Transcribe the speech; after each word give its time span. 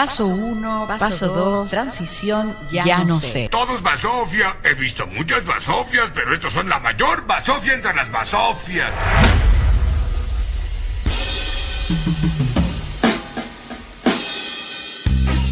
Paso 0.00 0.28
1, 0.28 0.86
paso 0.98 1.28
2, 1.28 1.68
transición, 1.68 2.56
ya, 2.72 3.04
no 3.04 3.20
sé. 3.20 3.50
Todos 3.50 3.82
basofia. 3.82 4.56
He 4.64 4.72
visto 4.72 5.06
muchas 5.06 5.44
basofias, 5.44 6.10
pero 6.14 6.32
estos 6.32 6.54
son 6.54 6.70
la 6.70 6.80
mayor 6.80 7.26
basofia 7.26 7.74
entre 7.74 7.92
las 7.92 8.10
basofias. 8.10 8.90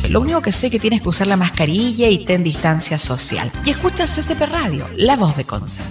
Lo 0.09 0.23
único 0.23 0.41
que 0.41 0.51
sé 0.51 0.69
es 0.69 0.73
que 0.73 0.81
tienes 0.81 1.03
que 1.03 1.11
usar 1.11 1.27
la 1.27 1.37
mascarilla 1.37 2.09
y 2.09 2.25
ten 2.25 2.43
distancia 2.43 2.97
social. 2.97 3.53
Y 3.67 3.71
escuchas 3.73 4.11
CCP 4.17 4.47
Radio, 4.47 4.89
la 4.97 5.17
voz 5.17 5.37
de 5.37 5.45
Conce. 5.45 5.83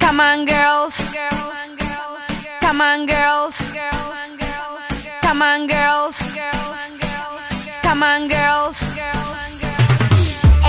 Come 0.00 0.22
on, 0.22 0.46
girls. 0.46 0.96
Come 2.62 2.82
on, 2.82 3.06
girls. 3.06 3.61
Come 5.42 5.62
on, 5.62 5.66
girls. 5.66 6.18
Come 7.82 8.04
on, 8.04 8.28
girls. 8.28 8.80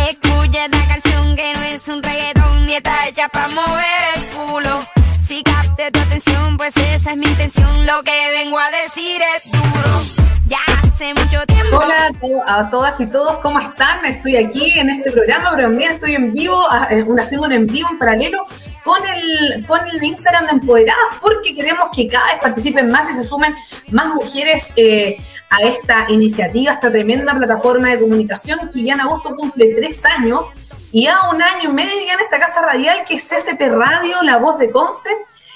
Escucha 0.10 0.66
esta 0.66 0.88
canción 0.88 1.36
que 1.36 1.54
no 1.54 1.62
es 1.62 1.88
un 1.90 2.02
reggaetón 2.02 2.66
ni 2.66 2.74
está 2.74 3.08
hecha 3.08 3.30
para 3.30 3.50
mover 3.50 3.86
el 4.16 4.26
culo. 4.36 4.80
Si 5.22 5.44
capte 5.44 5.92
tu 5.92 6.00
atención, 6.00 6.58
pues 6.58 6.76
esa 6.76 7.12
es 7.12 7.18
mi 7.18 7.28
intención. 7.28 7.86
Lo 7.86 8.02
que 8.02 8.32
vengo 8.32 8.58
a 8.58 8.72
decir 8.72 9.22
es 9.36 9.52
duro. 9.52 10.26
Ya 10.48 10.58
hace 10.82 11.14
mucho 11.14 11.46
tiempo. 11.46 11.78
Hola 11.78 12.12
a 12.48 12.68
todas 12.72 13.00
y 13.00 13.12
todos, 13.12 13.38
¿cómo 13.44 13.60
están? 13.60 14.04
Estoy 14.06 14.38
aquí 14.38 14.80
en 14.80 14.90
este 14.90 15.12
programa, 15.12 15.52
pero 15.56 15.68
también 15.68 15.92
estoy 15.92 16.16
en 16.16 16.34
vivo, 16.34 16.60
eh, 16.90 17.06
haciendo 17.20 17.46
un 17.46 17.52
envío 17.52 17.86
en 17.92 18.00
paralelo 18.00 18.48
con 18.84 19.00
el, 19.08 19.66
con 19.66 19.80
el 19.88 20.04
Instagram 20.04 20.46
de 20.46 20.52
Empoderadas, 20.52 21.18
porque 21.22 21.56
queremos 21.56 21.90
que 21.96 22.08
cada 22.08 22.26
vez 22.28 22.36
participen 22.42 22.90
más 22.90 23.10
y 23.10 23.16
se 23.16 23.24
sumen 23.24 23.56
más 23.92 24.14
mujeres 24.14 24.72
eh, 24.76 25.18
a 25.50 25.62
esta 25.62 26.06
iniciativa, 26.10 26.74
esta 26.74 26.92
tremenda 26.92 27.34
plataforma 27.36 27.90
de 27.90 28.00
comunicación 28.00 28.70
que 28.74 28.84
ya 28.84 28.94
en 28.94 29.02
agosto 29.02 29.36
cumple 29.36 29.74
tres 29.76 30.06
años 30.06 30.54
y 30.92 31.08
a 31.08 31.18
un 31.34 31.42
año 31.42 31.70
y 31.70 31.74
medio 31.74 31.94
ya 32.06 32.14
en 32.14 32.20
esta 32.20 32.40
casa 32.40 32.64
radial 32.66 33.04
que 33.06 33.16
es 33.16 33.28
CCP 33.28 33.62
Radio, 33.72 34.22
La 34.24 34.38
Voz 34.38 34.60
de 34.60 34.70
Conce, 34.70 35.10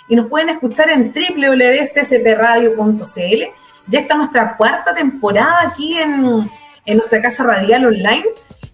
y 0.07 0.15
nos 0.15 0.27
pueden 0.27 0.49
escuchar 0.49 0.89
en 0.89 1.13
www.ccpradio.cl. 1.13 3.43
Ya 3.89 3.99
está 3.99 4.15
nuestra 4.15 4.55
cuarta 4.55 4.95
temporada 4.95 5.67
aquí 5.67 5.97
en, 5.97 6.49
en 6.85 6.97
nuestra 6.97 7.21
casa 7.21 7.43
radial 7.43 7.85
online 7.85 8.25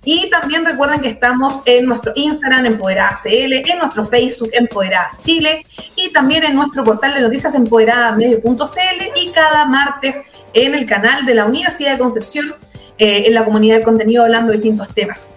y 0.05 0.29
también 0.29 0.65
recuerden 0.65 1.01
que 1.01 1.09
estamos 1.09 1.61
en 1.65 1.85
nuestro 1.85 2.11
Instagram 2.15 2.65
Empoderada 2.65 3.17
CL, 3.21 3.53
en 3.53 3.77
nuestro 3.79 4.05
Facebook 4.05 4.49
Empoderada 4.53 5.11
Chile 5.19 5.65
y 5.95 6.11
también 6.11 6.43
en 6.43 6.55
nuestro 6.55 6.83
portal 6.83 7.13
de 7.13 7.21
noticias 7.21 7.55
empoderadamedio.cl 7.55 9.03
y 9.15 9.31
cada 9.31 9.65
martes 9.65 10.17
en 10.53 10.75
el 10.75 10.85
canal 10.85 11.25
de 11.25 11.35
la 11.35 11.45
Universidad 11.45 11.93
de 11.93 11.97
Concepción 11.99 12.53
eh, 12.97 13.23
en 13.27 13.33
la 13.33 13.43
comunidad 13.45 13.75
del 13.75 13.83
contenido 13.83 14.23
hablando 14.23 14.51
de 14.51 14.57
distintos 14.57 14.93
temas. 14.93 15.29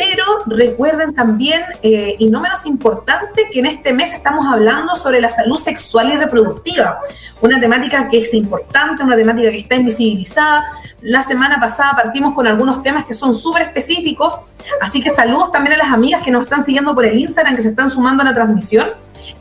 Pero 0.00 0.24
recuerden 0.46 1.14
también, 1.14 1.60
eh, 1.82 2.16
y 2.18 2.30
no 2.30 2.40
menos 2.40 2.64
importante, 2.64 3.50
que 3.52 3.58
en 3.60 3.66
este 3.66 3.92
mes 3.92 4.14
estamos 4.14 4.46
hablando 4.50 4.96
sobre 4.96 5.20
la 5.20 5.28
salud 5.28 5.58
sexual 5.58 6.10
y 6.10 6.16
reproductiva, 6.16 7.00
una 7.42 7.60
temática 7.60 8.08
que 8.08 8.16
es 8.16 8.32
importante, 8.32 9.02
una 9.02 9.14
temática 9.14 9.50
que 9.50 9.58
está 9.58 9.74
invisibilizada. 9.74 10.64
La 11.02 11.22
semana 11.22 11.60
pasada 11.60 11.92
partimos 12.02 12.32
con 12.34 12.46
algunos 12.46 12.82
temas 12.82 13.04
que 13.04 13.12
son 13.12 13.34
súper 13.34 13.60
específicos, 13.60 14.38
así 14.80 15.02
que 15.02 15.10
saludos 15.10 15.52
también 15.52 15.74
a 15.74 15.76
las 15.84 15.92
amigas 15.92 16.22
que 16.22 16.30
nos 16.30 16.44
están 16.44 16.64
siguiendo 16.64 16.94
por 16.94 17.04
el 17.04 17.18
Instagram, 17.18 17.54
que 17.54 17.60
se 17.60 17.68
están 17.68 17.90
sumando 17.90 18.22
a 18.22 18.24
la 18.24 18.32
transmisión. 18.32 18.88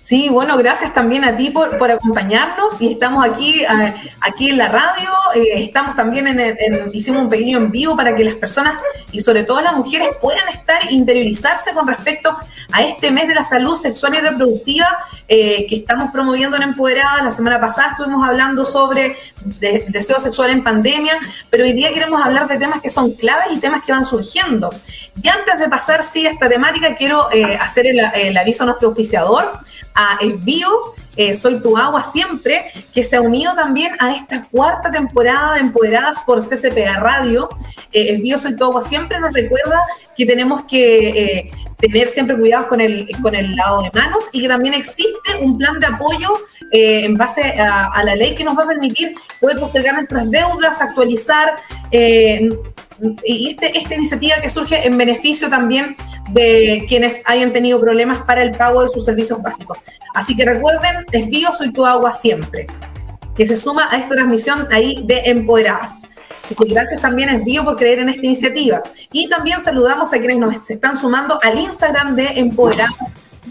Sí, 0.03 0.27
bueno, 0.27 0.57
gracias 0.57 0.93
también 0.93 1.23
a 1.23 1.37
ti 1.37 1.49
por, 1.49 1.89
acompañarnos 1.89 2.81
y 2.81 2.91
estamos 2.91 3.25
aquí, 3.25 3.63
aquí 4.19 4.49
en 4.49 4.57
la 4.57 4.67
radio, 4.67 5.09
eh, 5.33 5.63
estamos 5.63 5.95
también 5.95 6.27
en, 6.27 6.91
hicimos 6.91 7.21
un 7.21 7.29
pequeño 7.29 7.57
envío 7.57 7.95
para 7.95 8.13
que 8.13 8.25
las 8.25 8.33
personas 8.35 8.75
y 9.13 9.21
sobre 9.21 9.45
todo 9.45 9.61
las 9.61 9.77
mujeres 9.77 10.09
puedan 10.19 10.45
estar, 10.49 10.91
interiorizarse 10.91 11.73
con 11.73 11.87
respecto 11.87 12.35
a 12.73 12.83
este 12.83 13.11
mes 13.11 13.29
de 13.29 13.35
la 13.35 13.45
salud 13.45 13.77
sexual 13.77 14.15
y 14.15 14.19
reproductiva 14.19 14.89
eh, 15.29 15.65
que 15.67 15.77
estamos 15.77 16.11
promoviendo 16.11 16.57
en 16.57 16.63
Empoderada. 16.63 17.23
La 17.23 17.31
semana 17.31 17.61
pasada 17.61 17.91
estuvimos 17.91 18.27
hablando 18.27 18.65
sobre 18.65 19.15
deseo 19.45 20.19
sexual 20.19 20.49
en 20.49 20.65
pandemia, 20.65 21.17
pero 21.49 21.63
hoy 21.63 21.71
día 21.71 21.93
queremos 21.93 22.21
hablar 22.21 22.49
de 22.49 22.57
temas 22.57 22.81
que 22.81 22.89
son 22.89 23.13
claves 23.13 23.53
y 23.53 23.59
temas 23.59 23.81
que 23.83 23.93
van 23.93 24.03
surgiendo. 24.03 24.69
Y 25.21 25.29
antes 25.29 25.59
de 25.59 25.69
pasar, 25.69 26.03
sí, 26.03 26.27
a 26.27 26.31
esta 26.31 26.49
temática, 26.49 26.93
quiero 26.97 27.31
eh, 27.31 27.55
hacer 27.55 27.87
el, 27.87 28.01
el 28.15 28.35
aviso 28.35 28.63
a 28.63 28.65
nuestro 28.65 28.89
auspiciador 28.89 29.53
a 29.95 30.17
Esbio, 30.21 30.69
eh, 31.15 31.35
Soy 31.35 31.61
tu 31.61 31.77
agua 31.77 32.03
siempre, 32.03 32.65
que 32.93 33.03
se 33.03 33.15
ha 33.15 33.21
unido 33.21 33.53
también 33.55 33.91
a 33.99 34.15
esta 34.15 34.45
cuarta 34.45 34.91
temporada 34.91 35.55
de 35.55 35.61
Empoderadas 35.61 36.23
por 36.23 36.41
CCPA 36.41 36.99
Radio. 36.99 37.49
Eh, 37.91 38.21
Soy 38.37 38.55
tu 38.55 38.63
agua 38.63 38.81
siempre 38.81 39.19
nos 39.19 39.31
recuerda 39.33 39.79
que 40.17 40.25
tenemos 40.25 40.63
que 40.63 41.09
eh, 41.09 41.51
tener 41.77 42.07
siempre 42.09 42.37
cuidados 42.37 42.67
con 42.67 42.81
el, 42.81 43.07
con 43.21 43.35
el 43.35 43.55
lado 43.55 43.83
de 43.83 43.91
manos 43.93 44.25
y 44.31 44.41
que 44.41 44.47
también 44.47 44.73
existe 44.73 45.37
un 45.41 45.57
plan 45.57 45.79
de 45.79 45.87
apoyo 45.87 46.29
eh, 46.71 47.05
en 47.05 47.13
base 47.13 47.43
a, 47.59 48.03
la 48.03 48.15
ley 48.15 48.33
que 48.33 48.43
nos 48.43 48.57
va 48.57 48.63
a 48.63 48.67
permitir 48.67 49.13
poder 49.39 49.59
postergar 49.59 49.93
nuestras 49.93 50.31
deudas, 50.31 50.81
actualizar 50.81 51.57
y 51.91 53.49
este, 53.49 53.77
esta 53.77 53.95
iniciativa 53.95 54.35
que 54.41 54.49
surge 54.49 54.87
en 54.87 54.97
beneficio 54.97 55.49
también 55.49 55.95
de 56.31 56.85
quienes 56.87 57.21
hayan 57.25 57.51
tenido 57.51 57.79
problemas 57.79 58.19
para 58.23 58.41
el 58.41 58.51
pago 58.51 58.83
de 58.83 58.89
sus 58.89 59.05
servicios 59.05 59.41
básicos. 59.41 59.77
Así 60.13 60.35
que 60.35 60.45
recuerden, 60.45 61.05
desvío 61.11 61.51
soy 61.51 61.71
tu 61.71 61.85
agua 61.85 62.13
siempre, 62.13 62.67
que 63.35 63.47
se 63.47 63.55
suma 63.55 63.87
a 63.91 63.97
esta 63.97 64.15
transmisión 64.15 64.67
ahí 64.71 65.03
de 65.05 65.23
Empoderadas. 65.25 65.99
gracias 66.59 67.01
también 67.01 67.29
a 67.29 67.35
Esbío 67.35 67.63
por 67.63 67.77
creer 67.77 67.99
en 67.99 68.09
esta 68.09 68.25
iniciativa. 68.25 68.81
Y 69.11 69.27
también 69.29 69.59
saludamos 69.59 70.13
a 70.13 70.19
quienes 70.19 70.37
nos 70.37 70.69
están 70.69 70.97
sumando 70.97 71.39
al 71.41 71.59
Instagram 71.59 72.15
de 72.15 72.27
Empoderadas. 72.39 72.95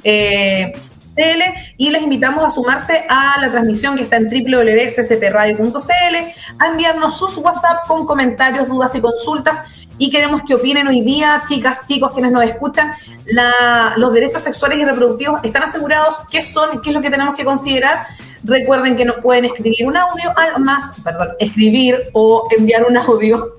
Eh, 0.05 0.73
y 1.77 1.91
les 1.91 2.03
invitamos 2.03 2.45
a 2.45 2.51
sumarse 2.51 3.05
a 3.09 3.39
la 3.41 3.51
transmisión 3.51 3.97
que 3.97 4.05
está 4.05 4.17
en 4.17 4.29
www.ccpradio.cl, 4.29 6.17
a 6.59 6.67
enviarnos 6.69 7.17
sus 7.17 7.37
WhatsApp 7.37 7.87
con 7.87 8.07
comentarios, 8.07 8.69
dudas 8.69 8.95
y 8.95 9.01
consultas 9.01 9.61
y 10.02 10.10
queremos 10.10 10.43
que 10.43 10.54
opinen 10.56 10.88
hoy 10.88 11.00
día, 11.00 11.44
chicas, 11.46 11.87
chicos, 11.87 12.10
quienes 12.12 12.32
nos 12.32 12.43
escuchan, 12.43 12.93
los 13.96 14.12
derechos 14.12 14.43
sexuales 14.43 14.81
y 14.81 14.84
reproductivos 14.84 15.38
están 15.44 15.62
asegurados, 15.62 16.25
qué 16.28 16.43
son, 16.43 16.82
qué 16.82 16.90
es 16.90 16.96
lo 16.96 17.00
que 17.00 17.08
tenemos 17.08 17.37
que 17.37 17.44
considerar. 17.44 18.08
Recuerden 18.43 18.96
que 18.96 19.04
nos 19.04 19.19
pueden 19.19 19.44
escribir 19.44 19.87
un 19.87 19.96
audio 19.96 20.37
al 20.37 20.60
más, 20.60 20.90
perdón, 21.04 21.28
escribir 21.38 22.10
o 22.14 22.49
enviar 22.58 22.82
un 22.82 22.96
audio 22.96 23.52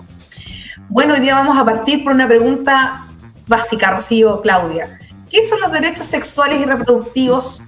Bueno, 0.90 1.14
hoy 1.14 1.20
día 1.20 1.36
vamos 1.36 1.56
a 1.56 1.64
partir 1.64 2.04
por 2.04 2.12
una 2.12 2.28
pregunta 2.28 3.06
básica, 3.46 3.92
Rocío, 3.92 4.42
Claudia. 4.42 4.98
¿Qué 5.30 5.42
son 5.44 5.60
los 5.60 5.70
derechos 5.70 6.06
sexuales 6.06 6.60
y 6.60 6.64
reproductivos? 6.64 7.62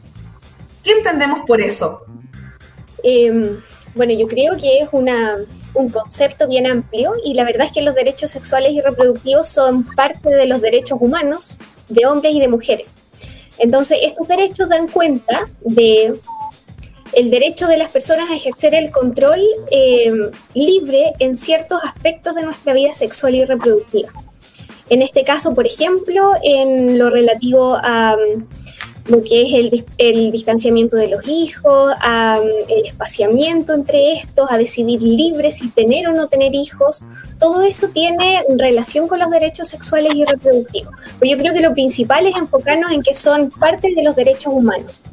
¿Qué 0.83 0.91
entendemos 0.91 1.41
por 1.47 1.61
eso? 1.61 2.05
Em, 3.05 3.61
bueno, 3.95 4.13
yo 4.13 4.27
creo 4.27 4.57
que 4.57 4.79
es 4.79 4.89
un 4.93 5.89
concepto 5.91 6.49
bien 6.49 6.67
amplio 6.67 7.13
y 7.25 7.35
la 7.35 7.45
verdad 7.45 7.67
es 7.67 7.73
que 7.73 7.83
los 7.83 7.95
derechos 7.95 8.31
sexuales 8.33 8.73
y 8.73 8.81
reproductivos 8.81 9.49
son 9.49 9.85
parte 9.85 10.31
de 10.31 10.47
los 10.47 10.61
derechos 10.61 10.99
humanos 11.01 11.57
de 11.89 12.07
hombres 12.07 12.35
y 12.35 12.41
de 12.41 12.49
mujeres. 12.49 12.87
Entonces, 13.59 13.99
estos 14.03 14.27
derechos 14.27 14.69
dan 14.69 14.89
cuenta 14.89 15.49
de 15.61 16.19
el 17.13 17.31
derecho 17.31 17.67
de 17.67 17.77
las 17.77 17.93
personas 17.93 18.31
a 18.31 18.35
ejercer 18.35 18.75
el 18.75 18.91
control 18.91 19.41
em, 19.71 20.31
libre 20.55 21.13
en 21.19 21.37
ciertos 21.37 21.81
aspectos 21.85 22.35
de 22.35 22.43
nuestra 22.43 22.73
vida 22.73 22.95
sexual 22.95 23.35
y 23.35 23.45
reproductiva. 23.45 24.11
En 24.91 25.03
este 25.03 25.23
caso, 25.23 25.55
por 25.55 25.67
ejemplo, 25.67 26.33
en 26.43 26.99
lo 26.99 27.11
relativo 27.11 27.77
a 27.83 28.17
mm, 28.17 28.45
lo 29.11 29.23
que 29.23 29.43
es 29.43 29.85
el, 29.99 30.33
distanciamiento 30.33 30.97
de 30.97 31.09
los 31.09 31.27
hijos, 31.27 31.93
a, 32.01 32.39
mm, 32.41 32.71
el 32.71 32.87
espaciamiento 32.87 33.73
entre 33.75 34.15
estos, 34.15 34.51
a 34.51 34.59
decidir 34.59 35.03
libre 35.03 35.51
si 35.53 35.71
tener 35.71 36.09
o 36.09 36.13
no 36.13 36.29
tener 36.29 36.55
hijos, 36.55 37.07
todo 37.39 37.63
eso 37.63 37.89
tiene 37.89 38.45
relación 38.57 39.09
con 39.09 39.19
los 39.19 39.31
derechos 39.31 39.69
sexuales 39.69 40.13
y 40.15 40.25
reproductivos. 40.25 40.95
Pues 41.19 41.31
yo 41.31 41.39
creo 41.39 41.53
que 41.53 41.61
lo 41.61 41.73
principal 41.73 42.27
es 42.27 42.37
enfocarnos 42.37 42.93
en 42.93 43.03
que 43.03 43.15
son 43.15 43.51
parte 43.51 43.93
de 43.95 44.03
los 44.03 44.15
derechos 44.15 44.53
humanos. 44.53 45.05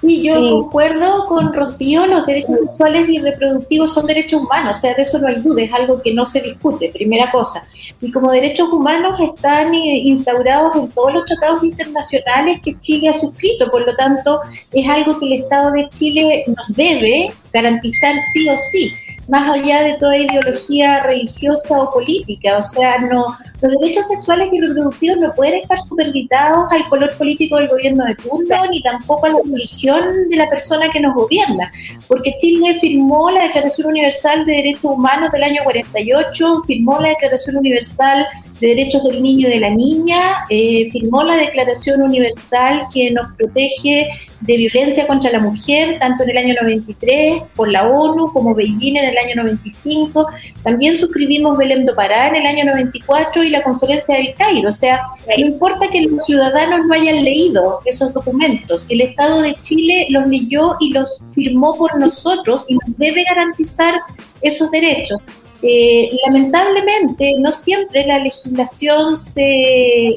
Sí, 0.00 0.22
yo 0.22 0.34
concuerdo 0.34 1.26
con 1.26 1.52
Rocío, 1.52 2.06
los 2.06 2.24
derechos 2.24 2.60
sexuales 2.60 3.08
y 3.08 3.18
reproductivos 3.18 3.92
son 3.92 4.06
derechos 4.06 4.42
humanos, 4.42 4.76
o 4.76 4.80
sea, 4.80 4.94
de 4.94 5.02
eso 5.02 5.18
no 5.18 5.26
hay 5.26 5.36
duda, 5.36 5.62
es 5.62 5.72
algo 5.72 6.00
que 6.00 6.14
no 6.14 6.24
se 6.24 6.40
discute, 6.40 6.90
primera 6.90 7.30
cosa. 7.32 7.66
Y 8.00 8.12
como 8.12 8.30
derechos 8.30 8.68
humanos 8.68 9.18
están 9.20 9.74
eh, 9.74 9.98
instaurados 10.04 10.76
en 10.76 10.88
todos 10.90 11.14
los 11.14 11.24
tratados 11.24 11.64
internacionales 11.64 12.60
que 12.62 12.78
Chile 12.78 13.08
ha 13.08 13.14
suscrito, 13.14 13.68
por 13.70 13.84
lo 13.84 13.96
tanto, 13.96 14.40
es 14.72 14.88
algo 14.88 15.18
que 15.18 15.26
el 15.26 15.32
Estado 15.42 15.72
de 15.72 15.88
Chile 15.88 16.44
nos 16.46 16.76
debe 16.76 17.32
garantizar 17.52 18.14
sí 18.32 18.48
o 18.48 18.56
sí 18.56 18.92
más 19.28 19.50
allá 19.50 19.82
de 19.82 19.94
toda 19.94 20.16
ideología 20.16 21.02
religiosa 21.02 21.82
o 21.82 21.90
política. 21.90 22.58
O 22.58 22.62
sea, 22.62 22.98
no, 22.98 23.36
los 23.60 23.72
derechos 23.72 24.08
sexuales 24.08 24.48
y 24.52 24.60
reproductivos 24.60 25.20
no 25.20 25.34
pueden 25.34 25.60
estar 25.60 25.78
superditados 25.80 26.72
al 26.72 26.88
color 26.88 27.16
político 27.16 27.56
del 27.56 27.68
gobierno 27.68 28.04
de 28.06 28.14
turno, 28.16 28.56
ni 28.70 28.82
tampoco 28.82 29.26
a 29.26 29.30
la 29.30 29.38
religión 29.44 30.28
de 30.28 30.36
la 30.36 30.48
persona 30.48 30.88
que 30.90 31.00
nos 31.00 31.14
gobierna. 31.14 31.70
Porque 32.08 32.34
Chile 32.38 32.78
firmó 32.80 33.30
la 33.30 33.44
Declaración 33.44 33.88
Universal 33.88 34.46
de 34.46 34.52
Derechos 34.54 34.84
Humanos 34.84 35.30
del 35.32 35.44
año 35.44 35.62
48, 35.62 36.62
firmó 36.66 36.98
la 37.00 37.10
Declaración 37.10 37.56
Universal 37.56 38.26
de 38.60 38.68
Derechos 38.68 39.04
del 39.04 39.22
Niño 39.22 39.48
y 39.48 39.52
de 39.52 39.60
la 39.60 39.70
Niña, 39.70 40.44
eh, 40.50 40.88
firmó 40.90 41.22
la 41.22 41.36
Declaración 41.36 42.02
Universal 42.02 42.86
que 42.92 43.10
nos 43.10 43.32
protege 43.36 44.08
de 44.40 44.56
violencia 44.56 45.06
contra 45.06 45.30
la 45.32 45.40
mujer, 45.40 45.98
tanto 45.98 46.24
en 46.24 46.30
el 46.30 46.38
año 46.38 46.54
93 46.62 47.42
por 47.54 47.70
la 47.70 47.88
ONU 47.88 48.32
como 48.32 48.54
Beijing 48.54 48.96
en 48.96 49.06
el 49.06 49.18
año 49.18 49.34
95. 49.36 50.26
También 50.62 50.96
suscribimos 50.96 51.58
Belém 51.58 51.84
do 51.84 51.94
Pará 51.94 52.28
en 52.28 52.36
el 52.36 52.46
año 52.46 52.64
94 52.66 53.42
y 53.42 53.50
la 53.50 53.62
Conferencia 53.62 54.16
del 54.16 54.34
Cairo. 54.34 54.68
O 54.68 54.72
sea, 54.72 55.02
no 55.26 55.46
importa 55.46 55.88
que 55.88 56.02
los 56.02 56.24
ciudadanos 56.24 56.86
no 56.86 56.94
hayan 56.94 57.24
leído 57.24 57.80
esos 57.84 58.12
documentos, 58.14 58.86
el 58.88 59.00
Estado 59.00 59.42
de 59.42 59.54
Chile 59.60 60.06
los 60.10 60.26
leyó 60.26 60.76
y 60.80 60.92
los 60.92 61.20
firmó 61.34 61.76
por 61.76 61.98
nosotros 61.98 62.64
y 62.68 62.74
nos 62.74 62.96
debe 62.96 63.24
garantizar 63.24 63.94
esos 64.42 64.70
derechos. 64.70 65.18
Eh, 65.62 66.10
lamentablemente, 66.24 67.34
no 67.38 67.50
siempre 67.50 68.06
la 68.06 68.18
legislación 68.18 69.16
se, 69.16 70.16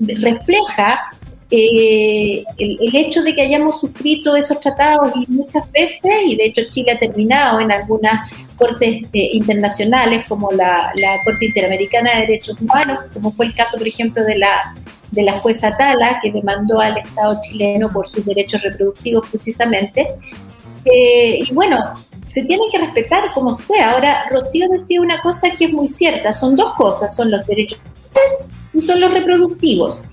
refleja 0.00 1.00
eh, 1.50 2.44
el, 2.58 2.96
hecho 2.96 3.22
de 3.22 3.34
que 3.34 3.42
hayamos 3.42 3.80
suscrito 3.80 4.34
esos 4.36 4.60
tratados 4.60 5.12
y 5.16 5.32
muchas 5.32 5.70
veces, 5.70 6.14
y 6.26 6.36
de 6.36 6.46
hecho 6.46 6.62
Chile 6.68 6.92
ha 6.92 6.98
terminado 6.98 7.60
en 7.60 7.72
algunas 7.72 8.30
cortes 8.56 9.04
eh, 9.12 9.30
internacionales 9.32 10.26
como 10.28 10.50
la, 10.50 10.92
Corte 11.24 11.46
Interamericana 11.46 12.14
de 12.14 12.20
Derechos 12.22 12.60
Humanos, 12.60 12.98
como 13.14 13.32
fue 13.32 13.46
el 13.46 13.54
caso, 13.54 13.78
por 13.78 13.88
ejemplo, 13.88 14.22
de 14.24 14.38
la, 14.38 14.74
de 15.12 15.22
la 15.22 15.40
jueza 15.40 15.74
Tala, 15.78 16.18
que 16.22 16.32
demandó 16.32 16.80
al 16.80 16.98
Estado 16.98 17.40
chileno 17.40 17.90
por 17.90 18.06
sus 18.08 18.26
derechos 18.26 18.60
reproductivos 18.62 19.26
precisamente. 19.30 20.06
y 20.84 21.50
bueno, 21.54 21.94
se 22.34 22.42
tiene 22.44 22.64
que 22.72 22.78
respetar 22.78 23.30
como 23.32 23.52
sea. 23.52 23.92
Ahora, 23.92 24.26
Rocío 24.28 24.68
decía 24.68 25.00
una 25.00 25.20
cosa 25.20 25.50
que 25.50 25.66
es 25.66 25.72
muy 25.72 25.86
cierta, 25.86 26.32
son 26.32 26.56
dos 26.56 26.74
cosas, 26.74 27.14
son 27.14 27.30
los 27.30 27.46
derechos 27.46 27.78
y 28.72 28.82
son 28.82 29.00
los 29.00 29.12
reproductivos. 29.12 30.04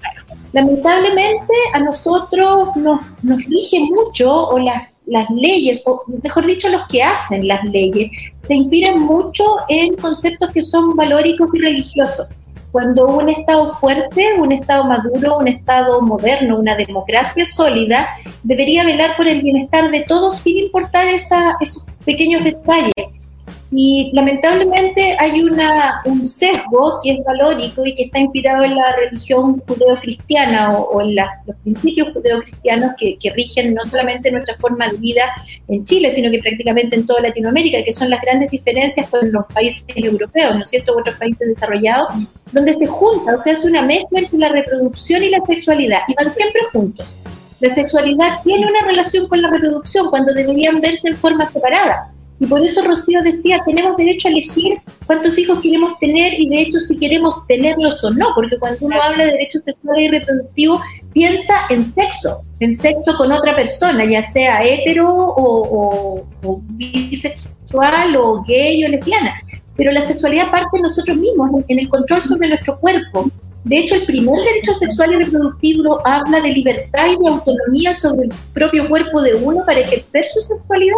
Lamentablemente 0.54 1.54
a 1.74 1.80
nosotros 1.80 2.76
nos, 2.76 3.00
nos 3.24 3.44
rige 3.46 3.80
mucho, 3.80 4.50
o 4.50 4.60
las, 4.60 4.98
las 5.08 5.30
leyes, 5.32 5.82
o 5.86 6.04
mejor 6.22 6.46
dicho, 6.46 6.70
los 6.70 6.86
que 6.88 7.02
hacen 7.02 7.48
las 7.48 7.64
leyes, 7.64 8.12
se 8.46 8.54
inspiran 8.54 9.00
mucho 9.00 9.44
en 9.70 9.96
conceptos 9.96 10.52
que 10.54 10.62
son 10.62 10.96
valóricos 10.96 11.50
y 11.54 11.60
religiosos 11.60 12.28
cuando 12.72 13.08
un 13.08 13.30
Estado 13.30 13.74
fuerte, 13.74 14.34
un 14.40 14.52
Estado 14.52 14.86
maduro, 14.86 15.38
un 15.38 15.48
Estado 15.48 16.02
moderno, 16.02 16.58
una 16.58 16.76
democracia 16.76 17.46
sólida, 17.46 18.16
debería 18.44 18.84
velar 18.84 19.16
por 19.18 19.28
el 19.28 19.42
bienestar 19.42 19.92
de 19.92 20.02
todos 20.02 20.40
sin 20.40 20.58
importar 20.58 21.08
esa, 21.08 21.56
esos 21.60 21.86
pequeños 22.06 22.44
detalles. 22.44 23.21
Y 23.74 24.12
lamentablemente 24.14 25.16
hay 25.18 25.42
una, 25.42 26.02
un 26.06 26.26
sesgo 26.26 27.00
que 27.02 27.12
es 27.14 27.24
valórico 27.24 27.86
y 27.86 27.94
que 27.96 28.04
está 28.04 28.20
inspirado 28.20 28.66
en 28.66 28.76
la 28.76 28.96
religión 28.98 29.62
judeocristiana 29.66 30.78
o, 30.78 30.90
o 30.90 31.02
en 31.02 31.16
los 31.16 31.56
principios 31.64 32.10
judeocristianos 32.14 32.92
que, 32.98 33.18
que 33.18 33.30
rigen 33.32 33.74
no 33.74 33.82
solamente 33.84 34.30
nuestra 34.30 34.58
forma 34.58 34.90
de 34.90 34.98
vida 34.98 35.24
en 35.70 35.86
Chile, 35.86 36.12
sino 36.12 36.30
que 36.30 36.40
prácticamente 36.40 36.98
en 36.98 37.06
toda 37.06 37.22
Latinoamérica, 37.22 37.82
que 37.84 37.94
son 37.94 38.10
las 38.10 38.22
grandes 38.22 38.52
diferencias 38.52 39.10
con 39.10 39.32
los 39.32 39.46
países 39.54 39.86
europeos, 39.96 40.56
¿no 40.56 40.62
es 40.64 40.70
cierto?, 40.70 40.94
otros 40.98 41.16
países 41.16 41.48
desarrollados, 41.48 42.10
donde 42.52 42.74
se 42.74 42.88
junta, 42.88 43.36
o 43.36 43.40
sea, 43.40 43.54
es 43.54 43.64
una 43.64 43.82
mezcla 43.82 44.20
entre 44.20 44.38
la 44.38 44.50
reproducción 44.50 45.24
y 45.24 45.30
la 45.30 45.40
sexualidad, 45.42 46.02
y 46.10 46.14
van 46.16 46.32
siempre 46.32 46.62
juntos. 46.74 47.22
La 47.62 47.70
sexualidad 47.70 48.42
tiene 48.44 48.66
una 48.66 48.86
relación 48.86 49.28
con 49.28 49.42
la 49.42 49.50
reproducción 49.50 50.10
cuando 50.10 50.34
deberían 50.34 50.82
verse 50.82 51.10
en 51.10 51.16
forma 51.16 51.50
separada. 51.50 52.08
Y 52.42 52.48
por 52.48 52.66
eso 52.66 52.82
Rocío 52.82 53.22
decía, 53.22 53.62
tenemos 53.64 53.96
derecho 53.98 54.28
a 54.28 54.32
elegir 54.32 54.80
cuántos 55.06 55.38
hijos 55.38 55.62
queremos 55.62 56.00
tener 56.00 56.34
y 56.40 56.50
de 56.50 56.62
hecho 56.62 56.80
si 56.80 56.98
queremos 56.98 57.46
tenerlos 57.46 58.04
o 58.04 58.10
no, 58.10 58.30
porque 58.34 58.58
cuando 58.58 58.84
uno 58.88 59.00
habla 59.00 59.26
de 59.26 59.34
derechos 59.34 59.62
sexuales 59.64 60.06
y 60.06 60.10
reproductivos, 60.10 60.82
piensa 61.14 61.54
en 61.70 61.84
sexo, 61.84 62.42
en 62.60 62.74
sexo 62.74 63.16
con 63.16 63.32
otra 63.32 63.56
persona, 63.56 64.06
ya 64.06 64.24
sea 64.24 64.64
hetero 64.64 65.08
o, 65.14 66.26
bisexual 66.72 68.16
o 68.16 68.42
gay 68.48 68.86
o 68.86 68.88
lesbiana. 68.88 69.40
Pero 69.78 69.92
la 69.92 70.02
sexualidad 70.02 70.50
parte 70.50 70.78
de 70.78 70.82
nosotros 70.82 71.18
mismos, 71.18 71.52
en 71.68 71.78
el 71.78 71.90
control 71.90 72.24
sobre 72.24 72.48
nuestro 72.48 72.76
cuerpo. 72.78 73.30
De 73.66 73.78
hecho, 73.78 73.94
el 73.94 74.08
primer 74.08 74.44
derecho 74.44 74.74
sexual 74.74 75.14
y 75.14 75.18
reproductivo 75.18 76.00
habla 76.08 76.42
de 76.42 76.50
libertad 76.50 77.06
y 77.06 77.24
de 77.24 77.30
autonomía 77.30 77.94
sobre 77.94 78.26
el 78.26 78.34
propio 78.52 78.90
cuerpo 78.90 79.22
de 79.22 79.36
uno 79.36 79.64
para 79.64 79.82
ejercer 79.82 80.26
su 80.26 80.40
sexualidad. 80.40 80.96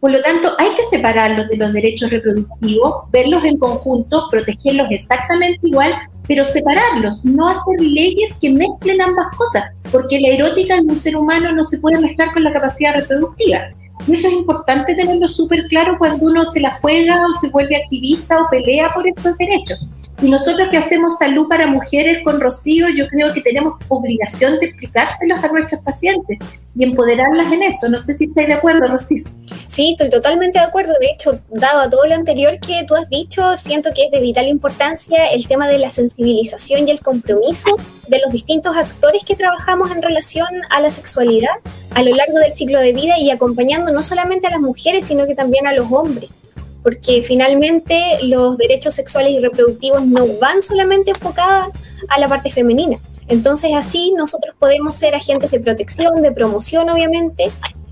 Por 0.00 0.12
lo 0.12 0.22
tanto, 0.22 0.54
hay 0.56 0.74
que 0.76 0.88
separarlos 0.88 1.48
de 1.48 1.58
los 1.58 1.74
derechos 1.74 2.08
reproductivos, 2.08 3.10
verlos 3.10 3.44
en 3.44 3.58
conjunto, 3.58 4.28
protegerlos 4.30 4.86
exactamente 4.90 5.60
igual, 5.62 5.94
pero 6.26 6.42
separarlos, 6.42 7.22
no 7.24 7.48
hacer 7.48 7.80
leyes 7.80 8.32
que 8.40 8.50
mezclen 8.50 9.02
ambas 9.02 9.26
cosas, 9.36 9.64
porque 9.92 10.18
la 10.20 10.28
erótica 10.28 10.76
de 10.76 10.88
un 10.88 10.98
ser 10.98 11.16
humano 11.16 11.52
no 11.52 11.66
se 11.66 11.78
puede 11.80 12.00
mezclar 12.00 12.32
con 12.32 12.44
la 12.44 12.52
capacidad 12.52 12.94
reproductiva. 12.94 13.60
Y 14.06 14.14
eso 14.14 14.28
es 14.28 14.32
importante 14.32 14.94
tenerlo 14.94 15.28
súper 15.28 15.66
claro 15.66 15.94
cuando 15.98 16.24
uno 16.24 16.46
se 16.46 16.60
la 16.60 16.78
juega 16.80 17.22
o 17.22 17.34
se 17.34 17.50
vuelve 17.50 17.76
activista 17.76 18.40
o 18.40 18.48
pelea 18.48 18.90
por 18.94 19.06
estos 19.06 19.36
derechos. 19.36 19.78
Y 20.22 20.30
nosotros 20.30 20.68
que 20.68 20.76
hacemos 20.76 21.16
salud 21.16 21.48
para 21.48 21.66
mujeres 21.66 22.18
con 22.24 22.40
Rocío, 22.40 22.88
yo 22.94 23.08
creo 23.08 23.32
que 23.32 23.40
tenemos 23.40 23.74
obligación 23.88 24.60
de 24.60 24.66
explicárselos 24.66 25.42
a 25.42 25.48
nuestras 25.48 25.82
pacientes 25.82 26.38
y 26.76 26.84
empoderarlas 26.84 27.50
en 27.50 27.62
eso. 27.62 27.88
No 27.88 27.96
sé 27.96 28.14
si 28.14 28.24
estáis 28.24 28.48
de 28.48 28.54
acuerdo, 28.54 28.86
Rocío. 28.86 29.24
Sí, 29.66 29.92
estoy 29.92 30.10
totalmente 30.10 30.58
de 30.58 30.66
acuerdo. 30.66 30.92
De 31.00 31.06
hecho, 31.06 31.40
dado 31.48 31.80
a 31.80 31.88
todo 31.88 32.04
lo 32.04 32.14
anterior 32.14 32.58
que 32.60 32.84
tú 32.86 32.96
has 32.96 33.08
dicho, 33.08 33.56
siento 33.56 33.90
que 33.94 34.06
es 34.06 34.10
de 34.10 34.20
vital 34.20 34.46
importancia 34.46 35.28
el 35.28 35.48
tema 35.48 35.68
de 35.68 35.78
la 35.78 35.88
sensibilización 35.88 36.86
y 36.86 36.90
el 36.90 37.00
compromiso 37.00 37.76
de 38.08 38.20
los 38.22 38.30
distintos 38.30 38.76
actores 38.76 39.24
que 39.24 39.36
trabajamos 39.36 39.90
en 39.90 40.02
relación 40.02 40.48
a 40.68 40.80
la 40.80 40.90
sexualidad 40.90 41.54
a 41.94 42.02
lo 42.02 42.14
largo 42.14 42.38
del 42.38 42.52
ciclo 42.52 42.78
de 42.78 42.92
vida 42.92 43.18
y 43.18 43.30
acompañando 43.30 43.90
no 43.90 44.02
solamente 44.02 44.46
a 44.46 44.50
las 44.50 44.60
mujeres, 44.60 45.06
sino 45.06 45.26
que 45.26 45.34
también 45.34 45.66
a 45.66 45.72
los 45.72 45.90
hombres 45.90 46.42
porque 46.82 47.22
finalmente 47.22 48.18
los 48.22 48.56
derechos 48.56 48.94
sexuales 48.94 49.32
y 49.32 49.38
reproductivos 49.38 50.06
no 50.06 50.26
van 50.40 50.62
solamente 50.62 51.10
enfocados 51.10 51.72
a 52.08 52.20
la 52.20 52.28
parte 52.28 52.50
femenina. 52.50 52.98
Entonces 53.28 53.70
así 53.74 54.12
nosotros 54.16 54.54
podemos 54.58 54.96
ser 54.96 55.14
agentes 55.14 55.50
de 55.50 55.60
protección, 55.60 56.22
de 56.22 56.32
promoción 56.32 56.88
obviamente, 56.90 57.50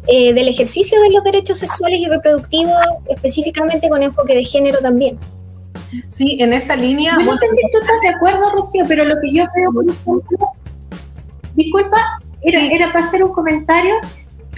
eh, 0.08 0.32
del 0.32 0.48
ejercicio 0.48 1.00
de 1.00 1.10
los 1.10 1.22
derechos 1.22 1.58
sexuales 1.58 2.00
y 2.00 2.06
reproductivos, 2.06 2.74
específicamente 3.08 3.88
con 3.88 4.02
enfoque 4.02 4.34
de 4.34 4.44
género 4.44 4.78
también. 4.80 5.18
Sí, 6.08 6.38
en 6.40 6.52
esa 6.52 6.76
línea... 6.76 7.16
no 7.18 7.34
sé 7.34 7.46
si 7.48 7.60
tú 7.70 7.78
estás 7.80 8.00
de 8.02 8.08
acuerdo, 8.08 8.50
Rocío, 8.50 8.84
pero 8.88 9.04
lo 9.04 9.20
que 9.20 9.32
yo 9.32 9.44
veo, 9.54 9.72
por 9.72 9.88
ejemplo, 9.88 10.50
disculpa, 11.54 12.20
era, 12.42 12.60
era 12.60 12.92
para 12.92 13.06
hacer 13.06 13.22
un 13.22 13.32
comentario 13.32 13.94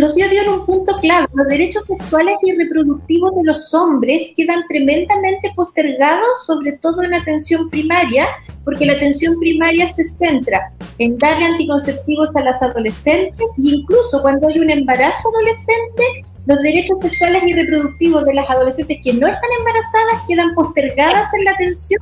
Rocío 0.01 0.31
dio 0.31 0.43
en 0.43 0.49
un 0.49 0.65
punto 0.65 0.97
clave, 0.99 1.27
los 1.35 1.47
derechos 1.49 1.85
sexuales 1.85 2.37
y 2.43 2.53
reproductivos 2.53 3.35
de 3.35 3.45
los 3.45 3.75
hombres 3.75 4.33
quedan 4.35 4.63
tremendamente 4.67 5.53
postergados, 5.55 6.27
sobre 6.47 6.73
todo 6.79 7.03
en 7.03 7.13
atención 7.13 7.69
primaria, 7.69 8.27
porque 8.65 8.87
la 8.87 8.95
atención 8.95 9.39
primaria 9.39 9.87
se 9.87 10.05
centra 10.05 10.71
en 10.97 11.19
darle 11.19 11.45
anticonceptivos 11.45 12.35
a 12.37 12.45
las 12.45 12.63
adolescentes 12.63 13.47
e 13.59 13.75
incluso 13.77 14.23
cuando 14.23 14.49
hay 14.49 14.61
un 14.61 14.71
embarazo 14.71 15.29
adolescente, 15.29 16.25
los 16.47 16.59
derechos 16.63 16.99
sexuales 17.03 17.43
y 17.47 17.53
reproductivos 17.53 18.25
de 18.25 18.35
las 18.35 18.49
adolescentes 18.49 18.97
que 19.05 19.13
no 19.13 19.27
están 19.27 19.51
embarazadas 19.59 20.27
quedan 20.27 20.55
postergadas 20.55 21.29
en 21.35 21.45
la 21.45 21.51
atención 21.51 22.01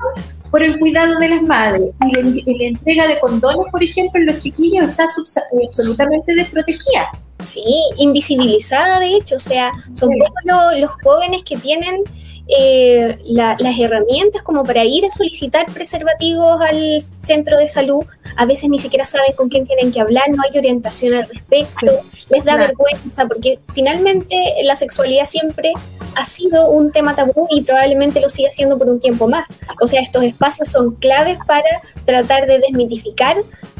por 0.52 0.62
el 0.62 0.78
cuidado 0.78 1.18
de 1.18 1.30
las 1.30 1.42
madres. 1.42 1.90
Y 2.06 2.12
la, 2.12 2.68
entrega 2.68 3.08
de 3.08 3.18
condones, 3.18 3.66
por 3.72 3.82
ejemplo, 3.82 4.20
en 4.20 4.26
los 4.26 4.38
chiquillos 4.38 4.88
está 4.88 5.04
absolutamente 5.64 6.34
desprotegida. 6.36 7.10
Sí, 7.48 7.62
invisibilizada 7.96 9.00
de 9.00 9.16
hecho, 9.16 9.36
o 9.36 9.40
sea, 9.40 9.72
son 9.94 10.10
pocos 10.18 10.78
los 10.78 10.90
jóvenes 11.02 11.42
que 11.44 11.56
tienen 11.56 12.02
eh, 12.46 13.18
las 13.24 13.78
herramientas 13.78 14.42
como 14.42 14.64
para 14.64 14.84
ir 14.84 15.04
a 15.04 15.10
solicitar 15.10 15.66
preservativos 15.72 16.60
al 16.60 17.02
centro 17.22 17.58
de 17.58 17.68
salud, 17.68 18.04
a 18.36 18.46
veces 18.46 18.70
ni 18.70 18.78
siquiera 18.78 19.04
saben 19.04 19.32
con 19.36 19.48
quién 19.48 19.66
tienen 19.66 19.92
que 19.92 20.00
hablar, 20.00 20.30
no 20.30 20.42
hay 20.42 20.58
orientación 20.58 21.14
al 21.14 21.28
respecto, 21.28 21.90
les 22.30 22.44
da 22.44 22.56
vergüenza, 22.56 23.26
porque 23.26 23.58
finalmente 23.74 24.36
la 24.62 24.76
sexualidad 24.76 25.26
siempre 25.26 25.72
ha 26.18 26.26
sido 26.26 26.68
un 26.70 26.90
tema 26.90 27.14
tabú 27.14 27.46
y 27.50 27.62
probablemente 27.62 28.20
lo 28.20 28.28
siga 28.28 28.50
siendo 28.50 28.76
por 28.76 28.88
un 28.88 29.00
tiempo 29.00 29.28
más. 29.28 29.46
O 29.80 29.86
sea, 29.86 30.00
estos 30.00 30.24
espacios 30.24 30.68
son 30.68 30.94
claves 30.96 31.38
para 31.46 31.68
tratar 32.04 32.46
de 32.46 32.58
desmitificar 32.58 33.36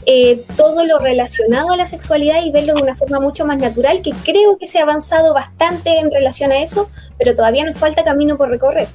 eh, 0.06 0.44
todo 0.56 0.84
lo 0.84 1.00
relacionado 1.00 1.72
a 1.72 1.76
la 1.76 1.86
sexualidad 1.86 2.44
y 2.44 2.52
verlo 2.52 2.74
de 2.74 2.82
una 2.82 2.94
forma 2.94 3.18
mucho 3.18 3.44
más 3.44 3.58
natural, 3.58 4.02
que 4.02 4.12
creo 4.24 4.56
que 4.56 4.68
se 4.68 4.78
ha 4.78 4.82
avanzado 4.82 5.34
bastante 5.34 5.98
en 5.98 6.10
relación 6.10 6.52
a 6.52 6.60
eso, 6.60 6.88
pero 7.18 7.34
todavía 7.34 7.64
nos 7.64 7.76
falta 7.76 8.04
camino 8.04 8.36
por 8.36 8.48
recorrer. 8.48 8.88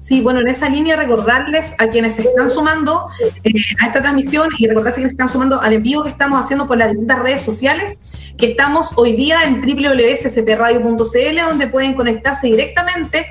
Sí, 0.00 0.20
bueno, 0.20 0.40
en 0.40 0.48
esa 0.48 0.68
línea 0.68 0.96
recordarles 0.96 1.74
a 1.78 1.88
quienes 1.88 2.16
se 2.16 2.22
están 2.22 2.50
sumando 2.50 3.08
eh, 3.42 3.52
a 3.80 3.86
esta 3.86 4.02
transmisión 4.02 4.50
y 4.58 4.66
recordarles 4.66 4.96
quienes 4.96 5.12
se 5.12 5.14
están 5.14 5.30
sumando 5.30 5.62
al 5.62 5.72
envío 5.72 6.02
que 6.02 6.10
estamos 6.10 6.44
haciendo 6.44 6.66
por 6.66 6.76
las 6.76 6.90
distintas 6.90 7.20
redes 7.20 7.40
sociales, 7.40 8.18
que 8.36 8.52
estamos 8.52 8.90
hoy 8.96 9.14
día 9.14 9.44
en 9.44 9.60
www.scpradio.cl, 9.60 11.48
donde 11.48 11.66
pueden 11.68 11.94
conectarse 11.94 12.48
directamente 12.48 13.26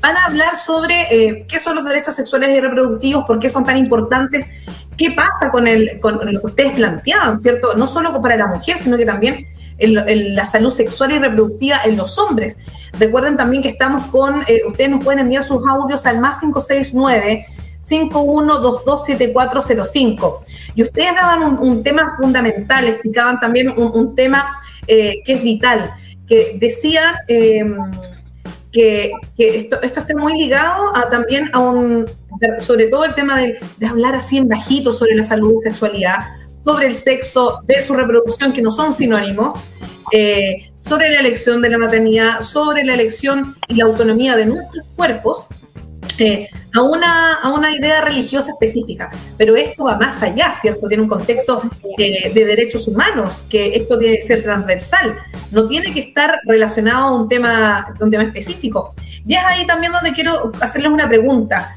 para 0.00 0.24
hablar 0.24 0.56
sobre 0.56 1.02
eh, 1.10 1.44
qué 1.48 1.58
son 1.58 1.76
los 1.76 1.84
derechos 1.84 2.14
sexuales 2.14 2.56
y 2.56 2.60
reproductivos, 2.60 3.24
por 3.26 3.38
qué 3.38 3.48
son 3.48 3.64
tan 3.64 3.76
importantes, 3.76 4.46
qué 4.96 5.10
pasa 5.10 5.50
con, 5.50 5.66
el, 5.66 5.98
con 6.00 6.18
lo 6.32 6.40
que 6.40 6.46
ustedes 6.46 6.72
planteaban, 6.72 7.38
¿cierto? 7.38 7.74
No 7.74 7.86
solo 7.86 8.20
para 8.22 8.36
la 8.36 8.46
mujer, 8.46 8.78
sino 8.78 8.96
que 8.96 9.04
también 9.04 9.46
la 9.78 10.46
salud 10.46 10.70
sexual 10.70 11.12
y 11.12 11.18
reproductiva 11.18 11.80
en 11.84 11.98
los 11.98 12.16
hombres. 12.18 12.56
Recuerden 12.98 13.36
también 13.36 13.62
que 13.62 13.68
estamos 13.68 14.06
con, 14.06 14.42
eh, 14.48 14.62
ustedes 14.66 14.90
nos 14.90 15.04
pueden 15.04 15.20
enviar 15.20 15.42
sus 15.42 15.60
audios 15.68 16.06
al 16.06 16.18
más 16.18 16.40
569 16.40 17.46
51227405. 17.86 20.40
Y 20.76 20.82
ustedes 20.82 21.14
daban 21.14 21.58
un, 21.58 21.82
tema 21.82 22.14
fundamental, 22.16 22.86
explicaban 22.86 23.40
también 23.40 23.74
un, 23.76 24.14
tema 24.14 24.54
eh, 24.86 25.22
que 25.24 25.32
es 25.32 25.42
vital, 25.42 25.90
que 26.28 26.56
decían 26.60 27.16
em, 27.26 27.76
que, 28.70 29.10
esto, 29.38 29.80
esto, 29.82 30.00
está 30.00 30.14
muy 30.16 30.34
ligado 30.34 30.94
a, 30.94 31.08
también 31.08 31.50
a 31.52 31.58
un, 31.58 32.06
sobre 32.60 32.86
todo 32.86 33.04
el 33.04 33.14
tema 33.14 33.38
de, 33.38 33.58
de 33.78 33.86
hablar 33.86 34.14
así 34.14 34.36
en 34.36 34.48
bajito 34.48 34.92
sobre 34.92 35.14
la 35.14 35.24
salud 35.24 35.54
y 35.56 35.62
sexualidad, 35.62 36.18
sobre 36.66 36.88
el 36.88 36.96
sexo 36.96 37.62
su 37.86 37.94
reproducción, 37.94 38.52
que 38.52 38.60
no 38.60 38.72
son 38.72 38.92
sinónimos, 38.92 39.54
eh, 40.12 40.68
sobre 40.74 41.10
la 41.10 41.20
elección 41.20 41.62
de 41.62 41.68
la 41.68 41.78
maternidad, 41.78 42.40
sobre 42.40 42.84
la 42.84 42.94
elección 42.94 43.54
y 43.68 43.76
la 43.76 43.84
autonomía 43.84 44.34
de 44.34 44.46
nuestros 44.46 44.88
cuerpos, 44.96 45.46
eh, 46.18 46.48
a, 46.74 46.82
una, 46.82 47.34
a 47.34 47.52
una 47.52 47.74
idea 47.74 48.00
religiosa 48.00 48.52
específica. 48.52 49.10
Pero 49.36 49.56
esto 49.56 49.84
va 49.84 49.98
más 49.98 50.22
allá, 50.22 50.54
¿cierto? 50.54 50.88
Tiene 50.88 51.02
un 51.02 51.08
contexto 51.08 51.62
eh, 51.98 52.32
de 52.32 52.44
derechos 52.44 52.88
humanos, 52.88 53.44
que 53.48 53.76
esto 53.76 53.98
tiene 53.98 54.16
que 54.16 54.22
ser 54.22 54.42
transversal, 54.42 55.18
no 55.50 55.66
tiene 55.68 55.92
que 55.92 56.00
estar 56.00 56.38
relacionado 56.44 57.06
a 57.06 57.12
un 57.12 57.28
tema, 57.28 57.94
un 58.00 58.10
tema 58.10 58.24
específico. 58.24 58.94
Y 59.26 59.34
es 59.34 59.44
ahí 59.44 59.66
también 59.66 59.92
donde 59.92 60.12
quiero 60.12 60.52
hacerles 60.60 60.92
una 60.92 61.08
pregunta. 61.08 61.74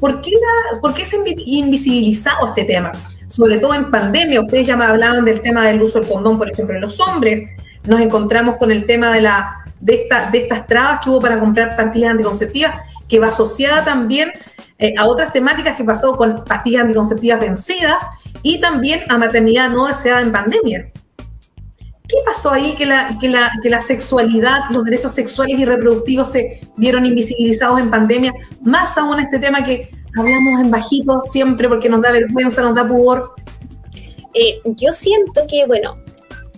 ¿por, 0.00 0.20
qué 0.22 0.30
la, 0.30 0.80
¿Por 0.80 0.94
qué 0.94 1.04
se 1.04 1.16
ha 1.16 1.20
invisibilizado 1.46 2.48
este 2.48 2.64
tema? 2.64 2.92
sobre 3.28 3.58
todo 3.58 3.74
en 3.74 3.90
pandemia, 3.90 4.40
ustedes 4.40 4.66
ya 4.66 4.76
me 4.76 4.86
hablaban 4.86 5.24
del 5.24 5.40
tema 5.40 5.66
del 5.66 5.82
uso 5.82 6.00
del 6.00 6.08
condón, 6.08 6.38
por 6.38 6.50
ejemplo, 6.50 6.74
en 6.74 6.80
los 6.80 6.98
hombres, 6.98 7.50
nos 7.84 8.00
encontramos 8.00 8.56
con 8.56 8.70
el 8.72 8.86
tema 8.86 9.12
de, 9.12 9.20
la, 9.20 9.54
de, 9.80 9.94
esta, 9.94 10.30
de 10.30 10.38
estas 10.38 10.66
trabas 10.66 11.00
que 11.02 11.10
hubo 11.10 11.20
para 11.20 11.38
comprar 11.38 11.76
pastillas 11.76 12.12
anticonceptivas, 12.12 12.74
que 13.08 13.18
va 13.18 13.28
asociada 13.28 13.84
también 13.84 14.30
eh, 14.78 14.94
a 14.96 15.06
otras 15.06 15.32
temáticas 15.32 15.76
que 15.76 15.84
pasó 15.84 16.16
con 16.16 16.44
pastillas 16.44 16.82
anticonceptivas 16.82 17.40
vencidas 17.40 18.02
y 18.42 18.60
también 18.60 19.00
a 19.08 19.18
maternidad 19.18 19.70
no 19.70 19.86
deseada 19.86 20.20
en 20.20 20.30
pandemia. 20.32 20.92
¿Qué 22.08 22.16
pasó 22.24 22.50
ahí 22.50 22.74
que 22.76 22.86
la, 22.86 23.18
que, 23.20 23.28
la, 23.28 23.50
que 23.62 23.68
la 23.68 23.82
sexualidad, 23.82 24.60
los 24.70 24.82
derechos 24.84 25.12
sexuales 25.12 25.58
y 25.58 25.64
reproductivos 25.66 26.30
se 26.30 26.60
vieron 26.76 27.04
invisibilizados 27.04 27.80
en 27.80 27.90
pandemia? 27.90 28.32
Más 28.62 28.96
aún 28.96 29.20
este 29.20 29.38
tema 29.38 29.62
que 29.62 29.90
hablamos 30.16 30.60
en 30.60 30.70
bajito 30.70 31.20
siempre 31.22 31.68
porque 31.68 31.88
nos 31.88 32.00
da 32.00 32.10
vergüenza, 32.10 32.62
nos 32.62 32.74
da 32.74 32.88
pudor. 32.88 33.34
Eh, 34.32 34.60
yo 34.64 34.92
siento 34.92 35.42
que, 35.50 35.66
bueno, 35.66 35.98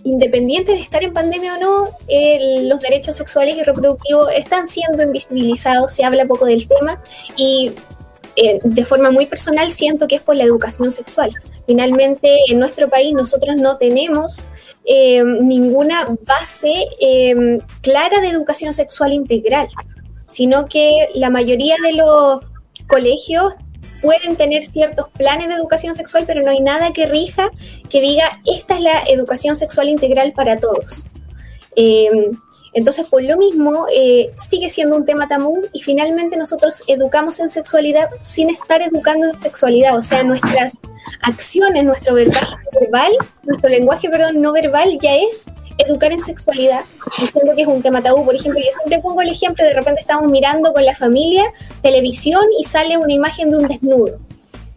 independiente 0.03 0.71
de 0.73 0.79
estar 0.79 1.03
en 1.03 1.13
pandemia 1.13 1.55
o 1.55 1.59
no, 1.59 1.85
los 2.67 2.79
derechos 2.79 3.15
sexuales 3.15 3.55
y 3.57 3.63
reproductivos 3.63 4.27
están 4.35 4.67
siendo 4.67 5.03
invisibilizados, 5.03 5.93
se 5.93 6.03
habla 6.03 6.25
poco 6.25 6.45
del 6.45 6.67
tema 6.67 7.01
y 7.37 7.71
eh, 8.35 8.59
de 8.63 8.85
forma 8.85 9.11
muy 9.11 9.25
personal 9.25 9.71
siento 9.71 10.07
que 10.07 10.15
es 10.15 10.21
por 10.21 10.35
la 10.35 10.43
educación 10.43 10.91
sexual. 10.91 11.31
Finalmente, 11.65 12.39
en 12.47 12.59
nuestro 12.59 12.87
país 12.87 13.13
nosotros 13.13 13.55
no 13.57 13.77
tenemos 13.77 14.47
eh, 14.85 15.23
ninguna 15.23 16.05
base 16.25 16.85
clara 17.81 18.21
de 18.21 18.29
educación 18.29 18.73
sexual 18.73 19.13
integral, 19.13 19.67
sino 20.27 20.65
que 20.65 21.09
la 21.13 21.29
mayoría 21.29 21.75
de 21.83 21.93
los 21.93 22.41
colegios 22.87 23.53
pueden 24.01 24.35
tener 24.35 24.65
ciertos 24.65 25.09
planes 25.09 25.49
de 25.49 25.55
educación 25.55 25.95
sexual, 25.95 26.23
pero 26.27 26.41
no 26.41 26.51
hay 26.51 26.59
nada 26.59 26.91
que 26.91 27.05
rija 27.05 27.49
que 27.89 28.01
diga 28.01 28.39
esta 28.45 28.75
es 28.75 28.81
la 28.81 29.03
educación 29.07 29.55
sexual 29.55 29.89
integral 29.89 30.33
para 30.33 30.59
todos. 30.59 31.05
Em, 31.75 32.37
entonces, 32.73 33.05
por 33.07 33.21
lo 33.23 33.37
mismo, 33.37 33.85
eh, 33.93 34.31
sigue 34.49 34.69
siendo 34.69 34.95
un 34.95 35.05
tema 35.05 35.27
tabú 35.27 35.61
y 35.73 35.81
finalmente 35.81 36.37
nosotros 36.37 36.83
educamos 36.87 37.39
en 37.39 37.49
sexualidad 37.49 38.09
sin 38.23 38.49
estar 38.49 38.81
educando 38.81 39.29
en 39.29 39.35
sexualidad. 39.35 39.97
O 39.97 40.01
sea, 40.01 40.23
nuestras 40.23 40.79
acciones, 41.21 41.83
nuestro 41.83 42.15
lenguaje 42.15 42.55
verbal, 42.79 43.11
nuestro 43.43 43.69
lenguaje, 43.69 44.09
perdón, 44.09 44.37
no 44.37 44.53
verbal 44.53 44.97
ya 45.01 45.15
es 45.17 45.45
educar 45.87 46.11
en 46.11 46.21
sexualidad, 46.21 46.81
diciendo 47.19 47.53
que 47.55 47.61
es 47.63 47.67
un 47.67 47.81
tema 47.81 48.01
tabú. 48.01 48.25
Por 48.25 48.35
ejemplo, 48.35 48.59
yo 48.59 48.71
siempre 48.71 48.99
pongo 48.99 49.21
el 49.21 49.29
ejemplo, 49.29 49.65
de 49.65 49.73
repente 49.73 50.01
estamos 50.01 50.29
mirando 50.31 50.73
con 50.73 50.85
la 50.85 50.95
familia 50.95 51.43
televisión 51.81 52.43
y 52.59 52.63
sale 52.63 52.97
una 52.97 53.13
imagen 53.13 53.49
de 53.49 53.57
un 53.57 53.67
desnudo. 53.67 54.17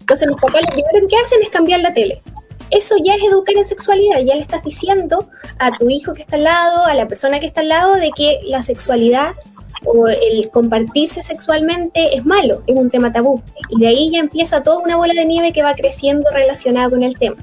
Entonces 0.00 0.28
mis 0.28 0.40
papás 0.40 0.62
lo 0.62 0.72
primero 0.72 1.08
que 1.08 1.16
hacen 1.16 1.42
es 1.42 1.48
cambiar 1.48 1.80
la 1.80 1.94
tele. 1.94 2.20
Eso 2.70 2.96
ya 3.02 3.14
es 3.14 3.22
educar 3.22 3.56
en 3.56 3.66
sexualidad, 3.66 4.20
ya 4.20 4.34
le 4.34 4.42
estás 4.42 4.64
diciendo 4.64 5.28
a 5.58 5.70
tu 5.76 5.88
hijo 5.88 6.12
que 6.12 6.22
está 6.22 6.36
al 6.36 6.44
lado, 6.44 6.84
a 6.84 6.94
la 6.94 7.06
persona 7.06 7.38
que 7.40 7.46
está 7.46 7.60
al 7.60 7.68
lado, 7.68 7.94
de 7.94 8.10
que 8.10 8.40
la 8.44 8.62
sexualidad 8.62 9.32
o 9.84 10.08
el 10.08 10.50
compartirse 10.50 11.22
sexualmente 11.22 12.16
es 12.16 12.24
malo, 12.24 12.62
es 12.66 12.74
un 12.74 12.90
tema 12.90 13.12
tabú. 13.12 13.42
Y 13.68 13.80
de 13.80 13.88
ahí 13.88 14.10
ya 14.10 14.20
empieza 14.20 14.62
toda 14.62 14.78
una 14.78 14.96
bola 14.96 15.14
de 15.14 15.24
nieve 15.24 15.52
que 15.52 15.62
va 15.62 15.74
creciendo 15.74 16.28
relacionada 16.30 16.90
con 16.90 17.02
el 17.02 17.18
tema. 17.18 17.36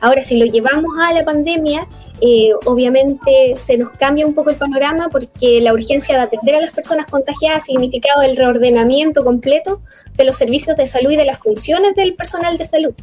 Ahora, 0.00 0.24
si 0.24 0.36
lo 0.36 0.46
llevamos 0.46 0.90
a 1.00 1.12
la 1.12 1.24
pandemia, 1.24 1.86
eh, 2.20 2.50
obviamente 2.66 3.54
se 3.58 3.78
nos 3.78 3.90
cambia 3.90 4.26
un 4.26 4.34
poco 4.34 4.50
el 4.50 4.56
panorama 4.56 5.08
porque 5.10 5.60
la 5.60 5.72
urgencia 5.72 6.16
de 6.16 6.22
atender 6.22 6.56
a 6.56 6.60
las 6.60 6.72
personas 6.72 7.06
contagiadas 7.06 7.58
ha 7.58 7.66
significado 7.66 8.22
el 8.22 8.36
reordenamiento 8.36 9.24
completo 9.24 9.80
de 10.16 10.24
los 10.24 10.36
servicios 10.36 10.76
de 10.76 10.86
salud 10.86 11.10
y 11.12 11.16
de 11.16 11.24
las 11.24 11.38
funciones 11.38 11.94
del 11.96 12.14
personal 12.14 12.58
de 12.58 12.66
salud. 12.66 12.94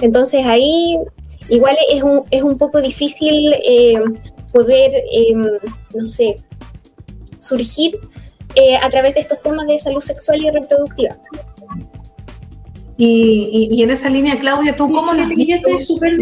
Entonces 0.00 0.44
ahí 0.44 0.98
igual 1.48 1.76
es 1.88 2.02
un, 2.02 2.22
es 2.30 2.42
un 2.42 2.58
poco 2.58 2.80
difícil 2.80 3.54
eh, 3.64 3.98
poder, 4.52 4.92
em, 5.12 5.46
no 5.94 6.08
sé, 6.08 6.36
surgir 7.38 7.98
eh, 8.56 8.76
a 8.76 8.88
través 8.88 9.14
de 9.14 9.20
estos 9.20 9.40
temas 9.42 9.66
de 9.66 9.78
salud 9.78 10.00
sexual 10.00 10.42
y 10.42 10.50
reproductiva. 10.50 11.16
Y, 12.96 13.82
en 13.82 13.90
esa 13.90 14.08
línea, 14.08 14.38
Claudia, 14.38 14.76
¿tú 14.76 14.90
cómo 14.92 15.12
lo 15.12 15.28
Yo 15.28 15.56
estoy 15.56 15.78
súper 15.78 16.16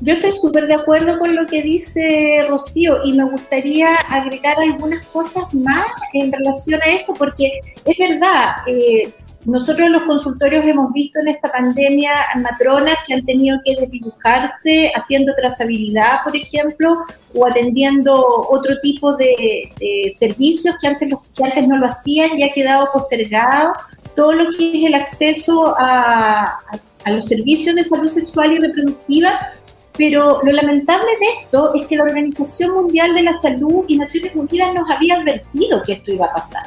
yo 0.00 0.14
estoy 0.14 0.32
súper 0.32 0.66
de 0.66 0.74
acuerdo 0.74 1.18
con 1.18 1.34
lo 1.34 1.46
que 1.46 1.62
dice 1.62 2.44
Rocío 2.48 3.04
y 3.04 3.12
me 3.12 3.24
gustaría 3.24 3.94
agregar 4.08 4.56
algunas 4.58 5.06
cosas 5.06 5.52
más 5.54 5.86
en 6.12 6.32
relación 6.32 6.80
a 6.82 6.86
eso, 6.86 7.14
porque 7.14 7.60
es 7.84 7.98
verdad, 7.98 8.56
eh, 8.66 9.12
nosotros 9.44 9.90
los 9.90 10.02
consultorios 10.02 10.64
hemos 10.64 10.92
visto 10.92 11.20
en 11.20 11.28
esta 11.28 11.52
pandemia 11.52 12.12
matronas 12.36 12.96
que 13.06 13.14
han 13.14 13.24
tenido 13.26 13.58
que 13.64 13.76
desdibujarse 13.78 14.90
haciendo 14.94 15.34
trazabilidad, 15.34 16.22
por 16.24 16.34
ejemplo, 16.34 17.04
o 17.34 17.46
atendiendo 17.46 18.14
otro 18.50 18.80
tipo 18.80 19.14
de, 19.16 19.70
servicios 20.18 20.76
que 20.80 20.88
antes, 20.88 21.10
los, 21.10 21.20
que 21.36 21.44
antes 21.44 21.68
no 21.68 21.76
lo 21.76 21.86
hacían 21.86 22.38
y 22.38 22.42
ha 22.42 22.52
quedado 22.52 22.88
postergado. 22.92 23.74
Todo 24.16 24.32
lo 24.32 24.56
que 24.56 24.82
es 24.82 24.88
el 24.88 24.94
acceso 24.94 25.74
a 25.76 26.58
los 27.06 27.26
servicios 27.26 27.74
de 27.74 27.84
salud 27.84 28.08
sexual 28.08 28.52
y 28.52 28.58
reproductiva 28.58 29.38
pero 29.96 30.40
lo 30.42 30.52
lamentable 30.52 31.06
de 31.20 31.42
esto 31.42 31.74
es 31.74 31.86
que 31.86 31.96
la 31.96 32.04
Organización 32.04 32.72
Mundial 32.72 33.14
de 33.14 33.22
la 33.22 33.38
Salud 33.38 33.84
y 33.88 33.96
Naciones 33.96 34.34
Unidas 34.34 34.74
nos 34.74 34.90
había 34.90 35.16
advertido 35.16 35.82
que 35.82 35.92
esto 35.94 36.12
iba 36.12 36.26
a 36.26 36.34
pasar 36.34 36.64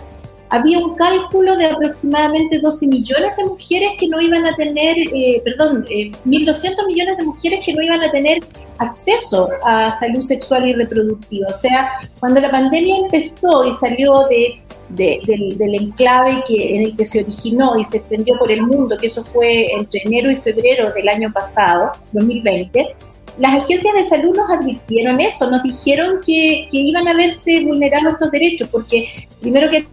había 0.50 0.80
un 0.80 0.96
cálculo 0.96 1.56
de 1.58 1.66
aproximadamente 1.66 2.60
12 2.60 2.88
millones 2.88 3.36
de 3.36 3.46
mujeres 3.46 3.92
que 4.00 4.08
no 4.08 4.22
iban 4.22 4.46
a 4.46 4.56
tener, 4.56 4.98
eh, 4.98 5.42
perdón, 5.44 5.86
1.200 5.86 5.90
eh, 5.90 6.74
millones 6.88 7.18
de 7.18 7.26
mujeres 7.26 7.66
que 7.66 7.74
no 7.74 7.82
iban 7.82 8.02
a 8.02 8.12
tener 8.12 8.40
acceso 8.78 9.50
a 9.66 9.98
salud 10.00 10.22
sexual 10.22 10.70
y 10.70 10.74
reproductiva. 10.74 11.48
O 11.50 11.54
sea, 11.54 11.90
cuando 12.20 12.40
la 12.40 12.52
pandemia 12.52 12.98
empezó 12.98 13.66
y 13.66 13.74
salió 13.74 14.28
de, 14.30 14.60
del, 14.90 15.58
del, 15.58 15.76
enclave 15.76 16.44
que, 16.48 16.76
en 16.76 16.84
el 16.84 16.96
que 16.96 17.06
se 17.06 17.22
originó 17.22 17.78
y 17.78 17.84
se 17.84 17.98
extendió 17.98 18.38
por 18.38 18.52
el 18.52 18.62
mundo, 18.62 18.96
que 18.98 19.08
eso 19.08 19.24
fue 19.24 19.72
entre 19.72 20.02
enero 20.06 20.32
y 20.32 20.36
febrero 20.36 20.92
del 20.94 21.10
año 21.10 21.32
pasado, 21.34 21.92
2020, 22.14 22.96
las 23.40 23.64
agencias 23.64 23.94
de 23.94 24.04
salud 24.04 24.36
nos 24.36 24.50
advirtieron 24.50 25.20
eso, 25.20 25.50
nos 25.50 25.64
dijeron 25.64 26.20
que, 26.26 26.68
iban 26.72 27.08
a 27.08 27.14
verse 27.14 27.64
vulnerados 27.66 28.14
estos 28.14 28.32
derechos, 28.32 28.70
porque 28.70 29.28
primero 29.42 29.70
que 29.70 29.86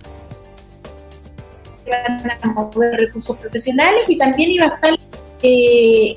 iban 1.86 2.30
a 2.42 2.46
mover 2.52 2.98
recursos 2.98 3.36
profesionales 3.36 4.08
y 4.08 4.16
también 4.16 4.50
iba 4.52 4.66
a 4.66 4.74
estar, 4.74 4.98
eh, 5.42 6.16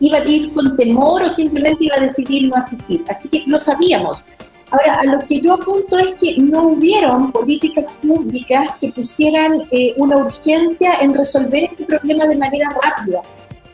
iba 0.00 0.18
a 0.18 0.24
ir 0.24 0.52
con 0.52 0.76
temor 0.76 1.22
o 1.22 1.30
simplemente 1.30 1.84
iba 1.84 1.96
a 1.96 2.02
decidir 2.02 2.48
no 2.48 2.56
asistir. 2.56 3.02
Así 3.08 3.28
que 3.28 3.44
lo 3.46 3.58
sabíamos. 3.58 4.22
Ahora, 4.70 5.00
a 5.00 5.04
lo 5.04 5.18
que 5.20 5.40
yo 5.40 5.54
apunto 5.54 5.98
es 5.98 6.14
que 6.16 6.36
no 6.36 6.68
hubieron 6.68 7.32
políticas 7.32 7.86
públicas 8.02 8.74
que 8.78 8.90
pusieran 8.90 9.62
eh, 9.70 9.94
una 9.96 10.18
urgencia 10.18 10.98
en 11.00 11.14
resolver 11.14 11.64
este 11.64 11.84
problema 11.84 12.26
de 12.26 12.36
manera 12.36 12.68
rápida. 12.82 13.22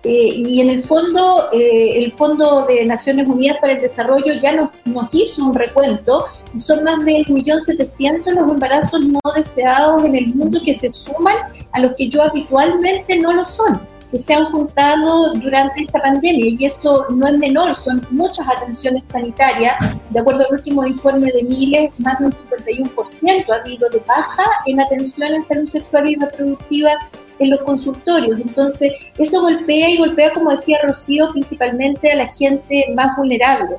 Eh, 0.05 0.35
y 0.35 0.61
en 0.61 0.71
el 0.71 0.83
fondo, 0.83 1.49
el 1.53 2.13
Fondo 2.13 2.67
de 2.67 2.85
Naciones 2.85 3.27
Unidas 3.27 3.59
para 3.61 3.73
el 3.73 3.81
Desarrollo 3.81 4.35
ya 4.35 4.53
nos, 4.53 4.71
nos 4.85 5.09
hizo 5.13 5.47
un 5.47 5.55
recuento 5.55 6.27
son 6.59 6.85
más 6.85 7.05
de 7.05 7.13
1.700.000 7.25 8.35
los 8.35 8.53
embarazos 8.53 9.05
no 9.05 9.21
deseados 9.35 10.05
en 10.05 10.15
el 10.15 10.35
mundo 10.35 10.61
que 10.65 10.75
se 10.75 10.89
suman 10.89 11.37
a 11.73 11.81
los 11.81 11.95
que 11.95 12.09
yo 12.09 12.23
habitualmente 12.23 13.17
no 13.17 13.33
lo 13.33 13.45
son, 13.45 13.81
que 14.11 14.19
se 14.19 14.35
han 14.35 14.45
juntado 14.53 15.35
durante 15.35 15.83
esta 15.83 16.01
pandemia. 16.01 16.47
Y 16.47 16.65
esto 16.65 17.07
no 17.11 17.27
es 17.27 17.37
menor, 17.39 17.77
son 17.77 18.07
muchas 18.11 18.47
atenciones 18.49 19.05
sanitarias. 19.11 19.75
De 20.11 20.21
acuerdo 20.21 20.45
al 20.49 20.55
último 20.55 20.87
informe 20.87 21.33
de 21.33 21.43
Miles, 21.43 21.91
más 21.99 22.19
de 22.21 22.27
un 22.27 22.33
51% 22.33 23.51
ha 23.51 23.55
habido 23.57 23.89
de 23.91 23.99
baja 24.07 24.45
en 24.67 24.81
atención 24.81 25.35
en 25.35 25.43
salud 25.43 25.69
sexual 25.69 26.09
y 26.09 26.15
reproductiva 26.15 26.93
en 27.39 27.51
los 27.51 27.61
consultorios. 27.63 28.41
Entonces, 28.41 28.93
eso 29.19 29.41
golpea 29.41 29.91
y 29.91 29.99
golpea, 29.99 30.33
como 30.33 30.51
decía 30.51 30.79
Rocío, 30.83 31.31
principalmente 31.33 32.11
a 32.11 32.17
la 32.17 32.29
gente 32.29 32.87
más 32.95 33.17
vulnerable. 33.17 33.77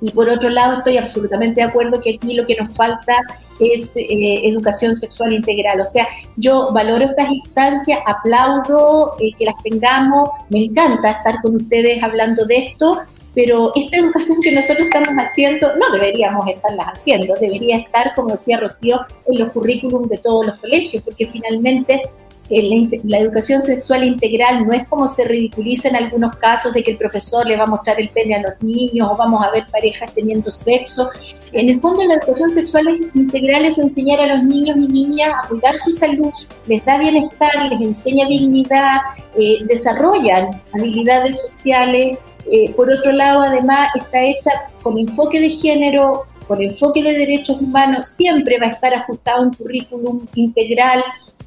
Y 0.00 0.10
por 0.12 0.28
otro 0.28 0.48
lado, 0.48 0.78
estoy 0.78 0.96
absolutamente 0.96 1.60
de 1.60 1.66
acuerdo 1.66 2.00
que 2.00 2.14
aquí 2.14 2.34
lo 2.34 2.46
que 2.46 2.56
nos 2.56 2.72
falta 2.74 3.16
es 3.58 3.90
eh, 3.96 4.48
educación 4.48 4.94
sexual 4.94 5.32
integral. 5.32 5.80
O 5.80 5.84
sea, 5.84 6.06
yo 6.36 6.70
valoro 6.72 7.04
estas 7.04 7.30
instancias, 7.30 7.98
aplaudo 8.06 9.14
eh, 9.20 9.32
que 9.36 9.44
las 9.44 9.60
tengamos, 9.62 10.30
me 10.50 10.64
encanta 10.64 11.10
estar 11.10 11.42
con 11.42 11.56
ustedes 11.56 12.02
hablando 12.02 12.44
de 12.44 12.58
esto, 12.58 13.02
pero 13.34 13.72
esta 13.74 13.98
educación 13.98 14.38
que 14.40 14.52
nosotros 14.52 14.86
estamos 14.86 15.14
haciendo 15.16 15.74
no 15.76 15.90
deberíamos 15.92 16.46
estarlas 16.46 16.88
haciendo, 16.88 17.34
debería 17.40 17.78
estar, 17.78 18.14
como 18.14 18.30
decía 18.30 18.58
Rocío, 18.58 19.00
en 19.26 19.38
los 19.38 19.52
currículums 19.52 20.08
de 20.08 20.18
todos 20.18 20.46
los 20.46 20.58
colegios, 20.58 21.02
porque 21.04 21.26
finalmente 21.26 22.02
la, 22.50 23.18
educación 23.18 23.62
sexual 23.62 24.04
integral 24.04 24.66
no 24.66 24.72
es 24.72 24.86
como 24.88 25.06
se 25.06 25.24
ridiculiza 25.24 25.88
en 25.88 25.96
algunos 25.96 26.36
casos 26.36 26.72
de 26.72 26.82
que 26.82 26.92
el 26.92 26.96
profesor 26.96 27.46
le 27.46 27.56
va 27.56 27.64
a 27.64 27.66
mostrar 27.66 28.00
el 28.00 28.08
pene 28.08 28.36
a 28.36 28.42
los 28.42 28.62
niños 28.62 29.08
o 29.10 29.16
vamos 29.16 29.44
a 29.44 29.50
ver 29.50 29.66
parejas 29.70 30.12
teniendo 30.14 30.50
sexo. 30.50 31.10
En 31.52 31.68
el 31.68 31.80
fondo 31.80 32.04
la 32.04 32.14
educación 32.14 32.50
sexual 32.50 33.00
integral 33.14 33.64
es 33.66 33.78
enseñar 33.78 34.20
a 34.20 34.26
los 34.28 34.44
niños 34.44 34.76
y 34.78 34.88
niñas 34.88 35.30
a 35.44 35.48
cuidar 35.48 35.76
su 35.76 35.92
salud, 35.92 36.30
les 36.66 36.84
da 36.84 36.98
bienestar, 36.98 37.50
les 37.70 37.80
enseña 37.80 38.26
dignidad, 38.26 39.00
eh, 39.38 39.58
desarrollan 39.64 40.48
habilidades 40.72 41.40
sociales. 41.40 42.16
Eh, 42.50 42.72
por 42.72 42.90
otro 42.90 43.12
lado, 43.12 43.42
además, 43.42 43.90
está 43.94 44.22
hecha 44.22 44.50
con 44.82 44.96
enfoque 44.98 45.38
de 45.38 45.50
género, 45.50 46.24
con 46.46 46.62
enfoque 46.62 47.02
de 47.02 47.12
derechos 47.12 47.60
humanos, 47.60 48.08
siempre 48.08 48.58
va 48.58 48.68
a 48.68 48.70
estar 48.70 48.94
ajustado 48.94 49.42
un 49.42 49.52
currículum 49.52 50.26
integral 50.34 51.04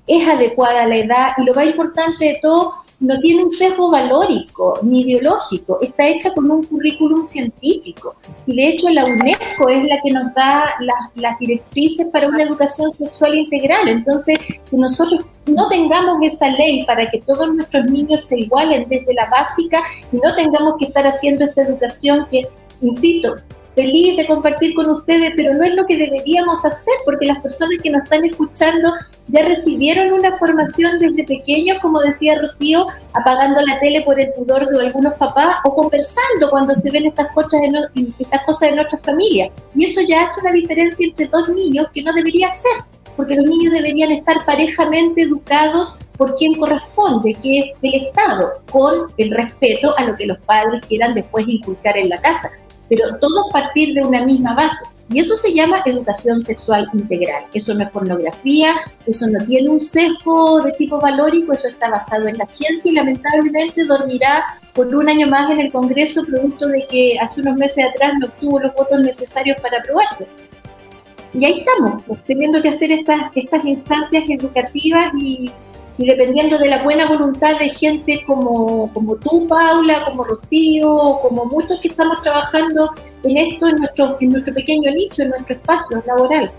es 0.07 0.27
adecuada 0.27 0.83
a 0.83 0.87
la 0.87 0.97
edad 0.97 1.27
y 1.37 1.43
lo 1.43 1.53
más 1.53 1.65
importante 1.65 2.25
de 2.25 2.39
todo, 2.41 2.73
no 3.01 3.19
tiene 3.19 3.43
un 3.43 3.51
sesgo 3.51 3.89
valórico 3.89 4.79
ni 4.83 5.01
ideológico, 5.01 5.79
está 5.81 6.07
hecha 6.07 6.33
con 6.33 6.49
un 6.51 6.63
currículum 6.63 7.25
científico. 7.25 8.15
Y 8.45 8.55
de 8.55 8.67
hecho 8.67 8.89
la 8.89 9.05
UNESCO 9.05 9.69
es 9.69 9.87
la 9.87 9.99
que 10.01 10.11
nos 10.11 10.33
da 10.35 10.75
las, 11.15 11.39
directrices 11.39 12.07
para 12.07 12.29
una 12.29 12.43
educación 12.43 12.91
sexual 12.91 13.33
integral. 13.33 13.87
Entonces, 13.87 14.37
que 14.37 14.77
nosotros 14.77 15.25
no 15.47 15.67
tengamos 15.67 16.19
esa 16.21 16.49
ley 16.49 16.85
para 16.85 17.07
que 17.07 17.19
todos 17.21 17.51
nuestros 17.53 17.85
niños 17.85 18.21
se 18.21 18.39
igualen 18.39 18.87
desde 18.87 19.13
la 19.15 19.27
básica 19.29 19.81
y 20.11 20.17
no 20.17 20.35
tengamos 20.35 20.75
que 20.77 20.85
estar 20.85 21.05
haciendo 21.07 21.45
esta 21.45 21.63
educación 21.63 22.27
que, 22.29 22.47
insisto, 22.81 23.35
feliz 23.75 24.17
de 24.17 24.25
compartir 24.27 24.73
con 24.73 24.89
ustedes, 24.89 25.31
pero 25.35 25.53
no 25.53 25.63
es 25.63 25.73
lo 25.75 25.85
que 25.85 25.97
deberíamos 25.97 26.63
hacer, 26.65 26.93
porque 27.05 27.25
las 27.25 27.41
personas 27.41 27.81
que 27.81 27.89
nos 27.89 28.03
están 28.03 28.25
escuchando 28.25 28.93
ya 29.27 29.45
recibieron 29.45 30.13
una 30.13 30.37
formación 30.37 30.99
desde 30.99 31.23
pequeños, 31.23 31.77
como 31.81 31.99
decía 32.01 32.39
Rocío, 32.39 32.85
apagando 33.13 33.61
la 33.61 33.79
tele 33.79 34.01
por 34.01 34.19
el 34.19 34.31
pudor 34.33 34.67
de 34.67 34.79
algunos 34.79 35.13
papás 35.13 35.57
o 35.63 35.73
conversando 35.73 36.49
cuando 36.49 36.75
se 36.75 36.91
ven 36.91 37.05
estas 37.05 37.33
cosas 37.33 37.61
en, 37.63 38.13
estas 38.19 38.43
cosas 38.45 38.69
en 38.69 38.99
familias. 39.03 39.51
Y 39.75 39.85
eso 39.85 40.01
ya 40.01 40.23
es 40.23 40.37
una 40.41 40.51
diferencia 40.51 41.07
entre 41.07 41.27
dos 41.27 41.49
niños 41.49 41.87
que 41.93 42.03
no 42.03 42.13
debería 42.13 42.49
ser, 42.49 42.83
porque 43.15 43.35
los 43.35 43.45
niños 43.45 43.73
deberían 43.73 44.11
estar 44.11 44.43
parejamente 44.45 45.21
educados 45.21 45.95
por 46.17 46.35
quien 46.35 46.53
corresponde, 46.55 47.33
que 47.41 47.59
es 47.59 47.65
el 47.81 48.05
Estado, 48.05 48.51
con 48.69 48.93
el 49.17 49.31
respeto 49.31 49.97
a 49.97 50.03
lo 50.03 50.15
que 50.15 50.27
los 50.27 50.37
padres 50.39 50.85
quieran 50.85 51.13
después 51.13 51.47
inculcar 51.47 51.97
en 51.97 52.09
la 52.09 52.17
casa 52.17 52.51
pero 52.91 53.15
todo 53.19 53.47
partir 53.53 53.93
de 53.93 54.03
una 54.03 54.25
misma 54.25 54.53
base. 54.53 54.83
Y 55.09 55.19
eso 55.19 55.37
se 55.37 55.53
llama 55.53 55.81
educación 55.85 56.41
sexual 56.41 56.89
integral. 56.93 57.45
Eso 57.53 57.73
no 57.73 57.85
es 57.85 57.89
pornografía, 57.89 58.75
eso 59.05 59.27
no 59.27 59.39
tiene 59.45 59.69
un 59.69 59.79
sesgo 59.79 60.59
de 60.59 60.73
tipo 60.73 60.99
valórico, 60.99 61.53
eso 61.53 61.69
está 61.69 61.89
basado 61.89 62.27
en 62.27 62.37
la 62.37 62.45
ciencia 62.45 62.91
y 62.91 62.95
lamentablemente 62.95 63.85
dormirá 63.85 64.43
por 64.73 64.93
un 64.93 65.07
año 65.07 65.27
más 65.27 65.49
en 65.51 65.61
el 65.61 65.71
Congreso 65.71 66.25
producto 66.25 66.67
de 66.67 66.85
que 66.87 67.15
hace 67.21 67.39
unos 67.39 67.55
meses 67.55 67.85
atrás 67.85 68.11
no 68.19 68.27
obtuvo 68.27 68.59
los 68.59 68.73
votos 68.75 68.99
necesarios 68.99 69.57
para 69.61 69.79
aprobarse. 69.79 70.27
Y 71.33 71.45
ahí 71.45 71.59
estamos, 71.59 72.03
pues, 72.05 72.21
teniendo 72.25 72.61
que 72.61 72.69
hacer 72.69 72.91
estas, 72.91 73.31
estas 73.35 73.63
instancias 73.63 74.25
educativas 74.27 75.13
y, 75.17 75.49
y 75.97 76.07
dependiendo 76.07 76.57
de 76.57 76.67
la 76.67 76.83
buena 76.83 77.05
voluntad 77.05 77.59
de 77.59 77.69
gente 77.69 78.23
como, 78.25 78.91
como 78.93 79.15
tú, 79.15 79.45
Paula, 79.47 80.03
como 80.05 80.23
Rocío, 80.23 81.19
como 81.21 81.45
muchos 81.45 81.79
que 81.79 81.89
estamos 81.89 82.21
trabajando 82.21 82.91
en 83.23 83.37
esto, 83.37 83.67
en 83.67 83.75
nuestro, 83.75 84.17
en 84.19 84.29
nuestro 84.29 84.53
pequeño 84.53 84.91
nicho, 84.91 85.23
en 85.23 85.29
nuestro 85.29 85.55
espacio 85.55 86.03
laboral. 86.05 86.51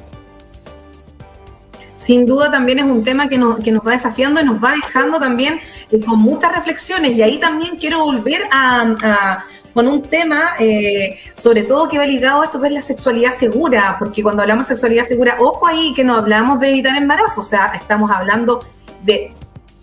Sin 1.97 2.27
duda 2.27 2.51
también 2.51 2.81
es 2.81 2.85
un 2.85 3.05
tema 3.05 3.29
que 3.29 3.38
nos, 3.38 3.62
que 3.62 3.71
nos 3.71 3.87
va 3.87 3.92
desafiando 3.92 4.40
y 4.40 4.45
nos 4.45 4.62
va 4.62 4.73
dejando 4.73 5.21
también 5.21 5.61
eh, 5.90 6.01
con 6.05 6.18
muchas 6.18 6.53
reflexiones. 6.53 7.12
Y 7.12 7.23
ahí 7.23 7.38
también 7.38 7.77
quiero 7.77 8.01
volver 8.05 8.42
a, 8.51 9.45
con 9.73 9.87
un 9.87 10.03
tema, 10.03 10.51
eh, 10.59 11.18
sobre 11.35 11.62
todo 11.62 11.88
que 11.88 11.99
va 11.99 12.07
ligado 12.07 12.42
a 12.42 12.47
esto 12.47 12.61
que 12.61 12.66
es 12.66 12.73
la 12.73 12.83
sexualidad 12.83 13.33
segura, 13.33 13.97
porque 14.01 14.23
cuando 14.23 14.42
hablamos 14.42 14.68
de 14.68 14.75
sexualidad 14.75 15.05
segura, 15.05 15.37
ojo 15.38 15.66
ahí 15.66 15.92
que 15.95 16.03
no 16.03 16.16
hablamos 16.16 16.59
de 16.59 16.71
evitar 16.71 16.97
embarazo, 16.97 17.40
o 17.40 17.45
sea, 17.45 17.73
estamos 17.75 18.11
hablando 18.11 18.64
de, 19.03 19.33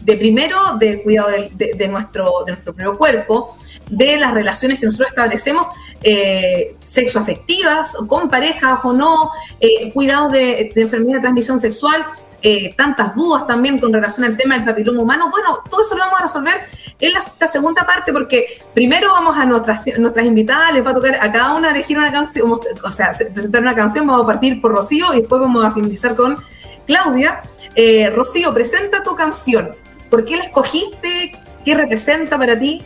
de 0.01 0.17
primero 0.17 0.57
del 0.79 1.01
cuidado 1.01 1.29
de, 1.29 1.87
nuestro, 1.87 2.43
de 2.45 2.53
nuestro 2.53 2.73
propio 2.73 2.97
cuerpo, 2.97 3.53
de 3.89 4.17
las 4.17 4.33
relaciones 4.33 4.79
que 4.79 4.85
nosotros 4.85 5.09
establecemos 5.09 5.67
eh, 6.01 6.75
sexoafectivas, 6.85 7.95
con 8.07 8.29
parejas 8.29 8.79
o 8.83 8.93
no, 8.93 9.31
eh, 9.59 9.91
cuidados 9.91 10.31
de, 10.31 10.71
enfermedad 10.75 11.15
de 11.15 11.21
transmisión 11.21 11.59
sexual, 11.59 12.05
eh, 12.41 12.73
tantas 12.75 13.15
dudas 13.15 13.45
también 13.47 13.79
con 13.79 13.91
relación 13.91 14.25
al 14.25 14.37
tema 14.37 14.55
del 14.55 14.63
papiloma 14.63 15.01
humano. 15.01 15.29
Bueno, 15.29 15.61
todo 15.69 15.81
eso 15.81 15.95
lo 15.95 16.05
vamos 16.05 16.19
a 16.19 16.23
resolver 16.23 16.55
en 16.99 17.11
la, 17.11 17.47
segunda 17.47 17.85
parte 17.85 18.13
porque 18.13 18.61
primero 18.73 19.11
vamos 19.11 19.37
a 19.37 19.45
nuestras, 19.45 19.85
nuestras 19.97 20.25
invitadas, 20.25 20.73
les 20.73 20.85
va 20.85 20.91
a 20.91 20.95
tocar 20.95 21.15
a 21.15 21.31
cada 21.31 21.55
una 21.55 21.71
elegir 21.71 21.97
una 21.97 22.11
canción, 22.11 22.51
o 22.51 22.91
sea, 22.91 23.11
presentar 23.33 23.61
una 23.61 23.75
canción, 23.75 24.07
vamos 24.07 24.23
a 24.23 24.27
partir 24.27 24.61
por 24.61 24.71
Rocío 24.71 25.13
y 25.13 25.21
después 25.21 25.41
vamos 25.41 25.65
a 25.65 25.71
finalizar 25.71 26.15
con 26.15 26.37
Claudia. 26.85 27.41
Eh, 27.81 28.09
Rocío, 28.09 28.53
presenta 28.53 29.03
tu 29.03 29.15
canción. 29.15 29.73
¿Por 30.09 30.25
qué 30.25 30.35
la 30.35 30.43
escogiste? 30.43 31.31
¿Qué 31.63 31.75
representa 31.75 32.37
para 32.37 32.59
ti? 32.59 32.81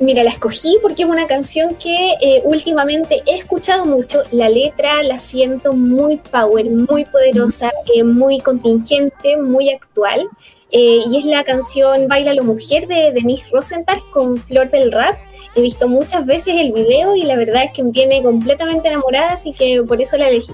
Mira, 0.00 0.22
la 0.22 0.28
escogí 0.28 0.76
porque 0.82 1.04
es 1.04 1.08
una 1.08 1.26
canción 1.26 1.74
que 1.76 2.12
eh, 2.20 2.42
últimamente 2.44 3.22
he 3.24 3.36
escuchado 3.36 3.86
mucho. 3.86 4.24
La 4.30 4.50
letra 4.50 5.02
la 5.02 5.18
siento 5.18 5.72
muy 5.72 6.18
power, 6.18 6.66
muy 6.66 7.06
poderosa, 7.06 7.72
eh, 7.94 8.04
muy 8.04 8.38
contingente, 8.40 9.38
muy 9.38 9.70
actual. 9.70 10.28
Eh, 10.72 11.00
y 11.08 11.20
es 11.20 11.24
la 11.24 11.42
canción 11.42 12.06
Baila 12.06 12.34
la 12.34 12.42
Mujer 12.42 12.86
de 12.86 13.12
Denise 13.12 13.46
Rosenthal 13.50 13.98
con 14.12 14.36
Flor 14.36 14.70
del 14.70 14.92
Rap. 14.92 15.16
He 15.54 15.62
visto 15.62 15.88
muchas 15.88 16.26
veces 16.26 16.54
el 16.58 16.72
video 16.72 17.16
y 17.16 17.22
la 17.22 17.34
verdad 17.34 17.64
es 17.64 17.72
que 17.72 17.82
me 17.82 17.92
tiene 17.92 18.22
completamente 18.22 18.88
enamorada, 18.88 19.30
así 19.30 19.54
que 19.54 19.82
por 19.82 20.02
eso 20.02 20.18
la 20.18 20.28
elegí. 20.28 20.52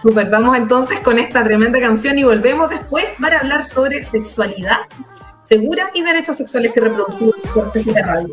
Super, 0.00 0.30
vamos 0.30 0.56
entonces 0.56 1.00
con 1.00 1.18
esta 1.18 1.44
tremenda 1.44 1.78
canción 1.78 2.18
y 2.18 2.24
volvemos 2.24 2.70
después 2.70 3.04
para 3.20 3.40
hablar 3.40 3.64
sobre 3.64 4.02
sexualidad 4.02 4.78
segura 5.42 5.90
y 5.94 6.02
derechos 6.02 6.36
sexuales 6.36 6.76
y 6.76 6.80
reproductivos 6.80 7.34
por 7.52 7.66
Radio. 8.06 8.32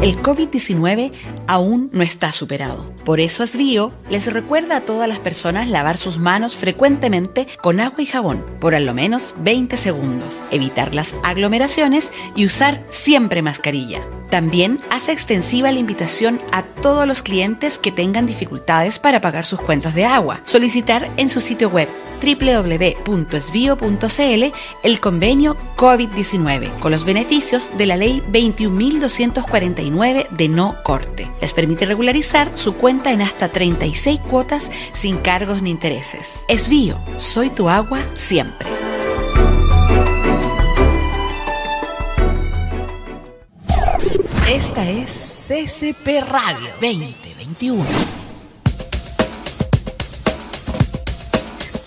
El 0.00 0.22
COVID-19 0.22 1.12
aún 1.46 1.90
no 1.92 2.02
está 2.02 2.32
superado. 2.32 2.90
Por 3.04 3.20
eso 3.20 3.42
Asbio 3.42 3.92
les 4.08 4.32
recuerda 4.32 4.78
a 4.78 4.80
todas 4.80 5.08
las 5.08 5.18
personas 5.18 5.68
lavar 5.68 5.96
sus 5.96 6.18
manos 6.18 6.56
frecuentemente 6.56 7.46
con 7.60 7.80
agua 7.80 8.00
y 8.00 8.06
jabón 8.06 8.44
por 8.60 8.74
al 8.74 8.92
menos 8.94 9.34
20 9.38 9.76
segundos, 9.76 10.42
evitar 10.50 10.94
las 10.94 11.16
aglomeraciones 11.22 12.12
y 12.34 12.46
usar 12.46 12.82
siempre 12.90 13.42
mascarilla. 13.42 14.00
También 14.30 14.78
hace 14.90 15.12
extensiva 15.12 15.72
la 15.72 15.78
invitación 15.78 16.40
a 16.52 16.62
todos 16.62 17.06
los 17.06 17.22
clientes 17.22 17.78
que 17.78 17.92
tengan 17.92 18.26
dificultades 18.26 18.98
para 18.98 19.20
pagar 19.20 19.46
sus 19.46 19.60
cuentas 19.60 19.94
de 19.94 20.04
agua. 20.04 20.40
Solicitar 20.44 21.10
en 21.16 21.28
su 21.28 21.40
sitio 21.40 21.68
web 21.70 21.88
www.esvio.cl 22.20 22.84
el 24.82 25.00
convenio 25.00 25.56
COVID-19 25.76 26.78
con 26.80 26.90
los 26.92 27.04
beneficios 27.04 27.70
de 27.76 27.86
la 27.86 27.96
ley 27.96 28.22
21.249 28.30 30.28
de 30.30 30.48
no 30.48 30.76
corte. 30.82 31.30
Les 31.40 31.52
permite 31.52 31.86
regularizar 31.86 32.50
su 32.56 32.74
cuenta 32.74 33.12
en 33.12 33.22
hasta 33.22 33.48
36 33.48 34.18
cuotas 34.28 34.70
sin 34.92 35.18
cargos 35.18 35.62
ni 35.62 35.70
intereses. 35.70 36.44
Esvío, 36.48 36.98
soy 37.16 37.50
tu 37.50 37.68
agua 37.68 38.02
siempre. 38.14 38.68
Esta 44.48 44.82
es 44.88 45.46
CCP 45.46 46.26
Radio 46.26 46.70
2021. 46.80 47.84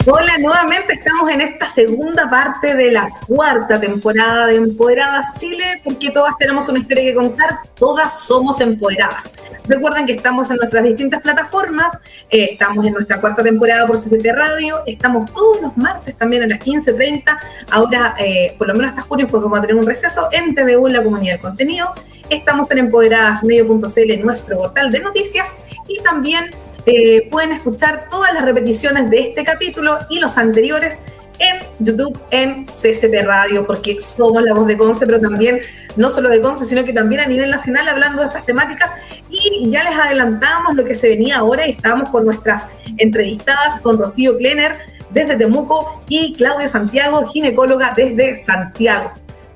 Hola, 0.06 0.38
nuevamente 0.38 0.94
estamos 0.94 1.32
en 1.32 1.42
esta 1.42 1.68
segunda 1.68 2.30
parte 2.30 2.76
de 2.76 2.92
la 2.92 3.08
cuarta 3.26 3.80
temporada 3.80 4.46
de 4.46 4.58
Empoderadas 4.58 5.34
Chile, 5.40 5.82
porque 5.84 6.12
todas 6.12 6.38
tenemos 6.38 6.70
una 6.70 6.78
historia 6.78 7.04
que 7.04 7.16
contar, 7.16 7.62
todas 7.74 8.20
somos 8.20 8.62
empoderadas. 8.62 9.32
Recuerden 9.68 10.06
que 10.06 10.14
estamos 10.14 10.52
en 10.52 10.58
nuestras 10.58 10.84
distintas 10.84 11.20
plataformas, 11.24 12.00
eh, 12.30 12.50
estamos 12.52 12.86
en 12.86 12.94
nuestra 12.94 13.20
cuarta 13.20 13.42
temporada 13.42 13.88
por 13.88 13.98
CCT 13.98 14.26
Radio, 14.36 14.82
estamos 14.86 15.32
todos 15.34 15.64
los 15.64 15.78
martes 15.78 16.16
también 16.16 16.44
a 16.44 16.48
las 16.48 16.60
15.30, 16.60 17.40
ahora 17.72 18.16
eh, 18.20 18.54
por 18.56 18.68
lo 18.68 18.76
menos 18.76 18.92
hasta 18.92 19.02
junio 19.02 19.26
pues 19.28 19.42
vamos 19.42 19.58
a 19.58 19.62
tener 19.64 19.76
un 19.76 19.88
receso 19.88 20.30
en 20.32 20.54
TVU 20.54 20.86
en 20.86 20.94
la 20.94 21.04
comunidad 21.04 21.34
del 21.34 21.42
contenido, 21.42 21.94
estamos 22.32 22.72
en 22.72 22.80
empoderadasmedio.cl, 22.80 24.24
nuestro 24.24 24.58
portal 24.58 24.90
de 24.92 25.00
noticias, 25.00 25.54
y 25.88 26.02
también 26.02 26.50
eh, 26.86 27.28
pueden 27.30 27.52
escuchar 27.52 28.08
todas 28.10 28.34
las 28.34 28.46
repeticiones 28.46 29.10
de 29.10 29.20
este 29.30 29.44
capítulo 29.44 29.98
y 30.10 30.20
los 30.20 30.38
anteriores 30.38 31.00
en 31.40 31.60
YouTube, 31.80 32.20
en 32.30 32.66
CCP 32.66 33.26
Radio, 33.26 33.66
porque 33.66 34.00
somos 34.00 34.44
la 34.44 34.54
voz 34.54 34.68
de 34.68 34.78
Conce, 34.78 35.06
pero 35.06 35.20
también 35.20 35.60
no 35.96 36.12
solo 36.12 36.30
de 36.30 36.40
Conce, 36.40 36.66
sino 36.66 36.84
que 36.84 36.94
también 36.94 37.22
a 37.22 37.28
nivel 37.28 37.50
nacional 37.50 37.88
hablando 37.88 38.22
de 38.22 38.28
estas 38.28 38.46
temáticas. 38.46 38.92
Y 39.30 39.70
ya 39.72 39.84
les 39.84 39.96
adelantamos 39.96 40.76
lo 40.76 40.84
que 40.84 40.96
se 40.96 41.10
venía 41.10 41.38
ahora 41.38 41.68
y 41.68 41.72
estábamos 41.72 42.10
con 42.10 42.26
nuestras 42.26 42.66
entrevistadas 42.98 43.80
con 43.82 43.98
Rocío 43.98 44.38
Klenner 44.38 44.74
desde 45.10 45.36
Temuco 45.36 46.04
y 46.08 46.36
Claudia 46.36 46.70
Santiago, 46.70 47.26
ginecóloga 47.28 47.94
desde 47.96 48.38
Santiago 48.38 49.12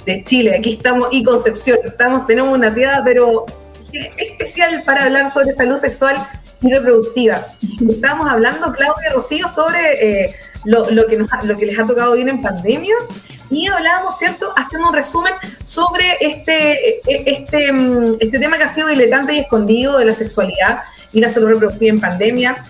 de 0.06 0.24
Chile. 0.24 0.56
Aquí 0.58 0.74
estamos 0.74 1.10
y 1.12 1.24
Concepción. 1.24 1.80
Estamos, 1.84 2.26
tenemos 2.28 2.56
una 2.56 2.74
tirada, 2.74 3.04
pero 3.04 3.46
especial 4.18 4.84
para 4.86 5.06
hablar 5.06 5.30
sobre 5.30 5.54
salud 5.54 5.78
sexual 5.78 6.18
reproductiva. 6.62 7.46
Estábamos 7.90 8.28
hablando, 8.28 8.72
Claudia 8.74 9.10
y 9.10 9.14
Rocío, 9.14 9.48
sobre 9.48 10.26
eh, 10.26 10.36
lo, 10.66 10.86
que 11.08 11.26
lo 11.44 11.58
que 11.58 11.66
les 11.66 11.80
ha 11.80 11.86
tocado 11.86 12.14
bien 12.14 12.30
en 12.30 12.42
pandemia 12.42 12.96
y 13.50 13.68
hablábamos, 13.68 14.18
¿cierto?, 14.18 14.52
haciendo 14.56 14.90
un 14.90 14.94
resumen 14.94 15.34
sobre 15.64 16.18
este, 16.20 17.00
este, 17.06 17.72
este 18.20 18.40
tema 18.40 18.58
que 18.58 18.64
ha 18.64 18.70
sido 18.70 18.88
diletante 18.88 19.34
y 19.34 19.40
escondido 19.40 19.98
de 19.98 20.06
la 20.06 20.16
sexualidad 20.16 20.82
y 21.14 21.22
la 21.22 21.30
salud 21.30 21.50
reproductiva 21.50 21.94
en 21.94 22.02
pandemia. 22.02 22.64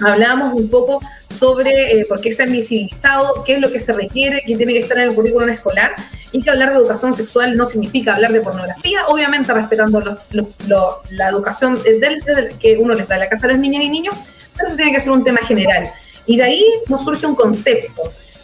Hablábamos 0.00 0.54
un 0.54 0.68
poco 0.68 1.00
sobre 1.34 2.00
eh, 2.00 2.06
por 2.06 2.20
qué 2.20 2.32
se 2.32 2.42
ha 2.42 2.46
invisibilizado, 2.46 3.44
qué 3.44 3.54
es 3.54 3.60
lo 3.60 3.70
que 3.70 3.80
se 3.80 3.92
requiere, 3.92 4.42
qué 4.46 4.56
tiene 4.56 4.72
que 4.74 4.80
estar 4.80 4.98
en 4.98 5.08
el 5.08 5.14
currículum 5.14 5.48
escolar 5.48 5.94
y 6.32 6.42
que 6.42 6.50
hablar 6.50 6.70
de 6.70 6.76
educación 6.76 7.14
sexual 7.14 7.56
no 7.56 7.66
significa 7.66 8.14
hablar 8.14 8.32
de 8.32 8.40
pornografía, 8.40 9.06
obviamente 9.08 9.52
respetando 9.52 10.02
la 10.30 11.28
educación 11.28 11.80
del, 11.82 12.22
que 12.58 12.76
uno 12.78 12.94
les 12.94 13.08
da 13.08 13.16
a 13.16 13.18
la 13.18 13.28
casa 13.28 13.46
a 13.46 13.50
las 13.50 13.58
niñas 13.58 13.84
y 13.84 13.90
niños, 13.90 14.14
pero 14.56 14.68
eso 14.68 14.76
tiene 14.76 14.92
que 14.92 15.00
ser 15.00 15.12
un 15.12 15.24
tema 15.24 15.40
general. 15.40 15.90
Y 16.26 16.36
de 16.36 16.42
ahí 16.42 16.64
nos 16.88 17.04
surge 17.04 17.26
un 17.26 17.34
concepto. 17.34 18.02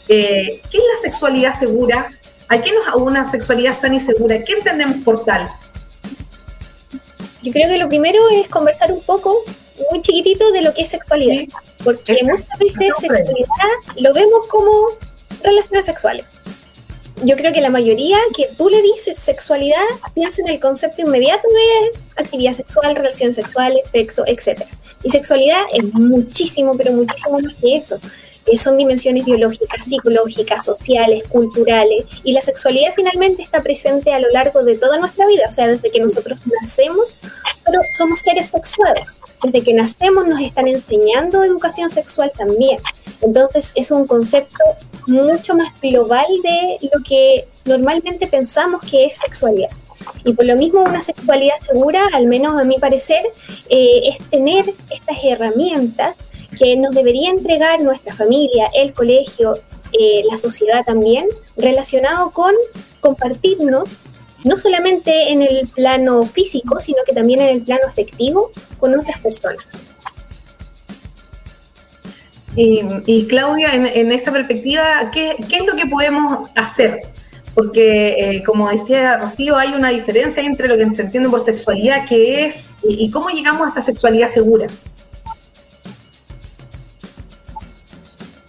Eh, 0.08 0.60
¿Qué 0.70 0.78
es 0.78 0.84
la 0.94 1.10
sexualidad 1.10 1.52
segura? 1.52 2.08
¿A 2.48 2.58
qué 2.60 2.70
nos 2.72 2.94
una 2.96 3.24
sexualidad 3.24 3.76
sana 3.78 3.96
y 3.96 4.00
segura? 4.00 4.42
¿Qué 4.42 4.52
entendemos 4.52 4.98
por 5.04 5.24
tal? 5.24 5.48
Yo 7.42 7.52
creo 7.52 7.68
que 7.68 7.78
lo 7.78 7.88
primero 7.88 8.28
es 8.30 8.48
conversar 8.48 8.92
un 8.92 9.02
poco, 9.02 9.36
muy 9.90 10.00
chiquitito, 10.02 10.50
de 10.52 10.62
lo 10.62 10.72
que 10.74 10.82
es 10.82 10.88
sexualidad. 10.88 11.44
Porque 11.84 12.16
muchas 12.22 12.58
veces 12.58 12.96
sexualidad 13.00 13.72
lo 13.96 14.12
vemos 14.12 14.46
como 14.48 14.70
relaciones 15.42 15.86
sexuales 15.86 16.24
yo 17.24 17.36
creo 17.36 17.52
que 17.52 17.60
la 17.60 17.70
mayoría 17.70 18.18
que 18.36 18.48
tú 18.56 18.68
le 18.68 18.82
dices 18.82 19.18
sexualidad 19.18 19.84
piensa 20.14 20.42
en 20.42 20.48
el 20.48 20.60
concepto 20.60 21.02
inmediato 21.02 21.48
de 21.48 22.22
actividad 22.22 22.52
sexual, 22.52 22.96
relaciones 22.96 23.36
sexuales, 23.36 23.82
sexo, 23.90 24.24
etc. 24.26 24.62
Y 25.02 25.10
sexualidad 25.10 25.62
es 25.72 25.84
muchísimo, 25.94 26.76
pero 26.76 26.92
muchísimo 26.92 27.38
más 27.38 27.54
que 27.60 27.76
eso. 27.76 27.98
Eh, 28.46 28.56
son 28.56 28.76
dimensiones 28.76 29.24
biológicas, 29.24 29.84
psicológicas, 29.84 30.64
sociales, 30.64 31.22
culturales, 31.28 32.04
y 32.24 32.32
la 32.32 32.42
sexualidad 32.42 32.92
finalmente 32.94 33.42
está 33.42 33.62
presente 33.62 34.12
a 34.12 34.18
lo 34.18 34.28
largo 34.30 34.64
de 34.64 34.76
toda 34.76 34.98
nuestra 34.98 35.26
vida, 35.26 35.44
o 35.48 35.52
sea, 35.52 35.68
desde 35.68 35.90
que 35.90 36.00
nosotros 36.00 36.38
nacemos, 36.60 37.16
solo 37.64 37.80
somos 37.96 38.20
seres 38.20 38.48
sexuados, 38.48 39.20
desde 39.44 39.62
que 39.62 39.74
nacemos 39.74 40.26
nos 40.26 40.40
están 40.40 40.66
enseñando 40.66 41.44
educación 41.44 41.90
sexual 41.90 42.32
también, 42.36 42.78
entonces 43.20 43.70
es 43.76 43.90
un 43.92 44.06
concepto 44.06 44.64
mucho 45.06 45.54
más 45.54 45.80
global 45.80 46.26
de 46.42 46.78
lo 46.92 47.02
que 47.04 47.44
normalmente 47.64 48.26
pensamos 48.26 48.82
que 48.84 49.06
es 49.06 49.18
sexualidad. 49.18 49.70
Y 50.24 50.32
por 50.32 50.44
lo 50.44 50.56
mismo 50.56 50.80
una 50.80 51.00
sexualidad 51.00 51.54
segura, 51.60 52.08
al 52.12 52.26
menos 52.26 52.60
a 52.60 52.64
mi 52.64 52.76
parecer, 52.78 53.22
eh, 53.68 54.00
es 54.04 54.30
tener 54.30 54.64
estas 54.90 55.18
herramientas 55.22 56.16
que 56.58 56.76
nos 56.76 56.94
debería 56.94 57.30
entregar 57.30 57.80
nuestra 57.82 58.14
familia, 58.14 58.68
el 58.74 58.92
colegio, 58.92 59.54
eh, 59.92 60.22
la 60.30 60.36
sociedad 60.36 60.84
también, 60.84 61.26
relacionado 61.56 62.30
con 62.30 62.54
compartirnos 63.00 63.98
no 64.44 64.56
solamente 64.56 65.32
en 65.32 65.42
el 65.42 65.68
plano 65.68 66.24
físico, 66.24 66.80
sino 66.80 66.98
que 67.06 67.12
también 67.12 67.40
en 67.40 67.48
el 67.48 67.62
plano 67.62 67.82
afectivo 67.88 68.50
con 68.78 68.98
otras 68.98 69.20
personas. 69.20 69.64
Y, 72.54 73.26
Claudia, 73.28 73.72
en, 73.72 74.12
esa 74.12 74.30
perspectiva, 74.30 75.10
¿qué, 75.10 75.36
es 75.38 75.66
lo 75.66 75.74
que 75.74 75.86
podemos 75.86 76.50
hacer? 76.54 77.00
Porque, 77.54 78.14
eh, 78.18 78.42
como 78.44 78.68
decía 78.68 79.16
Rocío, 79.16 79.56
hay 79.56 79.72
una 79.72 79.88
diferencia 79.88 80.42
entre 80.42 80.68
lo 80.68 80.76
que 80.76 80.94
se 80.94 81.02
entiende 81.02 81.30
por 81.30 81.40
sexualidad, 81.40 82.06
que 82.06 82.44
es, 82.44 82.72
y 82.82 83.10
cómo 83.10 83.30
llegamos 83.30 83.62
a 83.66 83.68
esta 83.68 83.82
sexualidad 83.82 84.28
segura. 84.28 84.66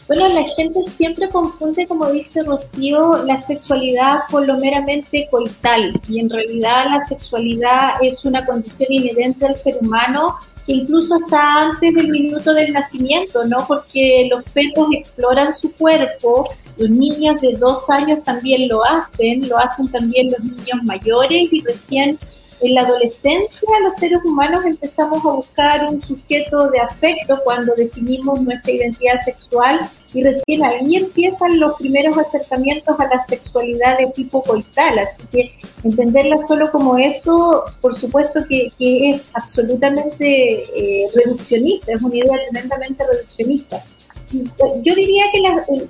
Bueno, 0.08 0.28
la 0.28 0.44
gente 0.44 0.80
siempre 0.96 1.30
confunde, 1.30 1.88
como 1.88 2.12
dice 2.12 2.44
Rocío, 2.44 3.24
la 3.24 3.40
sexualidad 3.40 4.20
con 4.30 4.46
lo 4.46 4.58
meramente 4.58 5.28
coital 5.32 6.00
y 6.10 6.20
en 6.20 6.30
realidad 6.30 6.88
la 6.90 7.00
sexualidad 7.00 7.94
es 8.02 8.26
una 8.26 8.46
condición 8.46 8.92
inherente 8.92 9.46
al 9.46 9.56
ser 9.56 9.78
humano 9.80 10.36
que 10.66 10.74
incluso 10.74 11.18
está 11.18 11.70
antes 11.70 11.94
del 11.94 12.10
minuto 12.10 12.54
del 12.54 12.74
nacimiento, 12.74 13.46
¿no? 13.46 13.66
Porque 13.68 14.28
los 14.30 14.44
fetos 14.46 14.88
exploran 14.92 15.54
su 15.54 15.72
cuerpo, 15.74 16.50
los 16.78 16.90
niños 16.90 17.40
de 17.42 17.54
dos 17.58 17.90
años 17.90 18.24
también 18.24 18.68
lo 18.68 18.84
hacen, 18.84 19.48
lo 19.48 19.58
hacen 19.58 19.90
también 19.90 20.32
los 20.32 20.40
niños 20.40 20.84
mayores 20.84 21.52
y 21.52 21.62
recién 21.62 22.18
en 22.64 22.76
la 22.76 22.82
adolescencia 22.82 23.70
los 23.82 23.96
seres 23.96 24.20
humanos 24.24 24.64
empezamos 24.66 25.24
a 25.26 25.34
buscar 25.34 25.90
un 25.90 26.02
sujeto 26.02 26.70
de 26.70 26.80
afecto 26.80 27.40
cuando 27.44 27.76
definimos 27.76 28.42
nuestra 28.42 28.72
identidad 28.72 29.20
sexual 29.24 29.80
y 30.14 30.24
recién 30.24 30.64
ahí 30.64 30.96
empiezan 30.96 31.60
los 31.60 31.74
primeros 31.74 32.18
acercamientos 32.18 32.98
a 33.00 33.08
la 33.08 33.20
sexualidad 33.26 33.98
de 33.98 34.08
tipo 34.12 34.44
coital. 34.44 35.00
Así 35.00 35.24
que 35.32 35.52
entenderla 35.84 36.38
solo 36.48 36.72
como 36.72 36.98
eso, 36.98 37.66
por 37.82 37.96
supuesto 38.00 38.42
que, 38.48 38.72
es 38.80 39.28
absolutamente 39.34 40.64
eh, 40.64 41.08
reduccionista, 41.16 41.94
es 41.94 42.02
una 42.02 42.16
idea 42.16 42.38
tremendamente 42.50 43.04
reduccionista. 43.06 43.84
Yo 44.32 44.96
diría 44.96 45.26
que 45.32 45.42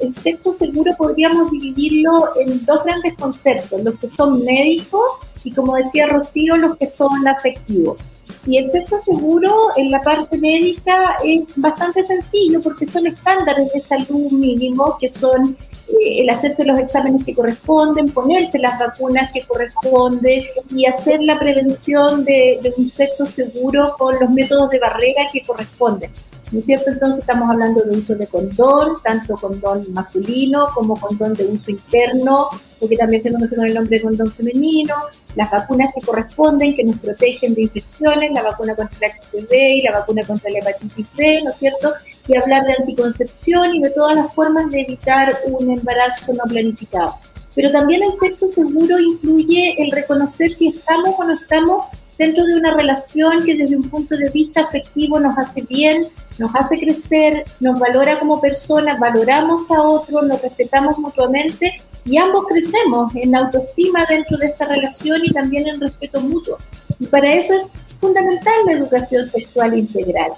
el, 0.02 0.14
sexo 0.14 0.54
seguro 0.54 0.94
podríamos 0.98 1.52
dividirlo 1.52 2.30
en 2.36 2.66
dos 2.66 2.84
grandes 2.84 3.16
conceptos, 3.16 3.82
los 3.84 3.98
que 4.00 4.10
son 4.10 4.44
médicos 4.44 5.04
y 5.44 5.52
como 5.52 5.76
decía 5.76 6.08
Rocío, 6.08 6.58
los 6.58 6.78
que 6.78 6.86
son 6.86 7.28
afectivos. 7.28 8.02
Y 8.46 8.58
el 8.58 8.70
sexo 8.70 8.98
seguro 8.98 9.70
en 9.76 9.92
la 9.92 10.02
parte 10.02 10.38
médica 10.38 11.18
es 11.24 11.44
bastante 11.56 12.04
sencillo 12.04 12.62
porque 12.62 12.86
son 12.86 13.08
estándares 13.08 13.72
de 13.72 13.80
salud 13.80 14.32
mínimos 14.32 14.96
que 15.00 15.10
son 15.10 15.58
eh, 15.88 16.22
el 16.22 16.30
hacerse 16.30 16.66
los 16.66 16.80
exámenes 16.80 17.24
que 17.24 17.34
corresponden, 17.34 18.10
ponerse 18.10 18.60
las 18.60 18.80
vacunas 18.80 19.32
que 19.32 19.42
corresponden 19.42 20.44
y 20.72 20.86
hacer 20.86 21.22
la 21.22 21.38
prevención 21.40 22.24
de 22.24 22.74
un 22.78 22.90
sexo 22.90 23.26
seguro 23.26 23.96
con 23.98 24.16
los 24.20 24.30
métodos 24.30 24.70
de 24.70 24.80
barrera 24.80 25.24
que 25.32 25.42
corresponden. 25.42 26.12
¿No 26.54 26.60
es 26.60 26.66
cierto? 26.68 26.92
Entonces 26.92 27.22
estamos 27.22 27.50
hablando 27.50 27.82
de 27.82 27.98
uso 27.98 28.14
de 28.14 28.28
condón, 28.28 28.98
tanto 29.04 29.34
condón 29.36 29.92
masculino 29.92 30.68
como 30.76 30.96
condón 31.00 31.34
de 31.34 31.46
uso 31.48 31.72
interno, 31.72 32.48
porque 32.80 32.96
también 32.96 33.24
se 33.24 33.32
conoce 33.32 33.56
con 33.56 33.66
el 33.66 33.74
nombre 33.74 33.98
de 33.98 34.04
condón 34.04 34.32
femenino, 34.32 34.94
las 35.36 35.50
vacunas 35.50 35.92
que 35.96 36.06
corresponden, 36.06 36.76
que 36.76 36.84
nos 36.84 37.00
protegen 37.00 37.56
de 37.56 37.64
infecciones, 37.64 38.32
la 38.32 38.44
vacuna 38.44 38.76
contra 38.76 39.08
el 39.08 39.14
HPV 39.14 39.52
y 39.52 39.82
la 39.82 39.94
vacuna 39.94 40.22
contra 40.28 40.52
la 40.52 40.60
hepatitis 40.60 41.08
B, 41.16 41.42
¿no 41.44 41.50
es 41.50 41.58
cierto? 41.58 41.92
Y 42.28 42.38
hablar 42.38 42.66
de 42.66 42.74
anticoncepción 42.74 43.74
y 43.74 43.82
de 43.82 43.90
todas 43.90 44.16
las 44.16 44.32
formas 44.34 44.70
de 44.70 44.82
evitar 44.82 45.36
un 45.48 45.72
embarazo 45.72 46.34
no 46.34 46.44
planificado. 46.44 47.16
Pero 47.56 47.72
también 47.72 48.04
el 48.04 48.14
sexo 48.14 48.48
seguro 48.48 49.00
incluye 49.00 49.76
el 49.82 49.92
reconocer 49.92 50.52
si 50.52 50.68
estamos 50.68 51.16
o 51.18 51.24
no 51.24 51.34
estamos 51.34 51.86
dentro 52.24 52.46
de 52.46 52.56
una 52.56 52.74
relación 52.74 53.44
que 53.44 53.56
desde 53.56 53.76
un 53.76 53.90
punto 53.90 54.16
de 54.16 54.30
vista 54.30 54.62
afectivo 54.62 55.20
nos 55.20 55.38
hace 55.38 55.62
bien, 55.64 56.08
nos 56.38 56.52
hace 56.56 56.80
crecer, 56.80 57.44
nos 57.60 57.78
valora 57.78 58.18
como 58.18 58.40
personas, 58.40 58.98
valoramos 58.98 59.70
a 59.70 59.82
otros, 59.82 60.24
nos 60.24 60.42
respetamos 60.42 60.98
mutuamente 60.98 61.76
y 62.06 62.18
ambos 62.18 62.48
crecemos 62.48 63.14
en 63.16 63.36
autoestima 63.36 64.06
dentro 64.06 64.38
de 64.38 64.48
esta 64.48 64.66
relación 64.66 65.22
y 65.24 65.34
también 65.34 65.68
en 65.68 65.82
respeto 65.82 66.22
mutuo. 66.22 66.58
Y 67.00 67.08
para 67.08 67.34
eso 67.34 67.54
es 67.56 67.68
fundamental 68.00 68.54
la 68.68 68.74
educación 68.74 69.26
sexual 69.26 69.78
integral 69.78 70.32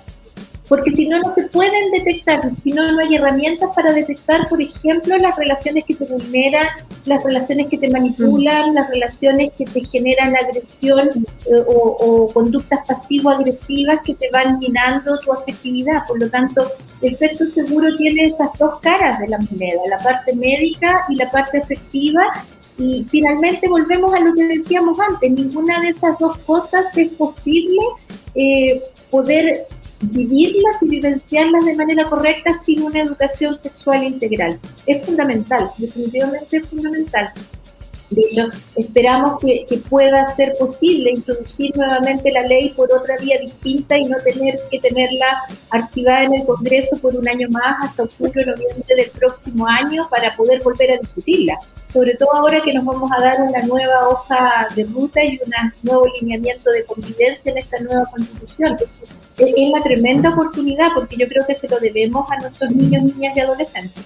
porque 0.68 0.92
si 0.92 1.08
no, 1.08 1.20
no 1.20 1.34
se 1.34 1.44
pueden 1.44 1.92
detectar, 1.92 2.42
si 2.62 2.72
no, 2.72 2.92
no 2.92 3.00
hay 3.00 3.16
herramientas 3.16 3.70
para 3.76 3.92
detectar, 3.92 4.48
por 4.48 4.62
ejemplo, 4.62 5.18
las 5.18 5.36
relaciones 5.36 5.84
que 5.86 5.96
te 5.96 6.06
vulneran, 6.06 6.68
las 7.06 7.24
relaciones 7.24 7.68
que 7.68 7.78
te 7.78 7.90
manipulan, 7.90 8.74
las 8.74 8.90
relaciones 8.90 9.52
que 9.58 9.66
te 9.66 9.84
generan 9.84 10.36
agresión 10.36 11.10
eh, 11.10 11.64
o, 11.68 12.28
conductas 12.34 12.80
pasivo-agresivas 12.88 14.00
que 14.04 14.16
te 14.16 14.30
van 14.32 14.58
minando 14.60 15.18
tu 15.20 15.32
afectividad. 15.32 16.06
Por 16.08 16.20
lo 16.20 16.30
tanto, 16.30 16.68
el 17.02 17.16
sexo 17.16 17.46
seguro 17.46 17.96
tiene 17.96 18.26
esas 18.26 18.50
dos 18.58 18.80
caras 18.80 19.20
de 19.20 19.28
la 19.28 19.38
moneda, 19.38 19.82
la 19.88 20.00
parte 20.00 20.36
médica 20.36 21.06
y 21.10 21.16
la 21.16 21.30
parte 21.30 21.60
afectiva, 21.60 22.24
y 22.78 23.06
finalmente 23.10 23.70
volvemos 23.70 24.14
a 24.14 24.20
lo 24.20 24.34
que 24.34 24.46
decíamos 24.46 25.00
antes, 25.00 25.32
ninguna 25.32 25.80
de 25.80 25.90
esas 25.90 26.18
dos 26.20 26.38
cosas 26.40 26.86
es 26.98 27.10
posible 27.14 27.80
eh, 28.34 28.82
poder 29.10 29.66
vivirlas 30.02 30.76
y 30.82 30.90
vivenciarlas 30.90 31.66
de 31.66 31.76
manera 31.76 32.06
correcta 32.06 32.54
sin 32.54 32.84
una 32.84 33.02
educación 33.02 33.56
sexual 33.56 34.04
integral. 34.04 34.60
Es 34.86 35.06
fundamental, 35.06 35.72
definitivamente 35.78 36.58
es 36.58 36.70
fundamental. 36.70 37.32
De 38.10 38.22
hecho, 38.22 38.50
esperamos 38.76 39.42
que, 39.42 39.66
pueda 39.90 40.28
ser 40.36 40.54
posible 40.60 41.12
introducir 41.12 41.76
nuevamente 41.76 42.32
la 42.32 42.44
ley 42.44 42.70
por 42.70 42.92
otra 42.94 43.18
vía 43.18 43.40
distinta 43.40 43.98
y 43.98 44.06
no 44.06 44.18
tener 44.20 44.60
que 44.70 44.80
tenerla 44.80 45.26
archivada 45.72 46.24
en 46.24 46.36
el 46.36 46.46
Congreso 46.46 46.98
por 46.98 47.16
un 47.16 47.28
año 47.28 47.48
más 47.50 47.76
hasta 47.82 48.04
octubre 48.04 48.44
o 48.44 48.52
noviembre 48.52 48.96
del 48.96 49.10
próximo 49.10 49.68
año 49.68 50.08
para 50.10 50.36
poder 50.36 50.62
volver 50.62 50.92
a 50.92 50.98
discutirla. 50.98 51.58
Sobre 51.96 52.14
todo 52.16 52.36
ahora 52.36 52.60
que 52.60 52.74
nos 52.74 52.84
vamos 52.84 53.10
a 53.10 53.22
dar 53.22 53.40
una 53.40 53.62
nueva 53.62 54.10
hoja 54.10 54.68
de 54.76 54.84
ruta 54.84 55.24
y 55.24 55.40
un 55.46 55.72
nuevo 55.84 56.06
lineamiento 56.20 56.70
de 56.72 56.84
convivencia 56.84 57.54
en 57.54 57.58
esta 57.58 57.80
nueva 57.80 58.06
constitución. 58.12 58.76
Es 59.38 59.54
una 59.56 59.82
tremenda 59.82 60.32
oportunidad 60.32 60.90
porque 60.94 61.16
yo 61.16 61.26
creo 61.26 61.48
que 61.48 61.56
se 61.56 61.70
lo 61.70 61.80
debemos 61.80 62.30
a 62.30 62.36
nuestros 62.36 62.70
niños, 62.72 63.02
niñas 63.04 63.38
y 63.38 63.40
adolescentes. 63.40 64.04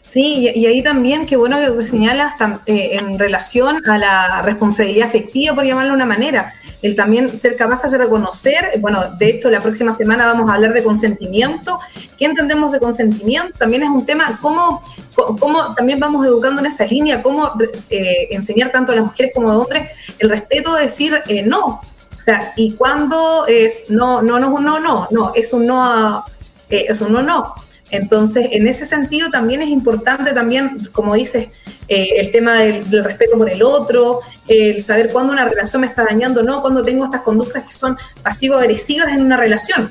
Sí, 0.00 0.50
y, 0.54 0.64
ahí 0.64 0.82
también, 0.82 1.26
qué 1.26 1.36
bueno 1.36 1.58
que 1.58 1.84
señalas 1.84 2.32
eh, 2.64 2.92
en 2.94 3.18
relación 3.18 3.86
a 3.86 3.98
la 3.98 4.40
responsabilidad 4.40 5.06
afectiva, 5.06 5.54
por 5.54 5.66
llamarlo 5.66 5.90
de 5.90 5.96
una 5.96 6.06
manera, 6.06 6.54
el 6.82 6.96
también 6.96 7.36
ser 7.36 7.56
capaces 7.56 7.90
de 7.90 7.98
reconocer, 7.98 8.72
bueno, 8.80 9.04
de 9.18 9.30
hecho 9.30 9.50
la 9.50 9.60
próxima 9.60 9.92
semana 9.92 10.26
vamos 10.26 10.50
a 10.50 10.54
hablar 10.54 10.72
de 10.72 10.82
consentimiento, 10.82 11.78
¿qué 12.18 12.24
entendemos 12.24 12.72
de 12.72 12.80
consentimiento? 12.80 13.58
También 13.58 13.82
es 13.82 13.90
un 13.90 14.06
tema, 14.06 14.38
cómo, 14.40 14.82
cómo 15.14 15.74
también 15.74 16.00
vamos 16.00 16.24
educando 16.26 16.60
en 16.60 16.66
esa 16.66 16.86
línea, 16.86 17.22
cómo 17.22 17.52
eh, 17.90 18.28
enseñar 18.30 18.70
tanto 18.70 18.92
a 18.92 18.96
las 18.96 19.04
mujeres 19.04 19.32
como 19.34 19.50
a 19.50 19.54
los 19.54 19.62
hombres 19.62 19.90
el 20.18 20.30
respeto 20.30 20.74
de 20.74 20.84
decir 20.84 21.20
eh, 21.28 21.42
no, 21.42 21.66
o 21.66 22.22
sea, 22.22 22.52
y 22.56 22.74
cuando 22.74 23.46
es 23.46 23.90
no, 23.90 24.22
no, 24.22 24.38
no, 24.38 24.58
no, 24.58 24.78
no, 24.78 25.08
no, 25.10 25.32
es 25.34 25.52
un 25.52 25.66
no, 25.66 26.24
es 26.68 27.00
un 27.00 27.12
no, 27.12 27.22
no 27.22 27.54
entonces, 27.90 28.48
en 28.52 28.68
ese 28.68 28.86
sentido 28.86 29.30
también 29.30 29.62
es 29.62 29.68
importante 29.68 30.32
también, 30.32 30.88
como 30.92 31.14
dices, 31.14 31.48
eh, 31.88 32.08
el 32.18 32.30
tema 32.30 32.58
del, 32.58 33.04
respeto 33.04 33.36
por 33.36 33.50
el 33.50 33.62
otro, 33.62 34.20
el 34.46 34.82
saber 34.82 35.10
cuándo 35.10 35.32
una 35.32 35.44
relación 35.44 35.80
me 35.80 35.88
está 35.88 36.04
dañando 36.04 36.40
o 36.40 36.44
no, 36.44 36.62
cuando 36.62 36.82
tengo 36.84 37.04
estas 37.04 37.22
conductas 37.22 37.64
que 37.64 37.72
son 37.72 37.96
pasivo-agresivas 38.22 39.12
en 39.12 39.22
una 39.22 39.36
relación. 39.36 39.90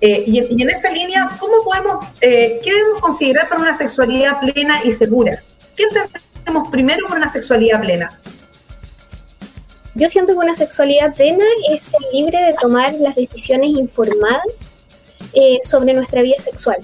Eh, 0.00 0.24
y, 0.26 0.62
en 0.62 0.70
esa 0.70 0.90
línea, 0.90 1.28
¿cómo 1.38 1.62
podemos, 1.64 2.06
eh, 2.20 2.60
qué 2.64 2.72
debemos 2.72 3.00
considerar 3.00 3.48
para 3.48 3.60
una 3.60 3.76
sexualidad 3.76 4.40
plena 4.40 4.82
y 4.84 4.92
segura? 4.92 5.42
¿Qué 5.76 5.84
entendemos 5.84 6.70
primero 6.70 7.06
por 7.06 7.18
una 7.18 7.28
sexualidad 7.28 7.80
plena? 7.80 8.18
Yo 9.94 10.08
siento 10.08 10.32
que 10.32 10.38
una 10.38 10.54
sexualidad 10.54 11.14
plena 11.14 11.44
es 11.70 11.82
ser 11.82 12.00
libre 12.12 12.42
de 12.42 12.54
tomar 12.54 12.94
las 12.94 13.14
decisiones 13.14 13.68
informadas 13.68 14.78
sobre 15.62 15.94
nuestra 15.94 16.20
vida 16.22 16.36
sexual 16.38 16.78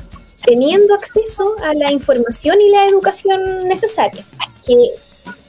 teniendo 0.48 0.94
acceso 0.94 1.54
a 1.62 1.74
la 1.74 1.92
información 1.92 2.58
y 2.58 2.70
la 2.70 2.88
educación 2.88 3.68
necesaria, 3.68 4.24
que 4.66 4.74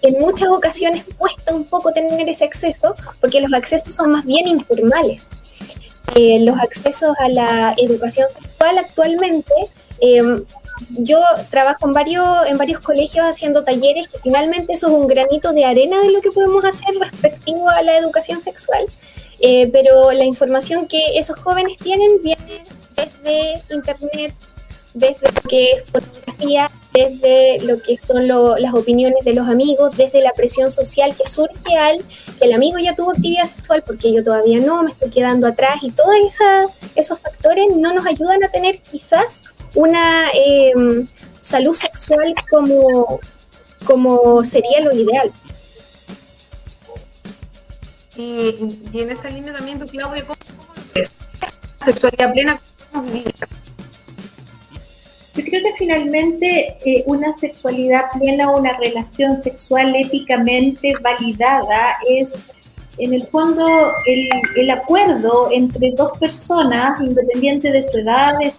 en 0.01 0.19
muchas 0.19 0.49
ocasiones 0.49 1.05
cuesta 1.17 1.55
un 1.55 1.63
poco 1.63 1.93
tener 1.93 2.27
ese 2.27 2.43
acceso 2.43 2.93
porque 3.21 3.39
los 3.39 3.53
accesos 3.53 3.95
son 3.95 4.11
más 4.11 4.25
bien 4.25 4.45
informales. 4.49 5.29
Eh, 6.15 6.39
los 6.41 6.59
accesos 6.59 7.15
a 7.17 7.29
la 7.29 7.73
educación 7.77 8.29
sexual 8.29 8.77
actualmente, 8.77 9.53
em, 10.01 10.43
yo 10.89 11.21
trabajo 11.49 11.87
en 11.87 11.93
varios, 11.93 12.79
colegios 12.79 13.25
haciendo 13.25 13.63
talleres 13.63 14.09
que 14.09 14.17
finalmente 14.19 14.73
eso 14.73 14.87
es 14.87 14.93
un 14.93 15.07
granito 15.07 15.53
de 15.53 15.63
arena 15.63 16.01
de 16.01 16.11
lo 16.11 16.19
que 16.19 16.31
podemos 16.31 16.65
hacer 16.65 16.93
respectivo 16.99 17.69
a 17.69 17.81
la 17.83 17.97
educación 17.97 18.41
sexual, 18.41 18.85
eh, 19.39 19.69
pero 19.71 20.11
la 20.11 20.25
información 20.25 20.87
que 20.87 21.17
esos 21.17 21.39
jóvenes 21.39 21.77
tienen 21.77 22.21
viene 22.21 22.63
desde 22.95 23.61
internet, 23.73 24.33
desde 24.93 25.27
lo 25.27 25.49
que 25.49 25.71
es 25.71 25.83
fotografía, 25.89 26.69
desde 26.93 27.61
lo 27.61 27.81
que 27.81 27.97
son 27.97 28.27
las 28.27 28.73
opiniones 28.73 29.23
de 29.23 29.33
los 29.33 29.47
amigos, 29.47 29.95
desde 29.95 30.21
la 30.21 30.33
presión 30.33 30.71
social 30.71 31.15
que 31.15 31.29
surge 31.29 31.77
al 31.77 31.97
que 32.39 32.45
el 32.45 32.53
amigo 32.53 32.77
ya 32.79 32.95
tuvo 32.95 33.11
actividad 33.11 33.45
sexual 33.45 33.83
porque 33.85 34.13
yo 34.13 34.23
todavía 34.23 34.59
no, 34.59 34.83
me 34.83 34.91
estoy 34.91 35.09
quedando 35.11 35.47
atrás 35.47 35.79
y 35.81 35.91
todos 35.91 36.15
esos 36.95 37.19
factores 37.19 37.67
no 37.75 37.93
nos 37.93 38.05
ayudan 38.05 38.43
a 38.43 38.49
tener 38.49 38.79
quizás 38.79 39.43
una 39.75 40.29
em, 40.33 41.07
salud 41.41 41.75
sexual 41.75 42.33
como, 42.49 43.19
como 43.85 44.43
sería 44.43 44.81
lo 44.81 44.93
ideal. 44.93 45.31
Y, 48.15 48.49
en 48.93 49.11
esa 49.11 49.29
línea 49.29 49.53
también, 49.53 49.79
tú, 49.79 49.85
Claudia, 49.85 50.23
¿cómo 50.25 50.37
es? 50.95 51.11
sexualidad 51.79 52.33
plena? 52.33 52.59
Yo 55.35 55.43
creo 55.43 55.61
que 55.61 55.73
finalmente 55.77 56.77
eh, 56.85 57.03
una 57.05 57.31
sexualidad 57.33 58.05
plena, 58.17 58.51
una 58.51 58.77
relación 58.77 59.37
sexual 59.37 59.95
éticamente 59.95 60.93
validada 61.01 61.97
es 62.07 62.33
en 62.97 63.13
el 63.13 63.25
fondo 63.27 63.65
el, 64.05 64.29
el 64.57 64.69
acuerdo 64.71 65.49
entre 65.51 65.91
dos 65.95 66.17
personas, 66.17 66.99
independiente 66.99 67.71
de 67.71 67.81
su 67.83 67.99
edad, 67.99 68.37
de 68.39 68.51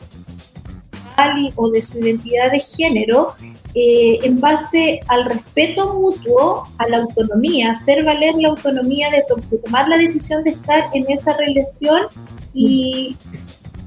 o 1.56 1.70
de 1.70 1.82
su 1.82 1.98
identidad 1.98 2.50
de 2.50 2.60
género, 2.60 3.34
eh, 3.74 4.18
en 4.22 4.40
base 4.40 5.00
al 5.08 5.26
respeto 5.26 5.94
mutuo, 5.94 6.64
a 6.78 6.88
la 6.88 6.98
autonomía, 6.98 7.72
hacer 7.72 8.04
valer 8.04 8.34
la 8.36 8.48
autonomía 8.48 9.10
de, 9.10 9.24
tomar 9.64 9.88
la 9.88 9.98
decisión 9.98 10.42
de 10.44 10.50
estar 10.50 10.90
en 10.94 11.04
esa 11.10 11.36
relación 11.36 12.06
y 12.52 13.16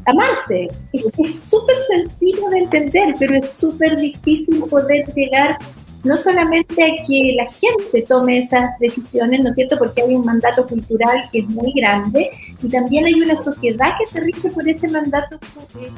amarse. 0.05 0.67
Es 0.91 1.43
súper 1.43 1.77
sencillo 1.87 2.49
de 2.49 2.59
entender, 2.59 3.15
pero 3.19 3.35
es 3.35 3.53
súper 3.53 3.97
difícil 3.97 4.59
poder 4.69 5.05
llegar 5.13 5.57
no 6.03 6.17
solamente 6.17 6.83
a 6.83 7.05
que 7.07 7.33
la 7.37 7.49
gente 7.49 8.01
tome 8.01 8.39
esas 8.39 8.77
decisiones, 8.79 9.41
¿no 9.41 9.49
es 9.49 9.55
cierto? 9.55 9.77
Porque 9.77 10.01
hay 10.01 10.15
un 10.15 10.25
mandato 10.25 10.67
cultural 10.67 11.29
que 11.31 11.39
es 11.39 11.47
muy 11.47 11.71
grande 11.73 12.29
y 12.61 12.67
también 12.67 13.05
hay 13.05 13.21
una 13.21 13.37
sociedad 13.37 13.91
que 13.97 14.05
se 14.05 14.19
rige 14.19 14.49
por 14.49 14.67
ese 14.67 14.89
mandato 14.89 15.39
cultural 15.53 15.91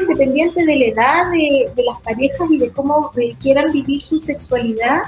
independiente 0.00 0.64
de 0.64 0.76
la 0.76 0.84
edad 0.86 1.30
de, 1.30 1.84
las 1.84 2.00
parejas 2.02 2.50
y 2.50 2.58
de 2.58 2.70
cómo 2.70 3.10
eh, 3.16 3.34
quieran 3.40 3.72
vivir 3.72 4.02
su 4.02 4.18
sexualidad, 4.18 5.02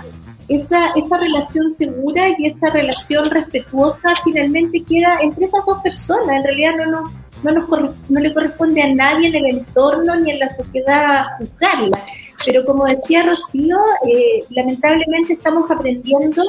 esa, 0.48 0.88
esa 0.96 1.18
relación 1.18 1.70
segura 1.70 2.28
y 2.38 2.46
esa 2.46 2.70
relación 2.70 3.24
respetuosa 3.30 4.14
finalmente 4.24 4.82
queda 4.82 5.18
entre 5.22 5.46
esas 5.46 5.64
dos 5.66 5.78
personas. 5.82 6.28
En 6.28 6.44
realidad 6.44 6.72
no, 6.76 6.86
no, 6.90 7.12
no, 7.42 7.52
nos, 7.52 7.90
no 8.08 8.20
le 8.20 8.32
corresponde 8.34 8.82
a 8.82 8.94
nadie 8.94 9.28
en 9.28 9.36
el 9.36 9.46
entorno 9.46 10.16
ni 10.16 10.30
en 10.30 10.38
la 10.38 10.48
sociedad 10.48 11.24
juzgarla. 11.38 11.98
Pero 12.44 12.64
como 12.64 12.86
decía 12.86 13.24
Rocío, 13.24 13.78
eh, 14.06 14.44
lamentablemente 14.50 15.34
estamos 15.34 15.70
aprendiendo 15.70 16.42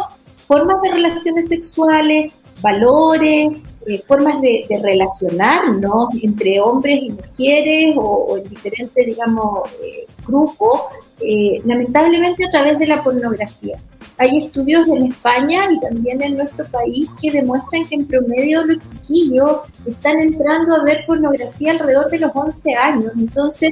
formas 0.48 0.82
de 0.82 0.92
relaciones 0.92 1.48
sexuales, 1.48 2.34
valores, 2.62 3.54
eh, 3.88 4.02
formas 4.08 4.42
de, 4.42 4.66
relacionarnos 4.82 6.08
entre 6.22 6.60
hombres 6.60 7.04
y 7.04 7.12
mujeres 7.12 7.96
o, 7.98 8.38
en 8.38 8.50
diferentes, 8.50 9.06
digamos, 9.06 9.70
eh, 9.84 10.08
grupos, 10.26 10.82
eh, 11.20 11.62
lamentablemente 11.66 12.46
a 12.46 12.50
través 12.50 12.80
de 12.80 12.88
la 12.88 13.04
pornografía. 13.04 13.78
Hay 14.18 14.46
estudios 14.46 14.88
en 14.88 15.08
España 15.08 15.64
y 15.72 15.80
también 15.80 16.22
en 16.22 16.38
nuestro 16.38 16.66
país 16.66 17.10
que 17.22 17.32
demuestran 17.32 17.86
que 17.86 17.96
en 17.96 18.06
promedio 18.06 18.64
los 18.64 18.78
chiquillos 18.84 19.62
están 19.86 20.20
entrando 20.20 20.76
a 20.76 20.84
ver 20.84 21.04
pornografía 21.06 21.72
alrededor 21.72 22.10
de 22.10 22.20
los 22.20 22.32
11 22.34 22.76
años. 22.76 23.12
Entonces, 23.18 23.72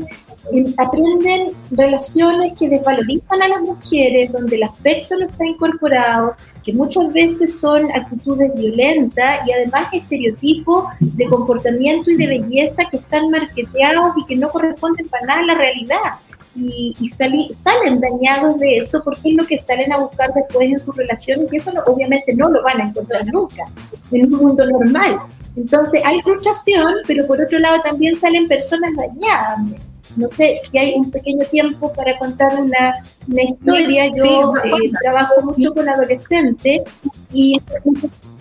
aprenden 0.77 1.47
relaciones 1.71 2.53
que 2.59 2.67
desvalorizan 2.67 3.41
a 3.41 3.47
las 3.47 3.61
mujeres, 3.61 4.31
donde 4.33 4.57
el 4.57 4.63
afecto 4.63 5.15
no 5.15 5.27
está 5.27 5.45
incorporado, 5.45 6.35
que 6.63 6.73
muchas 6.73 7.11
veces 7.13 7.59
son 7.59 7.89
actitudes 7.91 8.53
violentas 8.55 9.47
y 9.47 9.51
además 9.53 9.87
estereotipos 9.93 10.85
de 10.99 11.25
comportamiento 11.27 12.11
y 12.11 12.17
de 12.17 12.27
belleza 12.27 12.83
que 12.91 12.97
están 12.97 13.29
marqueteados 13.29 14.13
y 14.17 14.25
que 14.25 14.35
no 14.35 14.49
corresponden 14.49 15.07
para 15.07 15.25
nada 15.25 15.39
a 15.39 15.45
la 15.45 15.55
realidad 15.55 16.19
y, 16.55 17.07
salen 17.07 17.99
dañados 17.99 18.59
de 18.59 18.77
eso 18.77 19.03
porque 19.03 19.29
es 19.29 19.35
lo 19.35 19.45
que 19.45 19.57
salen 19.57 19.91
a 19.91 19.99
buscar 19.99 20.33
después 20.33 20.71
en 20.71 20.79
sus 20.79 20.95
relaciones 20.95 21.51
y 21.51 21.57
eso 21.57 21.71
obviamente 21.87 22.33
no 22.35 22.49
lo 22.49 22.61
van 22.63 22.81
a 22.81 22.83
encontrar 22.89 23.25
nunca 23.27 23.65
en 24.11 24.33
un 24.33 24.39
mundo 24.39 24.65
normal. 24.65 25.19
Entonces 25.55 26.01
hay 26.05 26.21
frustración, 26.21 26.95
pero 27.07 27.25
por 27.27 27.41
otro 27.41 27.59
lado 27.59 27.81
también 27.83 28.15
salen 28.19 28.47
personas 28.47 28.91
dañadas. 28.95 29.59
No 30.15 30.29
sé 30.29 30.59
si 30.69 30.77
hay 30.77 30.93
un 30.93 31.09
pequeño 31.09 31.43
tiempo 31.45 31.91
para 31.93 32.17
contar 32.19 32.53
una, 32.59 32.93
historia. 33.27 34.07
Yo 34.15 34.53
eh, 34.63 34.91
trabajo 35.01 35.41
mucho 35.41 35.73
con 35.73 35.89
adolescentes 35.89 36.81
y 37.31 37.59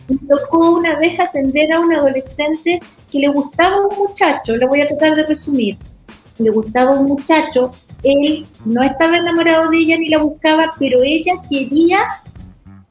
me 0.08 0.18
tocó 0.28 0.72
una 0.72 0.98
vez 0.98 1.18
atender 1.18 1.72
a 1.72 1.80
un 1.80 1.94
adolescente 1.94 2.80
que 3.10 3.18
le 3.18 3.28
gustaba 3.28 3.86
un 3.86 3.96
muchacho, 3.96 4.56
lo 4.56 4.68
voy 4.68 4.82
a 4.82 4.86
tratar 4.86 5.14
de 5.14 5.24
resumir, 5.24 5.78
le 6.38 6.50
gustaba 6.50 6.92
un 6.92 7.06
muchacho 7.06 7.70
él 8.02 8.46
no 8.64 8.82
estaba 8.82 9.16
enamorado 9.16 9.70
de 9.70 9.78
ella 9.78 9.98
ni 9.98 10.08
la 10.08 10.18
buscaba, 10.18 10.70
pero 10.78 11.02
ella 11.02 11.34
quería 11.50 12.00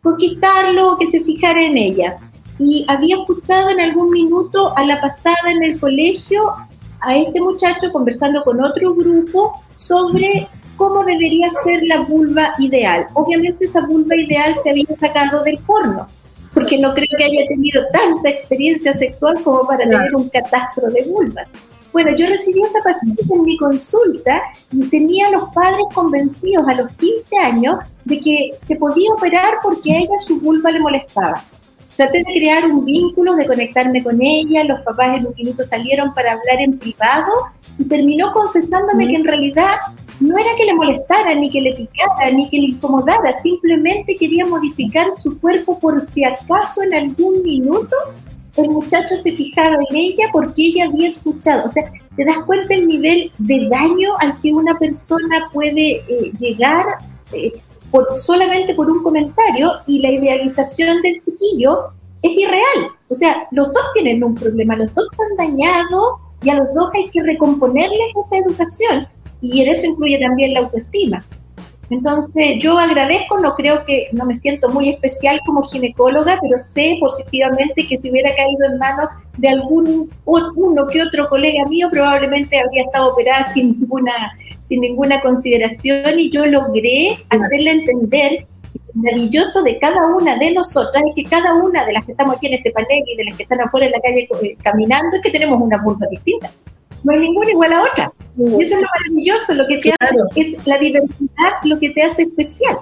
conquistarlo 0.01 0.93
o 0.93 0.97
que 0.97 1.07
se 1.07 1.21
fijara 1.21 1.63
en 1.63 1.77
ella. 1.77 2.15
Y 2.59 2.85
había 2.87 3.17
escuchado 3.17 3.69
en 3.69 3.79
algún 3.79 4.11
minuto 4.11 4.75
a 4.77 4.85
la 4.85 5.01
pasada 5.01 5.51
en 5.51 5.63
el 5.63 5.79
colegio 5.79 6.53
a 7.01 7.17
este 7.17 7.41
muchacho 7.41 7.91
conversando 7.91 8.43
con 8.43 8.63
otro 8.63 8.93
grupo 8.93 9.63
sobre 9.75 10.47
cómo 10.77 11.03
debería 11.03 11.49
ser 11.63 11.83
la 11.83 11.99
vulva 11.99 12.53
ideal. 12.59 13.07
Obviamente 13.13 13.65
esa 13.65 13.85
vulva 13.85 14.15
ideal 14.15 14.55
se 14.55 14.69
había 14.69 14.97
sacado 14.99 15.43
del 15.43 15.57
porno, 15.59 16.07
porque 16.53 16.77
no 16.77 16.93
creo 16.93 17.07
que 17.17 17.23
haya 17.23 17.47
tenido 17.47 17.83
tanta 17.91 18.29
experiencia 18.29 18.93
sexual 18.93 19.41
como 19.43 19.61
para 19.61 19.79
tener 19.79 20.15
un 20.15 20.29
catastro 20.29 20.89
de 20.89 21.03
vulva. 21.03 21.43
Bueno, 21.93 22.15
yo 22.15 22.27
recibí 22.27 22.61
esa 22.63 22.81
paciente 22.83 23.23
en 23.29 23.43
mi 23.43 23.57
consulta 23.57 24.41
y 24.71 24.87
tenía 24.89 25.27
a 25.27 25.31
los 25.31 25.49
padres 25.53 25.85
convencidos 25.93 26.65
a 26.67 26.75
los 26.75 26.91
15 26.93 27.37
años 27.37 27.75
de 28.05 28.19
que 28.19 28.51
se 28.61 28.77
podía 28.77 29.11
operar 29.13 29.55
porque 29.61 29.91
a 29.93 29.97
ella 29.97 30.19
su 30.21 30.39
vulva 30.39 30.71
le 30.71 30.79
molestaba. 30.79 31.43
Traté 31.97 32.19
de 32.19 32.23
crear 32.23 32.65
un 32.65 32.85
vínculo, 32.85 33.35
de 33.35 33.45
conectarme 33.45 34.01
con 34.01 34.21
ella, 34.21 34.63
los 34.63 34.81
papás 34.81 35.17
en 35.17 35.27
un 35.27 35.33
minuto 35.35 35.63
salieron 35.63 36.13
para 36.13 36.31
hablar 36.31 36.59
en 36.59 36.79
privado 36.79 37.31
y 37.77 37.83
terminó 37.83 38.31
confesándome 38.31 39.07
que 39.07 39.15
en 39.15 39.25
realidad 39.25 39.75
no 40.21 40.37
era 40.37 40.55
que 40.55 40.65
le 40.65 40.73
molestara, 40.73 41.35
ni 41.35 41.49
que 41.49 41.61
le 41.61 41.73
picara, 41.73 42.31
ni 42.31 42.49
que 42.49 42.59
le 42.59 42.67
incomodara, 42.67 43.33
simplemente 43.41 44.15
quería 44.15 44.45
modificar 44.45 45.13
su 45.13 45.39
cuerpo 45.39 45.77
por 45.79 46.01
si 46.01 46.23
acaso 46.23 46.83
en 46.83 46.93
algún 46.93 47.43
minuto 47.43 47.95
el 48.57 48.69
muchacho 48.69 49.15
se 49.15 49.31
fijaba 49.31 49.75
en 49.89 49.95
ella 49.95 50.25
porque 50.31 50.63
ella 50.63 50.85
había 50.85 51.09
escuchado. 51.09 51.65
O 51.65 51.69
sea, 51.69 51.91
te 52.15 52.25
das 52.25 52.39
cuenta 52.45 52.73
el 52.73 52.87
nivel 52.87 53.31
de 53.37 53.67
daño 53.69 54.11
al 54.19 54.39
que 54.41 54.51
una 54.51 54.77
persona 54.77 55.49
puede 55.53 56.03
eh, 56.07 56.31
llegar 56.37 56.85
eh, 57.31 57.53
por, 57.89 58.17
solamente 58.17 58.73
por 58.73 58.89
un 58.89 59.01
comentario 59.03 59.73
y 59.87 59.99
la 59.99 60.11
idealización 60.11 61.01
del 61.01 61.21
chiquillo 61.23 61.89
es 62.21 62.31
irreal. 62.31 62.91
O 63.09 63.15
sea, 63.15 63.43
los 63.51 63.67
dos 63.67 63.83
tienen 63.93 64.23
un 64.23 64.35
problema, 64.35 64.75
los 64.75 64.93
dos 64.93 65.07
están 65.11 65.49
dañados 65.49 66.21
y 66.43 66.49
a 66.49 66.55
los 66.55 66.73
dos 66.73 66.89
hay 66.93 67.09
que 67.09 67.21
recomponerles 67.21 68.15
esa 68.25 68.37
educación 68.37 69.07
y 69.41 69.61
en 69.61 69.69
eso 69.69 69.87
incluye 69.87 70.19
también 70.19 70.53
la 70.53 70.61
autoestima. 70.61 71.23
Entonces, 71.91 72.57
yo 72.59 72.79
agradezco, 72.79 73.37
no 73.39 73.53
creo 73.53 73.83
que, 73.83 74.07
no 74.13 74.25
me 74.25 74.33
siento 74.33 74.69
muy 74.69 74.89
especial 74.89 75.41
como 75.45 75.61
ginecóloga, 75.61 76.39
pero 76.41 76.57
sé 76.57 76.95
positivamente 77.01 77.85
que 77.85 77.97
si 77.97 78.09
hubiera 78.09 78.33
caído 78.33 78.71
en 78.71 78.79
manos 78.79 79.09
de 79.37 79.49
algún 79.49 80.09
uno 80.23 80.87
que 80.87 81.01
otro 81.03 81.27
colega 81.27 81.65
mío, 81.65 81.89
probablemente 81.91 82.57
habría 82.61 82.83
estado 82.83 83.11
operada 83.11 83.51
sin 83.53 83.77
ninguna, 83.77 84.13
sin 84.61 84.79
ninguna 84.79 85.19
consideración 85.19 86.17
y 86.17 86.29
yo 86.29 86.45
logré 86.45 87.17
hacerle 87.29 87.71
entender 87.71 88.47
maravilloso 88.93 89.61
de 89.61 89.77
cada 89.77 90.07
una 90.07 90.37
de 90.37 90.53
nosotras 90.53 91.03
es 91.09 91.15
que 91.15 91.29
cada 91.29 91.55
una 91.55 91.83
de 91.85 91.93
las 91.93 92.05
que 92.05 92.11
estamos 92.11 92.35
aquí 92.35 92.47
en 92.47 92.53
este 92.53 92.71
panel 92.71 93.03
y 93.05 93.17
de 93.17 93.25
las 93.25 93.37
que 93.37 93.43
están 93.43 93.61
afuera 93.61 93.87
en 93.87 93.91
la 93.93 93.99
calle 93.99 94.27
eh, 94.43 94.57
caminando 94.61 95.15
es 95.15 95.21
que 95.21 95.29
tenemos 95.29 95.61
una 95.61 95.77
vulva 95.77 96.07
distinta 96.09 96.49
no 97.03 97.11
hay 97.11 97.19
ninguna 97.19 97.51
igual 97.51 97.73
a 97.73 97.83
otra. 97.83 98.11
Y 98.37 98.63
eso 98.63 98.75
es 98.75 98.81
lo 98.81 98.87
maravilloso, 98.99 99.53
lo 99.53 99.67
que 99.67 99.77
te 99.77 99.93
hace, 99.99 100.15
es 100.35 100.67
la 100.67 100.77
diversidad 100.77 101.51
lo 101.63 101.79
que 101.79 101.89
te 101.89 102.03
hace 102.03 102.23
especial. 102.23 102.77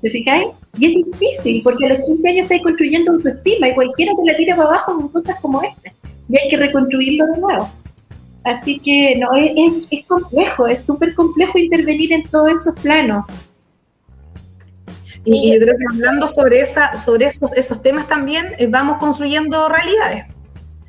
¿Te 0.00 0.10
fijáis? 0.10 0.48
Y 0.78 0.86
es 0.86 1.06
difícil, 1.10 1.62
porque 1.62 1.86
a 1.86 1.88
los 1.90 2.06
15 2.06 2.28
años 2.28 2.42
estás 2.44 2.62
construyendo 2.62 3.12
autoestima 3.12 3.68
y 3.68 3.74
cualquiera 3.74 4.12
te 4.14 4.30
la 4.30 4.36
tira 4.36 4.56
para 4.56 4.68
abajo 4.68 4.94
con 4.94 5.08
cosas 5.08 5.40
como 5.40 5.62
esta. 5.62 5.92
Y 6.28 6.38
hay 6.38 6.48
que 6.48 6.56
reconstruirlo 6.56 7.26
de 7.34 7.40
nuevo. 7.40 7.68
Así 8.44 8.78
que 8.78 9.16
no, 9.16 9.34
es, 9.34 9.52
es, 9.90 10.06
complejo, 10.06 10.66
es 10.68 10.84
súper 10.84 11.14
complejo 11.14 11.58
intervenir 11.58 12.12
en 12.12 12.22
todos 12.28 12.52
esos 12.52 12.74
planos. 12.80 13.24
Y 15.24 15.52
yo 15.52 15.60
creo 15.60 15.74
que 15.76 15.84
hablando 15.90 16.28
sobre, 16.28 16.60
esa, 16.60 16.96
sobre 16.96 17.26
esos, 17.26 17.52
esos 17.54 17.82
temas 17.82 18.06
también, 18.06 18.46
eh, 18.58 18.66
vamos 18.68 18.98
construyendo 18.98 19.68
realidades. 19.68 20.24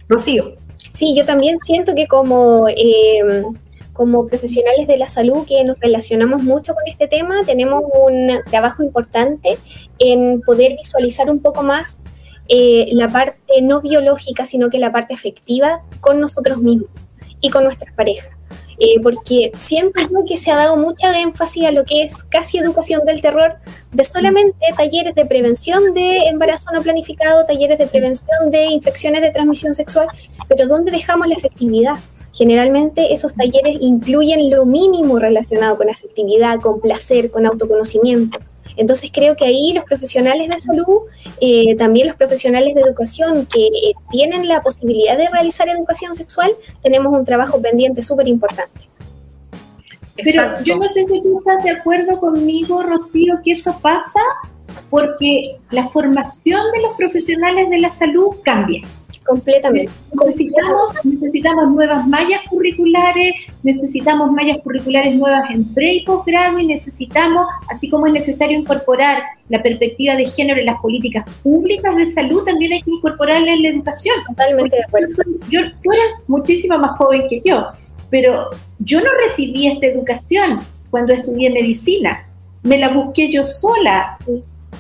Rocío. 0.07 0.55
Sí, 0.93 1.15
yo 1.15 1.25
también 1.25 1.57
siento 1.59 1.95
que 1.95 2.07
como, 2.07 2.67
eh, 2.69 3.43
como 3.93 4.27
profesionales 4.27 4.87
de 4.87 4.97
la 4.97 5.09
salud 5.09 5.45
que 5.45 5.63
nos 5.63 5.79
relacionamos 5.79 6.43
mucho 6.43 6.73
con 6.73 6.83
este 6.87 7.07
tema, 7.07 7.41
tenemos 7.45 7.83
un 8.05 8.39
trabajo 8.49 8.83
importante 8.83 9.57
en 9.99 10.41
poder 10.41 10.75
visualizar 10.77 11.29
un 11.29 11.41
poco 11.41 11.63
más 11.63 11.97
eh, 12.47 12.89
la 12.93 13.07
parte 13.07 13.61
no 13.61 13.81
biológica, 13.81 14.45
sino 14.45 14.69
que 14.69 14.79
la 14.79 14.89
parte 14.89 15.13
afectiva 15.13 15.79
con 16.01 16.19
nosotros 16.19 16.57
mismos 16.57 17.07
y 17.41 17.49
con 17.49 17.63
nuestras 17.63 17.93
parejas. 17.93 18.38
Eh, 18.79 18.99
porque 19.03 19.51
siento 19.57 19.99
yo 19.99 20.25
que 20.25 20.37
se 20.37 20.51
ha 20.51 20.55
dado 20.55 20.77
mucha 20.77 21.17
énfasis 21.19 21.65
a 21.65 21.71
lo 21.71 21.83
que 21.83 22.03
es 22.03 22.23
casi 22.23 22.59
educación 22.59 23.03
del 23.03 23.21
terror, 23.21 23.55
de 23.91 24.03
solamente 24.05 24.67
talleres 24.77 25.15
de 25.15 25.25
prevención 25.25 25.93
de 25.93 26.29
embarazo 26.29 26.71
no 26.71 26.81
planificado, 26.81 27.43
talleres 27.43 27.77
de 27.77 27.87
prevención 27.87 28.49
de 28.49 28.67
infecciones 28.67 29.21
de 29.21 29.31
transmisión 29.31 29.75
sexual, 29.75 30.07
pero 30.47 30.65
¿dónde 30.67 30.91
dejamos 30.91 31.27
la 31.27 31.35
efectividad? 31.35 31.95
Generalmente 32.33 33.13
esos 33.13 33.35
talleres 33.35 33.77
incluyen 33.81 34.49
lo 34.49 34.65
mínimo 34.65 35.19
relacionado 35.19 35.75
con 35.75 35.89
afectividad, 35.89 36.61
con 36.61 36.79
placer, 36.79 37.31
con 37.31 37.45
autoconocimiento. 37.45 38.39
Entonces 38.77 39.11
creo 39.13 39.35
que 39.35 39.45
ahí 39.45 39.73
los 39.73 39.83
profesionales 39.83 40.49
de 40.49 40.59
salud, 40.59 41.03
eh, 41.41 41.75
también 41.75 42.07
los 42.07 42.15
profesionales 42.15 42.75
de 42.75 42.81
educación 42.81 43.45
que 43.45 43.67
eh, 43.67 43.93
tienen 44.11 44.47
la 44.47 44.61
posibilidad 44.61 45.17
de 45.17 45.27
realizar 45.27 45.67
educación 45.69 46.15
sexual, 46.15 46.51
tenemos 46.81 47.13
un 47.13 47.25
trabajo 47.25 47.61
pendiente 47.61 48.01
súper 48.03 48.27
importante. 48.27 48.89
Pero 50.23 50.61
yo 50.63 50.77
no 50.77 50.87
sé 50.87 51.05
si 51.05 51.21
tú 51.21 51.39
estás 51.39 51.63
de 51.63 51.71
acuerdo 51.71 52.19
conmigo, 52.19 52.83
Rocío, 52.83 53.39
que 53.43 53.51
eso 53.51 53.79
pasa 53.81 54.19
porque 54.89 55.57
la 55.71 55.87
formación 55.87 56.61
de 56.73 56.81
los 56.81 56.95
profesionales 56.97 57.69
de 57.69 57.79
la 57.79 57.89
salud 57.89 58.35
cambia. 58.43 58.81
Completamente. 59.29 59.91
Necesitamos, 60.25 60.93
necesitamos 61.03 61.75
nuevas 61.75 62.07
mallas 62.07 62.41
curriculares, 62.49 63.35
necesitamos 63.61 64.31
mallas 64.31 64.57
curriculares 64.63 65.15
nuevas 65.15 65.51
en 65.51 65.71
pre 65.71 65.93
y 65.93 66.03
posgrado 66.03 66.57
y 66.57 66.65
necesitamos, 66.65 67.45
así 67.69 67.91
como 67.91 68.07
es 68.07 68.13
necesario 68.13 68.57
incorporar 68.57 69.21
la 69.49 69.61
perspectiva 69.61 70.15
de 70.15 70.25
género 70.25 70.59
en 70.59 70.65
las 70.65 70.81
políticas 70.81 71.31
públicas 71.43 71.95
de 71.95 72.11
salud, 72.11 72.43
también 72.43 72.73
hay 72.73 72.81
que 72.81 72.89
incorporarla 72.89 73.53
en 73.53 73.61
la 73.61 73.69
educación. 73.69 74.15
Totalmente 74.29 74.75
de 74.75 74.83
acuerdo. 74.83 75.09
Yo, 75.47 75.61
tú 75.83 75.91
muchísimo 76.27 76.79
más 76.79 76.97
joven 76.97 77.21
que 77.29 77.39
yo, 77.45 77.67
pero 78.09 78.49
yo 78.79 78.99
no 78.99 79.11
recibí 79.27 79.67
esta 79.67 79.85
educación 79.85 80.59
cuando 80.89 81.13
estudié 81.13 81.51
medicina. 81.51 82.25
Me 82.63 82.79
la 82.79 82.89
busqué 82.89 83.29
yo 83.29 83.43
sola 83.43 84.17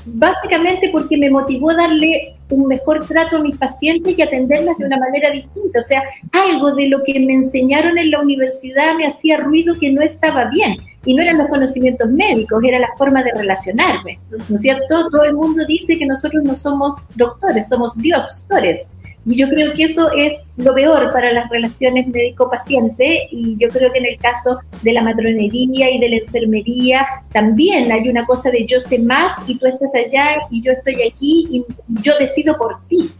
básicamente 0.05 0.89
porque 0.91 1.17
me 1.17 1.29
motivó 1.29 1.73
darle 1.73 2.35
un 2.49 2.67
mejor 2.67 3.05
trato 3.07 3.37
a 3.37 3.41
mis 3.41 3.57
pacientes 3.57 4.17
y 4.17 4.21
atenderlas 4.21 4.77
de 4.77 4.85
una 4.85 4.97
manera 4.97 5.29
distinta. 5.31 5.79
O 5.79 5.81
sea, 5.81 6.03
algo 6.31 6.73
de 6.73 6.87
lo 6.87 7.03
que 7.03 7.19
me 7.19 7.33
enseñaron 7.33 7.97
en 7.97 8.11
la 8.11 8.19
universidad 8.19 8.95
me 8.95 9.05
hacía 9.05 9.37
ruido 9.37 9.75
que 9.79 9.91
no 9.91 10.01
estaba 10.01 10.49
bien. 10.49 10.77
Y 11.05 11.13
no 11.13 11.21
eran 11.21 11.37
los 11.37 11.47
conocimientos 11.47 12.11
médicos, 12.11 12.61
era 12.63 12.77
la 12.77 12.89
forma 12.97 13.23
de 13.23 13.31
relacionarme. 13.33 14.19
¿No 14.49 14.55
es 14.55 14.61
cierto? 14.61 15.09
Todo 15.09 15.23
el 15.23 15.33
mundo 15.33 15.65
dice 15.65 15.97
que 15.97 16.05
nosotros 16.05 16.43
no 16.43 16.55
somos 16.55 16.97
doctores, 17.15 17.69
somos 17.69 17.95
diosores. 17.97 18.87
Y 19.25 19.37
yo 19.37 19.49
creo 19.49 19.73
que 19.73 19.83
eso 19.83 20.09
es 20.13 20.33
lo 20.57 20.73
peor 20.73 21.11
para 21.11 21.31
las 21.33 21.49
relaciones 21.49 22.07
médico-paciente 22.07 23.27
y 23.31 23.57
yo 23.59 23.69
creo 23.69 23.91
que 23.91 23.99
en 23.99 24.05
el 24.05 24.17
caso 24.17 24.59
de 24.81 24.93
la 24.93 25.03
matronería 25.03 25.91
y 25.91 25.99
de 25.99 26.09
la 26.09 26.17
enfermería 26.17 27.05
también 27.33 27.91
hay 27.91 28.07
una 28.07 28.25
cosa 28.25 28.49
de 28.49 28.65
yo 28.65 28.79
sé 28.79 28.99
más 28.99 29.33
y 29.45 29.57
tú 29.57 29.67
estás 29.67 29.91
allá 29.93 30.37
y 30.49 30.61
yo 30.61 30.71
estoy 30.71 31.03
aquí 31.03 31.47
y 31.49 31.65
yo 32.01 32.13
decido 32.17 32.57
por 32.57 32.79
ti. 32.87 33.11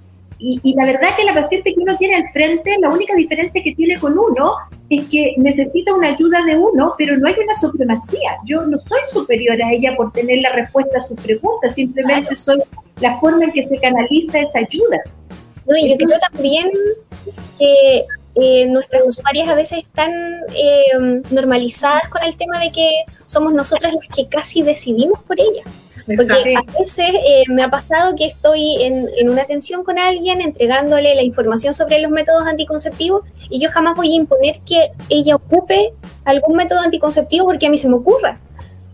Y, 0.41 0.73
la 0.73 0.85
verdad 0.85 1.09
que 1.17 1.25
la 1.25 1.33
paciente 1.33 1.73
que 1.73 1.81
uno 1.81 1.97
tiene 1.97 2.15
al 2.15 2.29
frente, 2.31 2.77
la 2.79 2.89
única 2.89 3.13
diferencia 3.13 3.61
que 3.61 3.75
tiene 3.75 3.99
con 3.99 4.17
uno 4.17 4.53
es 4.89 5.05
que 5.09 5.35
necesita 5.37 5.93
una 5.93 6.07
ayuda 6.07 6.41
de 6.43 6.57
uno, 6.57 6.95
pero 6.97 7.17
no 7.17 7.27
hay 7.27 7.35
una 7.43 7.53
supremacía. 7.55 8.37
Yo 8.45 8.65
no 8.65 8.77
soy 8.77 9.01
superior 9.11 9.61
a 9.61 9.71
ella 9.73 9.97
por 9.97 10.13
tener 10.13 10.39
la 10.39 10.53
respuesta 10.53 10.99
a 10.99 11.01
sus 11.01 11.19
preguntas, 11.19 11.75
simplemente 11.75 12.37
soy 12.37 12.61
la 13.01 13.17
forma 13.17 13.43
en 13.43 13.51
que 13.51 13.63
se 13.63 13.77
canaliza 13.79 14.39
esa 14.39 14.59
ayuda. 14.59 15.01
No, 15.69 15.77
y 15.77 15.89
yo 15.89 15.95
creo 15.97 16.19
también 16.31 16.71
que 17.59 18.05
eh, 18.35 18.65
nuestras 18.67 19.03
usuarias 19.05 19.47
a 19.47 19.55
veces 19.55 19.79
están 19.85 20.11
eh, 20.55 21.21
normalizadas 21.29 22.09
con 22.09 22.23
el 22.23 22.35
tema 22.35 22.59
de 22.59 22.71
que 22.71 23.03
somos 23.27 23.53
nosotras 23.53 23.93
las 23.93 24.15
que 24.15 24.25
casi 24.25 24.63
decidimos 24.63 25.21
por 25.23 25.39
ellas. 25.39 25.65
Porque 26.07 26.55
a 26.55 26.79
veces 26.79 27.07
eh, 27.13 27.43
me 27.49 27.61
ha 27.61 27.69
pasado 27.69 28.15
que 28.15 28.25
estoy 28.25 28.81
en, 28.81 29.07
en, 29.19 29.29
una 29.29 29.43
atención 29.43 29.83
con 29.83 29.99
alguien 29.99 30.41
entregándole 30.41 31.13
la 31.13 31.21
información 31.21 31.75
sobre 31.75 31.99
los 32.01 32.09
métodos 32.09 32.47
anticonceptivos 32.47 33.25
y 33.47 33.59
yo 33.59 33.69
jamás 33.69 33.95
voy 33.95 34.13
a 34.13 34.15
imponer 34.15 34.59
que 34.61 34.87
ella 35.09 35.35
ocupe 35.35 35.91
algún 36.25 36.55
método 36.55 36.79
anticonceptivo 36.79 37.45
porque 37.45 37.67
a 37.67 37.69
mí 37.69 37.77
se 37.77 37.89
me 37.89 37.95
ocurra. 37.95 38.39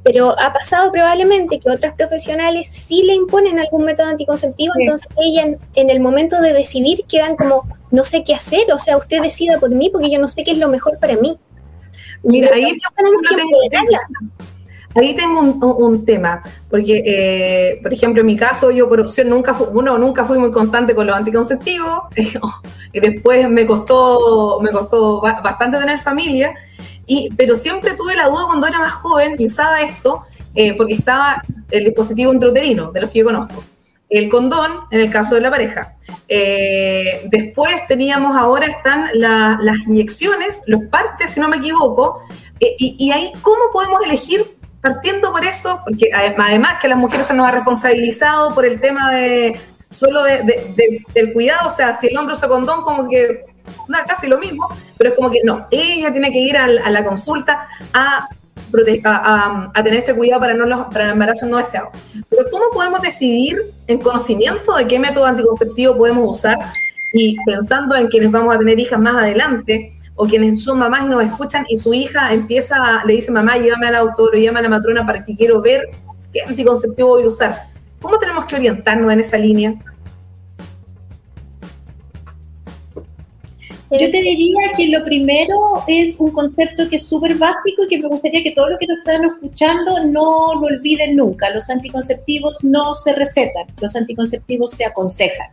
Pero 0.06 0.40
ha 0.40 0.54
pasado 0.54 0.92
probablemente 0.92 1.60
que 1.60 1.68
otras 1.68 1.96
profesionales 1.96 2.70
sí 2.70 3.02
le 3.02 3.16
imponen 3.16 3.58
algún 3.58 3.86
método 3.86 4.06
anticonceptivo, 4.06 4.72
entonces 4.78 5.08
ella 5.18 5.58
en, 5.74 5.90
el 5.90 6.00
momento 6.00 6.40
de 6.42 6.54
decidir 6.54 7.04
quedan 7.10 7.36
como, 7.36 7.68
no 7.90 8.06
sé 8.06 8.22
qué 8.24 8.36
hacer, 8.36 8.72
o 8.72 8.78
sea, 8.78 8.98
usted 8.98 9.20
decida 9.24 9.60
por 9.60 9.72
mí 9.72 9.90
porque 9.90 10.12
yo 10.12 10.22
no 10.22 10.28
sé 10.28 10.44
qué 10.44 10.52
es 10.52 10.60
lo 10.60 10.70
mejor 10.70 11.00
para 11.00 11.16
mí. 11.16 11.40
Mira, 12.22 12.52
ahí 12.54 12.78
tengo, 12.96 13.90
ahí 14.94 15.16
tengo 15.16 15.40
un, 15.76 16.06
tema, 16.06 16.44
porque, 16.70 17.02
eh, 17.04 17.80
por 17.82 17.92
ejemplo, 17.92 18.22
en 18.22 18.28
mi 18.28 18.36
caso, 18.36 18.70
yo 18.70 18.88
por 18.88 19.00
opción 19.00 19.28
nunca, 19.28 19.56
fui, 19.56 19.66
uno, 19.72 19.98
nunca 19.98 20.24
fui 20.24 20.38
muy 20.38 20.52
constante 20.52 20.94
con 20.94 21.08
los 21.08 21.16
anticonceptivos, 21.16 22.02
y 22.94 23.00
después 23.00 23.50
me 23.50 23.66
costó, 23.66 24.60
me 24.62 24.70
costó 24.70 25.20
bastante 25.20 25.80
tener 25.80 25.98
familia, 25.98 26.54
pero 27.38 27.56
siempre 27.56 27.94
tuve 27.94 28.16
la 28.16 28.28
duda 28.28 28.46
cuando 28.46 28.68
era 28.68 28.80
más 28.80 28.94
joven 28.94 29.36
y 29.38 29.46
usaba 29.46 29.82
esto, 29.82 30.24
eh, 30.56 30.74
porque 30.76 30.94
estaba 30.94 31.44
el 31.72 31.84
dispositivo 31.84 32.34
intrauterino, 32.34 32.92
de 32.92 33.02
los 33.02 33.12
que 33.12 33.20
yo 33.20 33.26
conozco. 33.26 33.64
El 34.10 34.30
condón, 34.30 34.72
en 34.92 35.02
el 35.02 35.12
caso 35.12 35.36
de 35.36 35.42
la 35.42 35.52
pareja. 35.52 35.96
Eh, 36.28 37.28
después 37.30 37.86
teníamos, 37.88 38.38
ahora 38.38 38.68
están 38.68 39.10
las 39.14 39.78
inyecciones, 39.88 40.62
los 40.68 40.84
parches, 40.84 41.32
si 41.32 41.40
no 41.40 41.50
me 41.50 41.58
equivoco. 41.58 42.22
Eh, 42.60 42.76
y, 42.78 43.12
ahí, 43.12 43.34
¿cómo 43.42 43.64
podemos 43.74 44.04
elegir 44.06 44.56
partiendo 44.82 45.32
por 45.32 45.44
eso? 45.44 45.82
Porque 45.84 46.10
además 46.14 46.78
que 46.80 46.88
las 46.88 46.98
mujeres 46.98 47.26
se 47.26 47.34
nos 47.34 47.48
ha 47.48 47.52
responsabilizado 47.52 48.54
por 48.54 48.66
el 48.66 48.80
tema 48.80 49.12
de 49.12 49.60
solo 49.96 50.24
del 50.24 51.34
cuidado, 51.34 51.68
o 51.68 51.72
sea, 51.72 51.96
si 51.96 52.08
el 52.08 52.18
hombre 52.18 52.34
usa 52.34 52.48
condón, 52.48 52.82
como 52.82 53.08
que 53.10 53.44
nada, 53.88 54.06
casi 54.06 54.28
lo 54.28 54.38
mismo, 54.38 54.68
pero 54.98 55.12
es 55.12 55.16
como 55.16 55.32
que 55.32 55.42
no, 55.44 55.66
ella 55.72 56.12
tiene 56.12 56.32
que 56.32 56.40
ir 56.40 56.58
a, 56.58 56.68
la 56.68 57.04
consulta 57.04 57.68
a, 57.94 58.28
a, 59.04 59.84
tener 59.84 60.00
este 60.00 60.14
cuidado 60.14 60.42
para, 60.42 60.54
no 60.54 60.90
para 60.90 61.06
el 61.06 61.12
embarazo 61.12 61.46
no 61.46 61.58
deseado. 61.58 61.90
Pero 62.30 62.46
¿cómo 62.52 62.66
podemos 62.74 63.02
decidir 63.02 63.58
en 63.88 64.00
conocimiento 64.00 64.76
de 64.76 64.88
qué 64.88 65.00
método 65.00 65.26
anticonceptivo 65.26 65.98
podemos 65.98 66.40
usar 66.40 66.58
y 67.14 67.38
pensando 67.46 67.96
en 67.96 68.08
quienes 68.08 68.32
vamos 68.32 68.54
a 68.54 68.60
tener 68.60 68.80
hijas 68.80 69.00
más 69.00 69.16
adelante? 69.16 69.92
o 70.16 70.26
quienes 70.26 70.64
son 70.64 70.80
mamás 70.80 71.06
y 71.06 71.10
nos 71.10 71.24
escuchan 71.24 71.66
y 71.68 71.78
su 71.78 71.94
hija 71.94 72.32
empieza, 72.34 73.04
le 73.06 73.16
dice 73.16 73.32
mamá, 73.32 73.58
llévame 73.58 73.88
al 73.88 73.96
autor 73.96 74.34
o 74.34 74.38
llévame 74.38 74.60
a 74.60 74.64
la 74.64 74.70
matrona 74.70 75.06
para 75.06 75.24
que 75.24 75.36
quiero 75.36 75.62
ver 75.62 75.90
qué 76.32 76.42
anticonceptivo 76.42 77.10
voy 77.10 77.24
a 77.24 77.28
usar. 77.28 77.75
¿Cómo 78.06 78.20
tenemos 78.20 78.46
que 78.46 78.58
orientarnos 78.58 79.12
en 79.12 79.20
esa 79.20 79.36
línea? 79.36 79.74
Yo 83.90 84.12
te 84.12 84.22
diría 84.22 84.74
que 84.78 84.90
lo 84.90 85.04
primero 85.04 85.58
es 85.88 86.20
un 86.20 86.30
concepto 86.30 86.88
que 86.88 86.98
es 86.98 87.08
súper 87.08 87.34
básico 87.34 87.84
y 87.84 87.88
que 87.88 87.98
me 87.98 88.08
gustaría 88.08 88.44
que 88.44 88.52
todos 88.52 88.70
los 88.70 88.78
que 88.78 88.86
nos 88.86 89.00
están 89.00 89.24
escuchando 89.24 90.06
no 90.06 90.54
lo 90.54 90.68
olviden 90.68 91.16
nunca. 91.16 91.50
Los 91.50 91.68
anticonceptivos 91.72 92.64
no 92.64 92.94
se 92.94 93.14
recetan, 93.14 93.66
los 93.82 93.96
anticonceptivos 93.96 94.70
se 94.70 94.86
aconsejan. 94.86 95.48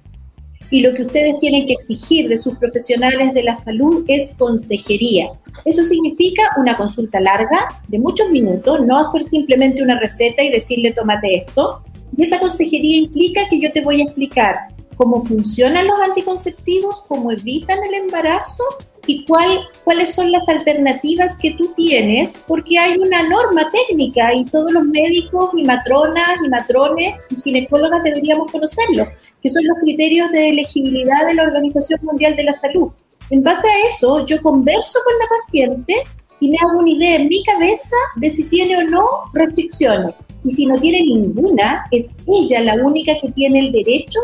Y 0.71 0.83
lo 0.83 0.93
que 0.93 1.05
ustedes 1.05 1.41
tienen 1.41 1.67
que 1.67 1.73
exigir 1.73 2.29
de 2.29 2.37
sus 2.37 2.59
profesionales 2.59 3.33
de 3.33 3.45
la 3.45 3.55
salud 3.55 4.05
es 4.09 4.35
consejería. 4.37 5.31
Eso 5.65 5.83
significa 5.83 6.43
una 6.59 6.77
consulta 6.77 7.19
larga, 7.19 7.81
de 7.89 7.99
muchos 7.99 8.29
minutos, 8.29 8.85
no 8.85 8.99
hacer 8.99 9.23
simplemente 9.23 9.83
una 9.83 9.99
receta 9.99 10.43
y 10.43 10.51
decirle 10.51 10.93
tómate 10.93 11.47
esto. 11.47 11.83
Y 12.17 12.25
esa 12.25 12.39
consejería 12.39 12.99
implica 12.99 13.49
que 13.49 13.61
yo 13.61 13.73
te 13.73 13.81
voy 13.81 14.01
a 14.01 14.05
explicar 14.05 14.57
cómo 14.97 15.21
funcionan 15.21 15.87
los 15.87 16.01
anticonceptivos, 16.01 17.03
cómo 17.09 17.33
evitan 17.33 17.79
el 17.85 17.95
embarazo 17.95 18.63
y 19.07 19.25
cuál, 19.25 19.61
cuáles 19.85 20.15
son 20.15 20.31
las 20.31 20.49
alternativas 20.49 21.37
que 21.37 21.53
tú 21.53 21.73
tienes, 21.75 22.33
porque 22.47 22.79
hay 22.79 22.97
una 22.99 23.29
norma 23.29 23.71
técnica 23.71 24.35
y 24.35 24.45
todos 24.45 24.73
los 24.73 24.85
médicos 24.85 25.51
y 25.57 25.65
matronas 25.65 26.39
y 26.45 26.49
matrones 26.49 27.15
y 27.31 27.37
ginecólogas 27.37 28.03
deberíamos 28.05 28.51
conocerlo, 28.51 29.09
que 29.43 29.51
son 29.51 29.67
los 29.67 29.79
criterios 29.81 30.31
de 30.31 30.51
elegibilidad 30.51 31.27
de 31.27 31.35
la 31.35 31.45
Organización 31.45 32.01
Mundial 32.03 32.37
de 32.37 32.45
la 32.45 32.53
Salud. 32.53 32.91
En 33.31 33.43
base 33.43 33.67
a 33.67 33.87
eso, 33.87 34.25
yo 34.27 34.41
converso 34.41 34.99
con 35.05 35.19
la 35.19 35.27
paciente 35.29 35.95
y 36.43 36.49
me 36.49 36.57
hago 36.61 36.81
una 36.81 36.91
idea 36.91 37.17
en 37.17 37.29
mi 37.29 37.41
cabeza 37.45 37.95
de 38.17 38.29
si 38.29 38.43
tiene 38.49 38.77
o 38.77 38.83
no 38.83 39.05
restricciones. 39.33 40.13
Y 40.45 40.51
si 40.51 40.67
no 40.67 40.75
tiene 40.75 41.03
ninguna, 41.03 41.87
es 41.93 42.11
ella 42.27 42.63
la 42.63 42.85
única 42.85 43.13
que 43.21 43.31
tiene 43.31 43.61
el 43.61 43.71
derecho 43.71 44.19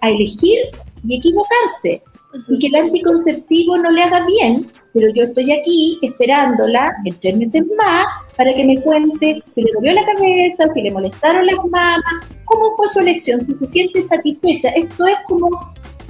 a 0.00 0.10
elegir 0.10 0.58
y 1.04 1.16
equivocarse. 1.16 2.02
y 2.48 2.58
que 2.58 2.68
el 2.68 2.76
anticonceptivo 2.76 3.78
no 3.78 3.90
le 3.90 4.02
haga 4.02 4.24
bien, 4.26 4.66
pero 4.92 5.12
yo 5.12 5.24
estoy 5.24 5.50
aquí 5.52 5.98
esperándola 6.02 6.94
en 7.04 7.18
tres 7.18 7.36
meses 7.36 7.62
más 7.76 8.06
para 8.36 8.54
que 8.54 8.64
me 8.64 8.80
cuente 8.82 9.42
si 9.52 9.62
le 9.62 9.72
dolió 9.72 9.92
la 9.92 10.06
cabeza, 10.06 10.68
si 10.72 10.82
le 10.82 10.92
molestaron 10.92 11.46
las 11.46 11.64
mamas, 11.68 12.14
cómo 12.44 12.76
fue 12.76 12.88
su 12.88 13.00
elección, 13.00 13.40
si 13.40 13.56
se 13.56 13.66
siente 13.66 14.02
satisfecha. 14.02 14.68
Esto 14.68 15.06
es 15.06 15.16
como 15.26 15.48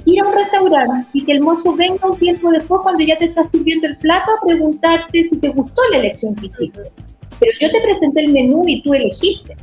ir 0.07 0.21
a 0.21 0.27
un 0.27 0.33
restaurante 0.33 1.07
y 1.13 1.23
que 1.23 1.33
el 1.33 1.41
mozo 1.41 1.75
venga 1.75 2.09
un 2.09 2.17
tiempo 2.17 2.49
después 2.49 2.81
cuando 2.81 3.03
ya 3.03 3.17
te 3.17 3.25
está 3.25 3.43
sirviendo 3.43 3.87
el 3.87 3.97
plato 3.97 4.31
a 4.31 4.45
preguntarte 4.45 5.23
si 5.23 5.37
te 5.37 5.49
gustó 5.49 5.81
la 5.91 5.97
elección 5.97 6.33
que 6.35 6.45
hiciste. 6.45 6.81
Pero 7.39 7.51
yo 7.59 7.69
te 7.69 7.81
presenté 7.81 8.21
el 8.21 8.31
menú 8.31 8.63
y 8.65 8.81
tú 8.81 8.93
elegiste. 8.93 9.55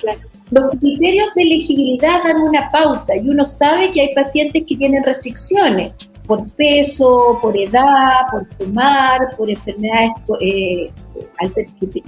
Claro. 0.00 0.18
Los 0.50 0.70
criterios 0.80 1.32
de 1.34 1.42
elegibilidad 1.44 2.22
dan 2.24 2.42
una 2.42 2.68
pauta 2.70 3.16
y 3.16 3.28
uno 3.28 3.44
sabe 3.44 3.90
que 3.90 4.02
hay 4.02 4.14
pacientes 4.14 4.64
que 4.66 4.76
tienen 4.76 5.02
restricciones 5.04 5.92
por 6.26 6.46
peso, 6.52 7.38
por 7.40 7.56
edad, 7.56 8.26
por 8.30 8.46
fumar, 8.56 9.18
por 9.36 9.50
enfermedades 9.50 10.10
eh, 10.40 10.90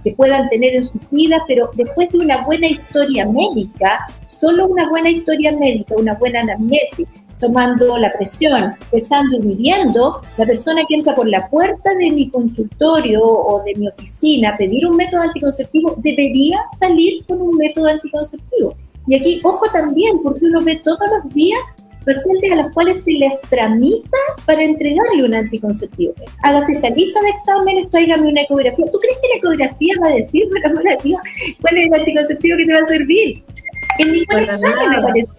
que, 0.03 0.13
puedan 0.13 0.49
tener 0.51 0.77
en 0.77 0.85
sus 0.85 1.11
vidas, 1.11 1.41
pero 1.49 1.71
después 1.75 2.11
de 2.11 2.19
una 2.19 2.43
buena 2.43 2.69
historia 2.69 3.27
médica, 3.27 4.07
solo 4.29 4.67
una 4.67 4.89
buena 4.91 5.11
historia 5.11 5.53
médica, 5.53 5.95
una 5.97 6.15
buena 6.15 6.41
anamnesis, 6.41 7.09
tomando 7.39 7.99
la 7.99 8.11
presión, 8.11 8.73
pesando 8.91 9.37
y 9.37 9.41
midiendo, 9.41 10.21
la 10.39 10.47
persona 10.47 10.83
que 10.89 10.95
entra 10.95 11.15
por 11.15 11.29
la 11.29 11.49
puerta 11.49 11.95
de 11.95 12.11
mi 12.11 12.31
consultorio 12.31 13.23
o 13.23 13.63
de 13.65 13.75
mi 13.75 13.89
oficina 13.89 14.51
a 14.51 14.57
pedir 14.57 14.87
un 14.87 14.97
método 14.97 15.23
anticonceptivo 15.23 15.95
debería 15.99 16.59
salir 16.79 17.25
con 17.27 17.41
un 17.41 17.57
método 17.57 17.87
anticonceptivo. 17.87 18.75
Y 19.07 19.17
aquí, 19.17 19.41
ojo 19.45 19.67
también, 19.73 20.23
porque 20.23 20.47
uno 20.47 20.63
ve 20.63 20.81
todos 20.83 21.01
los 21.11 21.35
días 21.35 21.61
pacientes 22.05 22.53
a 22.53 22.57
los 22.57 22.75
cuales 22.75 23.03
se 23.03 23.13
les 23.13 23.41
tramita 23.49 24.19
para 24.45 24.63
entregarle 24.63 25.25
un 25.25 25.35
anticonceptivo. 25.35 26.15
Hágase 26.43 26.75
esta 26.75 26.91
lista 26.91 27.21
de 27.23 27.31
exámenes, 27.31 27.91
tráigame 27.91 28.29
una 28.29 28.43
ecografía. 28.43 28.87
¿Tú 28.91 28.99
crees 28.99 29.17
que 29.23 29.29
la 29.29 29.37
ecografía 29.37 29.95
va 30.03 30.09
a 30.09 30.17
decir, 30.17 30.45
Dios, 31.03 31.21
cuál 31.61 31.77
es 31.77 31.87
el 31.87 31.95
anticonceptivo 31.95 32.57
que 32.59 32.67
te 32.67 32.75
va 32.75 32.81
a 32.81 32.89
servir? 32.89 33.45
En 33.99 34.13
ningún 34.13 34.39
examen 34.39 34.95
aparece 34.95 35.33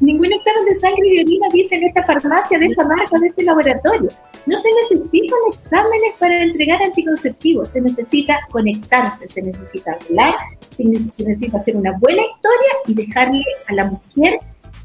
Ningún 0.00 0.32
examen 0.32 0.64
de 0.64 0.74
sangre 0.76 1.08
y 1.08 1.20
orina 1.20 1.46
dice 1.52 1.76
en 1.76 1.84
esta 1.84 2.04
farmacia, 2.04 2.58
de 2.58 2.66
esta 2.66 2.84
marca, 2.84 3.18
de 3.18 3.28
este 3.28 3.42
laboratorio. 3.42 4.08
No 4.46 4.56
se 4.56 4.68
necesitan 4.82 5.38
exámenes 5.52 6.14
para 6.18 6.42
entregar 6.42 6.82
anticonceptivos, 6.82 7.68
se 7.68 7.80
necesita 7.80 8.38
conectarse, 8.50 9.28
se 9.28 9.42
necesita 9.42 9.98
hablar, 10.08 10.34
se 10.70 10.84
necesita 10.84 11.58
hacer 11.58 11.76
una 11.76 11.92
buena 11.98 12.22
historia 12.22 12.72
y 12.86 12.94
dejarle 12.94 13.44
a 13.68 13.74
la 13.74 13.84
mujer 13.84 14.38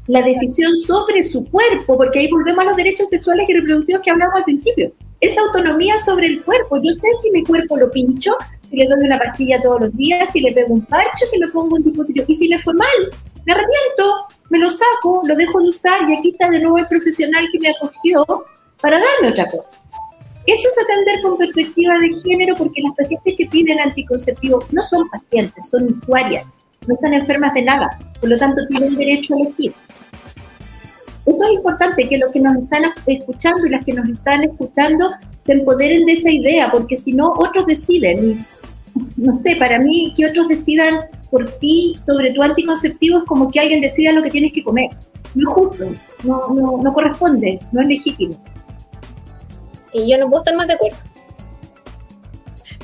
la 0.06 0.22
decisión 0.22 0.76
sobre 0.76 1.22
su 1.22 1.44
cuerpo, 1.44 1.96
porque 1.96 2.20
ahí 2.20 2.30
volvemos 2.30 2.60
a 2.60 2.68
los 2.68 2.76
derechos 2.76 3.08
sexuales 3.08 3.48
y 3.48 3.54
reproductivos 3.54 4.02
que 4.02 4.10
hablamos 4.10 4.34
al 4.36 4.44
principio. 4.44 4.92
Esa 5.20 5.40
autonomía 5.42 5.98
sobre 5.98 6.26
el 6.26 6.42
cuerpo. 6.42 6.80
Yo 6.82 6.92
sé 6.94 7.06
si 7.22 7.30
mi 7.30 7.44
cuerpo 7.44 7.76
lo 7.76 7.90
pincho, 7.90 8.32
si 8.70 8.76
le 8.76 8.86
doy 8.86 9.04
una 9.04 9.18
pastilla 9.18 9.60
todos 9.60 9.80
los 9.80 9.96
días, 9.96 10.30
si 10.32 10.40
le 10.40 10.52
pego 10.52 10.74
un 10.74 10.86
parche, 10.86 11.26
si 11.26 11.38
le 11.38 11.48
pongo 11.48 11.74
un 11.74 11.82
dispositivo. 11.82 12.24
Y 12.28 12.34
si 12.34 12.46
le 12.46 12.60
fue 12.60 12.72
mal, 12.72 12.86
me 13.44 13.52
arrepiento, 13.52 14.26
me 14.48 14.58
lo 14.58 14.70
saco, 14.70 15.22
lo 15.24 15.34
dejo 15.34 15.60
de 15.60 15.68
usar 15.68 16.08
y 16.08 16.14
aquí 16.14 16.30
está 16.30 16.48
de 16.50 16.60
nuevo 16.60 16.78
el 16.78 16.86
profesional 16.86 17.48
que 17.52 17.58
me 17.58 17.70
acogió 17.70 18.44
para 18.80 19.00
darme 19.00 19.30
otra 19.30 19.50
cosa. 19.50 19.82
Eso 20.46 20.68
es 20.68 20.76
atender 20.84 21.20
con 21.22 21.36
perspectiva 21.36 21.94
de 21.98 22.14
género 22.22 22.54
porque 22.56 22.80
las 22.82 22.94
pacientes 22.96 23.34
que 23.36 23.46
piden 23.46 23.80
anticonceptivo 23.80 24.64
no 24.70 24.82
son 24.84 25.08
pacientes, 25.10 25.68
son 25.68 25.90
usuarias, 25.90 26.58
no 26.86 26.94
están 26.94 27.12
enfermas 27.12 27.52
de 27.54 27.62
nada, 27.62 27.98
por 28.20 28.30
lo 28.30 28.38
tanto 28.38 28.66
tienen 28.68 28.96
derecho 28.96 29.34
a 29.34 29.40
elegir. 29.40 29.74
Eso 31.26 31.44
es 31.44 31.50
importante, 31.56 32.08
que 32.08 32.18
los 32.18 32.30
que 32.30 32.40
nos 32.40 32.56
están 32.56 32.84
escuchando 33.06 33.66
y 33.66 33.70
las 33.70 33.84
que 33.84 33.92
nos 33.92 34.08
están 34.08 34.42
escuchando 34.42 35.10
se 35.44 35.52
empoderen 35.52 36.04
de 36.04 36.12
esa 36.12 36.30
idea, 36.30 36.70
porque 36.70 36.96
si 36.96 37.12
no, 37.12 37.32
otros 37.36 37.66
deciden. 37.66 38.44
No 39.20 39.34
sé, 39.34 39.54
para 39.56 39.78
mí, 39.78 40.14
que 40.16 40.24
otros 40.24 40.48
decidan 40.48 41.00
por 41.30 41.44
ti 41.58 41.92
sobre 42.06 42.32
tu 42.32 42.42
anticonceptivo 42.42 43.18
es 43.18 43.24
como 43.24 43.50
que 43.50 43.60
alguien 43.60 43.82
decida 43.82 44.12
lo 44.12 44.22
que 44.22 44.30
tienes 44.30 44.50
que 44.50 44.64
comer. 44.64 44.88
No 45.34 45.50
es 45.50 45.54
justo, 45.54 45.84
no, 46.24 46.48
no, 46.48 46.80
no 46.82 46.92
corresponde, 46.92 47.58
no 47.70 47.82
es 47.82 47.88
legítimo. 47.88 48.42
Y 49.92 50.10
yo 50.10 50.16
no 50.16 50.30
puedo 50.30 50.42
estar 50.42 50.56
más 50.56 50.68
de 50.68 50.72
acuerdo. 50.72 50.96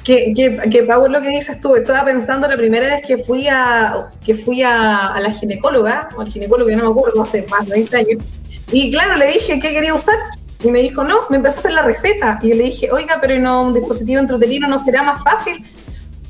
Que, 0.04 0.34
que, 0.36 0.58
que 0.70 0.82
Pau, 0.82 1.08
lo 1.08 1.22
que 1.22 1.30
dices 1.30 1.58
tú, 1.58 1.74
estaba 1.74 2.04
pensando 2.04 2.46
la 2.46 2.56
primera 2.56 2.86
vez 2.86 3.06
que 3.06 3.16
fui 3.16 3.48
a 3.48 4.10
que 4.22 4.34
fui 4.34 4.62
a, 4.62 5.18
la 5.18 5.32
ginecóloga, 5.32 6.10
o 6.18 6.20
al 6.20 6.28
ginecólogo, 6.28 6.68
que 6.68 6.76
no 6.76 6.84
me 6.84 6.90
acuerdo, 6.90 7.22
hace 7.22 7.46
más 7.48 7.66
de 7.66 7.72
20 7.72 7.96
años, 7.96 8.24
y 8.70 8.90
claro, 8.92 9.16
le 9.16 9.26
dije 9.28 9.58
qué 9.58 9.72
quería 9.72 9.94
usar, 9.94 10.16
y 10.62 10.70
me 10.70 10.80
dijo, 10.80 11.02
no, 11.02 11.22
me 11.30 11.38
empezó 11.38 11.56
a 11.56 11.60
hacer 11.60 11.72
la 11.72 11.82
receta, 11.82 12.38
y 12.42 12.50
yo 12.50 12.56
le 12.56 12.64
dije, 12.64 12.90
oiga, 12.92 13.18
pero 13.20 13.38
no, 13.40 13.62
un 13.62 13.72
dispositivo 13.72 14.20
intrauterino 14.20 14.68
no 14.68 14.78
será 14.78 15.02
más 15.02 15.24
fácil, 15.24 15.64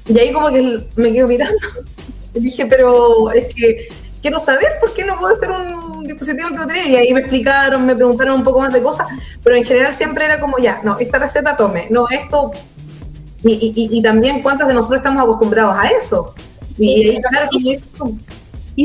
y 0.08 0.18
ahí 0.18 0.32
como 0.32 0.50
que 0.50 0.78
me 0.96 1.12
quedo 1.12 1.28
mirando, 1.28 1.58
le 2.34 2.40
dije, 2.40 2.66
pero 2.66 3.30
es 3.32 3.54
que 3.54 3.88
quiero 4.22 4.40
saber 4.40 4.72
por 4.80 4.92
qué 4.94 5.04
no 5.04 5.18
puedo 5.18 5.34
hacer 5.34 5.50
un 5.50 6.06
dispositivo 6.06 6.48
intrauterino, 6.48 6.88
y 6.88 6.96
ahí 6.96 7.12
me 7.12 7.20
explicaron, 7.20 7.84
me 7.86 7.94
preguntaron 7.94 8.36
un 8.36 8.44
poco 8.44 8.60
más 8.60 8.72
de 8.72 8.82
cosas, 8.82 9.06
pero 9.42 9.56
en 9.56 9.64
general 9.64 9.94
siempre 9.94 10.24
era 10.24 10.38
como, 10.38 10.58
ya, 10.58 10.80
no, 10.82 10.98
esta 10.98 11.18
receta 11.18 11.56
tome, 11.56 11.86
no, 11.90 12.08
esto 12.08 12.52
y, 13.48 14.02
también 14.02 14.42
cuántas 14.42 14.68
de 14.68 14.74
nosotros 14.74 14.98
estamos 14.98 15.22
acostumbrados 15.22 15.76
a 15.78 15.88
eso. 15.88 16.34
Y, 16.78 17.20
claro, 17.20 17.48
y, 17.52 17.60
sigue 17.60 17.80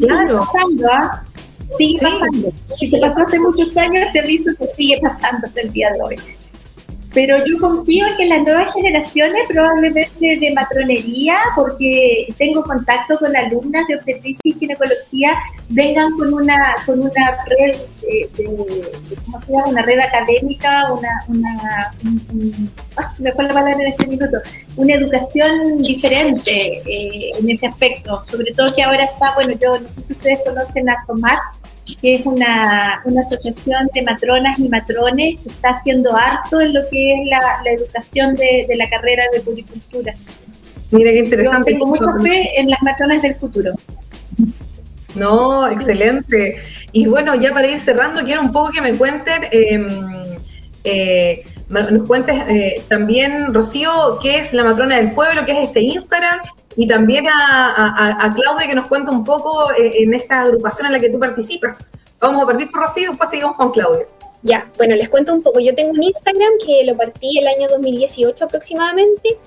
pasando, 0.07 0.89
¿ah? 0.91 1.23
Sigue 1.77 1.99
pasando. 2.01 2.53
Y 2.79 2.87
se 2.87 2.97
pasó 2.99 3.21
hace 3.21 3.39
muchos 3.39 3.75
años, 3.77 4.05
te 4.13 4.19
aviso 4.19 4.51
que 4.57 4.67
sigue 4.75 4.97
pasando 5.01 5.47
hasta 5.47 5.61
el 5.61 5.71
día 5.71 5.91
de 5.91 6.01
hoy. 6.01 6.17
Pero 7.13 7.37
yo 7.45 7.59
confío 7.59 8.07
en 8.07 8.15
que 8.15 8.25
las 8.25 8.41
nuevas 8.43 8.73
generaciones, 8.73 9.43
probablemente 9.49 10.37
de 10.39 10.53
matronería, 10.53 11.35
porque 11.55 12.33
tengo 12.37 12.63
contacto 12.63 13.17
con 13.19 13.35
alumnas 13.35 13.85
de 13.87 13.95
obstetricia 13.95 14.39
y 14.43 14.53
ginecología, 14.53 15.33
vengan 15.69 16.17
con 16.17 16.33
una 16.33 16.75
con 16.85 17.01
una 17.01 17.45
red, 17.47 17.75
de, 18.01 18.29
¿cómo 19.25 19.39
se 19.39 19.51
llama? 19.51 19.67
Una 19.67 19.81
red 19.81 19.99
académica, 19.99 20.91
una, 20.93 21.09
una 21.27 21.93
ah, 22.95 23.13
se 23.13 23.23
me 23.23 23.33
fue 23.33 23.43
la 23.43 23.53
palabra 23.53 23.73
en 23.73 23.87
este 23.87 24.07
minuto, 24.07 24.37
una 24.77 24.93
educación 24.93 25.81
diferente 25.81 26.81
eh, 26.85 27.31
en 27.37 27.49
ese 27.49 27.67
aspecto. 27.67 28.23
Sobre 28.23 28.53
todo 28.53 28.73
que 28.73 28.83
ahora 28.83 29.03
está, 29.03 29.33
bueno, 29.35 29.53
yo 29.61 29.79
no 29.79 29.87
sé 29.89 30.01
si 30.01 30.13
ustedes 30.13 30.39
conocen 30.45 30.89
a 30.89 30.95
SOMAT, 30.95 31.39
que 31.95 32.15
es 32.15 32.25
una, 32.25 33.01
asociación 33.19 33.87
de 33.93 34.01
matronas 34.03 34.59
y 34.59 34.69
matrones 34.69 35.39
que 35.41 35.49
está 35.49 35.69
haciendo 35.69 36.15
harto 36.15 36.61
en 36.61 36.73
lo 36.73 36.81
que 36.89 37.13
es 37.13 37.19
la, 37.27 37.71
educación 37.71 38.35
de, 38.35 38.67
la 38.75 38.89
carrera 38.89 39.23
de 39.33 39.41
puricultura. 39.41 40.13
Mira 40.91 41.11
qué 41.11 41.19
interesante. 41.19 41.71
tengo 41.71 41.87
mucha 41.87 42.11
fe 42.21 42.59
en 42.59 42.69
las 42.69 42.81
matronas 42.81 43.21
del 43.21 43.35
futuro. 43.35 43.73
No, 45.15 45.69
excelente. 45.69 46.57
Y 46.91 47.05
bueno, 47.07 47.35
ya 47.35 47.53
para 47.53 47.67
ir 47.67 47.79
cerrando, 47.79 48.23
quiero 48.23 48.41
un 48.41 48.51
poco 48.51 48.71
que 48.71 48.81
me 48.81 48.93
cuenten, 48.93 49.43
em, 49.51 49.87
eh, 50.83 51.43
nos 51.71 52.07
cuentes 52.07 52.35
eh, 52.47 52.83
también, 52.87 53.53
Rocío, 53.53 54.19
qué 54.21 54.37
es 54.37 54.53
la 54.53 54.63
matrona 54.63 54.97
del 54.97 55.13
pueblo, 55.13 55.45
qué 55.45 55.53
es 55.53 55.67
este 55.69 55.81
Instagram 55.81 56.39
y 56.75 56.87
también 56.87 57.25
a, 57.27 58.31
Claudia 58.35 58.67
que 58.67 58.75
nos 58.75 58.87
cuenta 58.87 59.11
un 59.11 59.23
poco 59.23 59.71
eh, 59.71 60.03
en 60.03 60.13
esta 60.13 60.41
agrupación 60.41 60.87
en 60.87 60.93
la 60.93 60.99
que 60.99 61.09
tú 61.09 61.19
participas. 61.19 61.77
Vamos 62.19 62.43
a 62.43 62.45
partir 62.45 62.69
por 62.69 62.81
Rocío 62.81 63.03
y 63.03 63.07
después 63.07 63.29
seguimos 63.29 63.55
con 63.55 63.71
Claudia. 63.71 64.05
Ya, 64.43 64.67
bueno, 64.77 64.95
les 64.95 65.09
cuento 65.09 65.33
un 65.33 65.43
poco. 65.43 65.59
Yo 65.59 65.73
tengo 65.75 65.91
un 65.91 66.01
Instagram 66.01 66.51
que 66.65 66.83
lo 66.85 66.97
partí 66.97 67.37
el 67.37 67.47
año 67.47 67.67
2018 67.69 68.45
aproximadamente. 68.45 69.37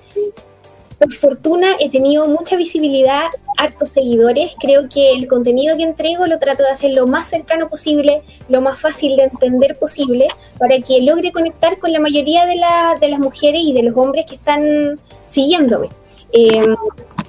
Por 0.99 1.13
fortuna 1.13 1.75
he 1.79 1.89
tenido 1.89 2.27
mucha 2.27 2.55
visibilidad, 2.55 3.25
hartos 3.57 3.89
seguidores. 3.89 4.53
Creo 4.59 4.87
que 4.87 5.11
el 5.11 5.27
contenido 5.27 5.75
que 5.75 5.83
entrego 5.83 6.25
lo 6.25 6.39
trato 6.39 6.63
de 6.63 6.69
hacer 6.69 6.91
lo 6.91 7.05
más 7.05 7.29
cercano 7.29 7.67
posible, 7.69 8.21
lo 8.47 8.61
más 8.61 8.79
fácil 8.79 9.15
de 9.17 9.23
entender 9.23 9.75
posible, 9.77 10.27
para 10.57 10.77
que 10.79 11.01
logre 11.01 11.31
conectar 11.31 11.77
con 11.79 11.91
la 11.91 11.99
mayoría 11.99 12.45
de, 12.45 12.55
las 12.55 13.19
mujeres 13.19 13.61
y 13.63 13.73
de 13.73 13.83
los 13.83 13.97
hombres 13.97 14.25
que 14.25 14.35
están 14.35 14.99
siguiéndome. 15.27 15.89
Eh, 16.31 16.65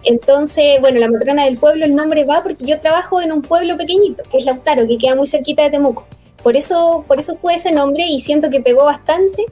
entonces, 0.05 0.81
bueno, 0.81 1.01
la 1.01 1.11
matrona 1.11 1.45
del 1.45 1.59
pueblo, 1.59 1.85
el 1.85 1.95
nombre 1.95 2.25
va 2.25 2.43
porque 2.43 2.65
yo 2.65 2.79
trabajo 2.79 3.21
en 3.21 3.33
un 3.33 3.43
pueblo 3.43 3.77
pequeñito, 3.77 4.23
que 4.31 4.39
es 4.39 4.45
Lautaro, 4.45 4.87
que 4.87 4.99
queda 4.99 5.17
muy 5.17 5.27
cerquita 5.27 5.65
de 5.65 5.71
Temuco. 5.71 6.07
Por 6.43 6.57
eso, 6.57 7.05
por 7.09 7.19
eso 7.19 7.37
fue 7.37 7.57
ese 7.57 7.73
nombre 7.73 8.07
y 8.07 8.21
siento 8.21 8.49
que 8.49 8.61
pegó 8.61 8.85
bastante, 8.85 9.45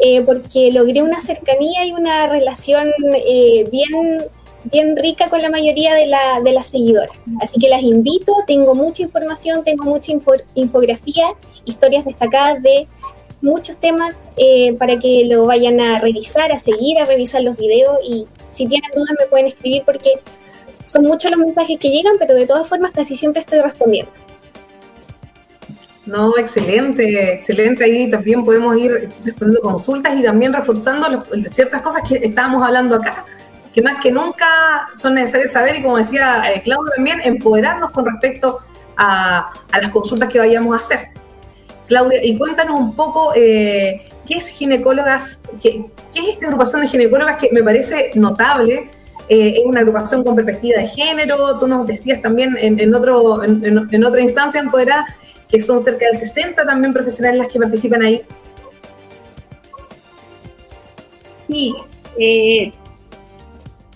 eh, 0.00 0.22
porque 0.22 0.72
logré 0.72 1.02
una 1.02 1.20
cercanía 1.20 1.84
y 1.84 1.92
una 1.92 2.26
relación 2.26 2.88
eh, 3.12 3.68
bien, 3.70 4.18
bien 4.64 4.96
rica 4.96 5.28
con 5.28 5.42
la 5.42 5.50
mayoría 5.50 5.94
de, 5.94 6.06
la, 6.06 6.40
de 6.42 6.52
las 6.52 6.66
seguidoras. 6.68 7.16
Así 7.40 7.60
que 7.60 7.68
las 7.68 7.82
invito, 7.82 8.32
tengo 8.46 8.74
mucha 8.74 9.02
información, 9.02 9.62
tengo 9.62 9.84
mucha 9.84 10.12
infografía, 10.54 11.26
historias 11.64 12.04
destacadas 12.04 12.62
de 12.62 12.86
muchos 13.42 13.76
temas 13.76 14.14
eh, 14.36 14.74
para 14.74 14.98
que 14.98 15.24
lo 15.26 15.46
vayan 15.46 15.80
a 15.80 15.98
revisar, 15.98 16.52
a 16.52 16.58
seguir, 16.58 16.98
a 16.98 17.04
revisar 17.04 17.42
los 17.42 17.56
videos 17.56 17.96
y 18.04 18.26
si 18.52 18.66
tienen 18.66 18.90
dudas 18.94 19.10
me 19.18 19.26
pueden 19.26 19.46
escribir 19.46 19.82
porque 19.84 20.20
son 20.84 21.04
muchos 21.04 21.30
los 21.30 21.40
mensajes 21.40 21.78
que 21.78 21.90
llegan, 21.90 22.14
pero 22.18 22.34
de 22.34 22.46
todas 22.46 22.68
formas 22.68 22.92
casi 22.92 23.16
siempre 23.16 23.40
estoy 23.40 23.60
respondiendo. 23.60 24.10
No, 26.06 26.36
excelente, 26.38 27.34
excelente. 27.34 27.84
Ahí 27.84 28.10
también 28.10 28.44
podemos 28.44 28.76
ir 28.76 29.08
respondiendo 29.24 29.60
consultas 29.60 30.18
y 30.18 30.22
también 30.22 30.52
reforzando 30.52 31.24
ciertas 31.48 31.82
cosas 31.82 32.02
que 32.08 32.16
estábamos 32.16 32.62
hablando 32.62 32.96
acá, 32.96 33.26
que 33.72 33.82
más 33.82 34.02
que 34.02 34.10
nunca 34.10 34.88
son 34.96 35.14
necesarias 35.14 35.52
saber 35.52 35.76
y 35.76 35.82
como 35.82 35.98
decía 35.98 36.50
eh, 36.50 36.62
Claudio 36.62 36.90
también, 36.96 37.20
empoderarnos 37.22 37.90
con 37.92 38.06
respecto 38.06 38.60
a, 38.96 39.52
las 39.72 39.90
consultas 39.90 40.28
que 40.28 40.38
vayamos 40.38 40.74
a 40.74 40.84
hacer. 40.84 41.08
Claudia, 41.86 42.24
y 42.24 42.38
cuéntanos 42.38 42.80
un 42.80 42.94
poco 42.94 43.32
eh, 43.34 44.02
qué 44.26 44.34
es 44.34 44.48
ginecólogas, 44.48 45.42
qué, 45.60 45.84
es 46.14 46.28
esta 46.28 46.46
agrupación 46.46 46.82
de 46.82 46.88
ginecólogas 46.88 47.36
que 47.36 47.50
me 47.52 47.62
parece 47.62 48.12
notable. 48.14 48.90
Eh, 49.28 49.54
es 49.58 49.62
una 49.64 49.80
agrupación 49.80 50.24
con 50.24 50.34
perspectiva 50.34 50.80
de 50.80 50.88
género, 50.88 51.56
tú 51.58 51.68
nos 51.68 51.86
decías 51.86 52.20
también 52.20 52.56
en, 52.58 52.92
otro, 52.94 53.44
en, 53.44 54.04
otra 54.04 54.20
instancia, 54.20 54.60
empoderar 54.60 55.04
que 55.50 55.60
son 55.60 55.80
cerca 55.80 56.06
de 56.06 56.18
60 56.18 56.64
también 56.64 56.92
profesionales 56.92 57.40
las 57.40 57.48
que 57.48 57.58
participan 57.58 58.02
ahí. 58.02 58.22
Sí, 61.42 61.74
eh, 62.18 62.72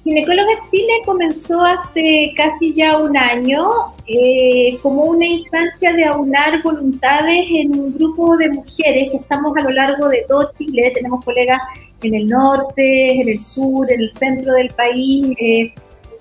Ginecólogas 0.04 0.68
Chile 0.70 0.92
comenzó 1.06 1.62
hace 1.62 2.32
casi 2.36 2.74
ya 2.74 2.98
un 2.98 3.16
año 3.16 3.70
eh, 4.06 4.76
como 4.82 5.04
una 5.04 5.24
instancia 5.24 5.94
de 5.94 6.04
aunar 6.04 6.62
voluntades 6.62 7.46
en 7.48 7.78
un 7.78 7.94
grupo 7.94 8.36
de 8.36 8.50
mujeres 8.50 9.10
que 9.10 9.16
estamos 9.16 9.56
a 9.56 9.62
lo 9.62 9.70
largo 9.70 10.08
de 10.08 10.26
todo 10.28 10.50
Chile. 10.58 10.92
Tenemos 10.94 11.24
colegas 11.24 11.58
en 12.02 12.14
el 12.14 12.28
norte, 12.28 13.12
en 13.12 13.30
el 13.30 13.40
sur, 13.40 13.90
en 13.90 14.02
el 14.02 14.10
centro 14.10 14.52
del 14.52 14.68
país. 14.70 15.34
Eh, 15.40 15.72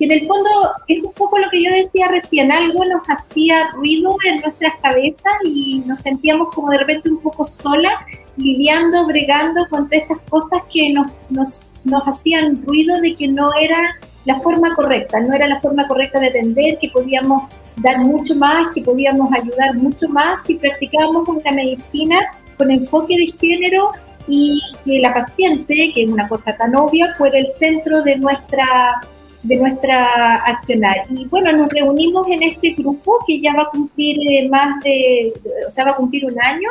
que 0.08 0.14
en 0.14 0.22
el 0.22 0.28
fondo 0.28 0.50
es 0.88 1.04
un 1.04 1.14
poco 1.14 1.38
lo 1.38 1.50
que 1.50 1.64
yo 1.64 1.72
decía 1.72 2.08
recién, 2.08 2.52
algo 2.52 2.84
nos 2.86 3.04
hacía 3.08 3.70
ruido 3.74 4.16
en 4.26 4.42
nuestras 4.42 4.74
cabezas 4.82 5.34
y 5.44 5.84
nos 5.86 6.00
sentíamos 6.00 6.50
como 6.54 6.72
de 6.72 6.80
repente 6.80 7.10
un 7.10 7.20
poco 7.20 7.46
solas 7.46 7.94
lidiando, 8.38 9.06
bregando 9.06 9.68
contra 9.70 9.98
estas 10.00 10.20
cosas 10.30 10.62
que 10.72 10.92
nos, 10.92 11.12
nos, 11.30 11.74
nos 11.84 12.04
hacían 12.08 12.64
ruido 12.66 13.00
de 13.02 13.16
que 13.16 13.28
no 13.28 13.50
era 13.60 13.78
la 14.26 14.40
forma 14.40 14.74
correcta, 14.76 15.20
no 15.20 15.34
era 15.34 15.48
la 15.48 15.60
forma 15.62 15.88
correcta 15.88 16.20
de 16.20 16.28
atender, 16.28 16.78
que 16.80 16.90
podíamos 16.90 17.52
dar 17.78 18.00
mucho 18.00 18.36
más, 18.36 18.74
que 18.74 18.82
podíamos 18.82 19.32
ayudar 19.34 19.76
mucho 19.76 20.08
más. 20.10 20.44
Si 20.44 20.56
practicábamos 20.56 21.28
una 21.28 21.52
medicina 21.52 22.20
con 22.58 22.72
enfoque 22.72 23.16
de 23.18 23.28
género 23.28 23.92
y 24.28 24.62
que 24.84 25.00
la 25.00 25.14
paciente, 25.14 25.92
que 25.94 26.04
es 26.04 26.10
una 26.10 26.28
cosa 26.28 26.56
tan 26.56 26.76
obvia, 26.76 27.14
fuera 27.18 27.38
el 27.38 27.50
centro 27.50 28.02
de 28.04 28.18
nuestra 28.18 29.02
de 29.44 29.58
nuestra 29.58 30.36
accionar. 30.46 31.06
Y 31.10 31.26
bueno, 31.26 31.52
nos 31.52 31.70
reunimos 31.70 32.28
en 32.28 32.44
este 32.44 32.72
grupo 32.72 33.20
que 33.28 33.40
ya 33.42 33.54
va 33.56 33.64
a 33.64 33.70
cumplir 33.70 34.18
eh, 34.30 34.50
más 34.50 34.82
de, 34.84 35.34
o 35.68 35.72
sea, 35.72 35.86
va 35.86 35.92
a 35.92 35.96
cumplir 35.96 36.26
un 36.26 36.42
año 36.42 36.70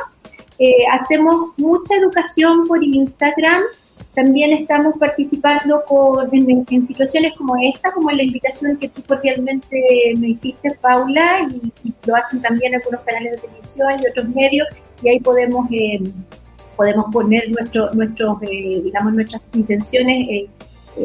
eh, 0.58 0.84
hacemos 0.92 1.50
mucha 1.56 1.96
educación 1.96 2.64
por 2.68 2.84
Instagram. 2.84 3.62
También 4.14 4.52
estamos 4.52 4.96
participando 4.96 5.82
con, 5.88 6.28
en, 6.32 6.86
situaciones 6.86 7.32
como 7.36 7.56
esta, 7.60 7.90
como 7.90 8.12
la 8.12 8.22
invitación 8.22 8.76
que 8.76 8.88
tú 8.88 9.02
cordialmente 9.02 10.14
me 10.18 10.28
hiciste, 10.28 10.70
Paula, 10.80 11.48
y, 11.50 11.72
lo 12.06 12.14
hacen 12.14 12.42
también 12.42 12.74
algunos 12.76 13.00
canales 13.00 13.32
de 13.32 13.48
televisión 13.48 13.88
y 14.00 14.08
otros 14.08 14.28
medios, 14.28 14.68
y 15.02 15.08
ahí 15.08 15.18
podemos, 15.18 15.66
eh, 15.72 16.00
podemos 16.76 17.06
poner 17.10 17.50
nuestro, 17.50 17.92
nuestros, 17.94 18.36
eh, 18.42 18.82
digamos, 18.84 19.14
nuestras 19.14 19.42
intenciones 19.54 20.28
eh, 20.30 20.48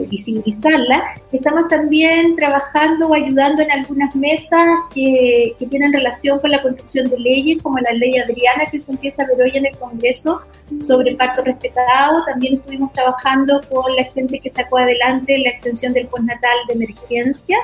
visibilizarla. 0.10 1.04
Estamos 1.32 1.68
también 1.68 2.36
trabajando 2.36 3.08
o 3.08 3.14
ayudando 3.14 3.62
en 3.62 3.72
algunas 3.72 4.16
mesas 4.16 4.68
que, 4.94 5.56
que, 5.58 5.66
tienen 5.68 5.94
relación 5.94 6.40
con 6.40 6.52
la 6.52 6.62
construcción 6.62 7.10
de 7.10 7.20
leyes, 7.20 7.62
como 7.62 7.78
la 7.80 7.92
ley 7.94 8.18
Adriana 8.18 8.66
que 8.70 8.80
se 8.80 8.92
empieza 8.92 9.24
a 9.24 9.28
ver 9.28 9.42
hoy 9.42 9.52
en 9.58 9.66
el 9.66 9.78
Congreso 9.78 10.42
sobre 10.80 11.16
parto 11.16 11.44
respetado. 11.44 12.24
También 12.26 12.56
estuvimos 12.56 12.92
trabajando 12.94 13.62
con 13.70 13.96
la 13.96 14.04
gente 14.04 14.40
que 14.40 14.50
sacó 14.50 14.78
adelante 14.78 15.38
la 15.40 15.50
extensión 15.50 15.94
del 15.94 16.08
postnatal 16.08 16.58
de 16.68 16.74
emergencia 16.74 17.58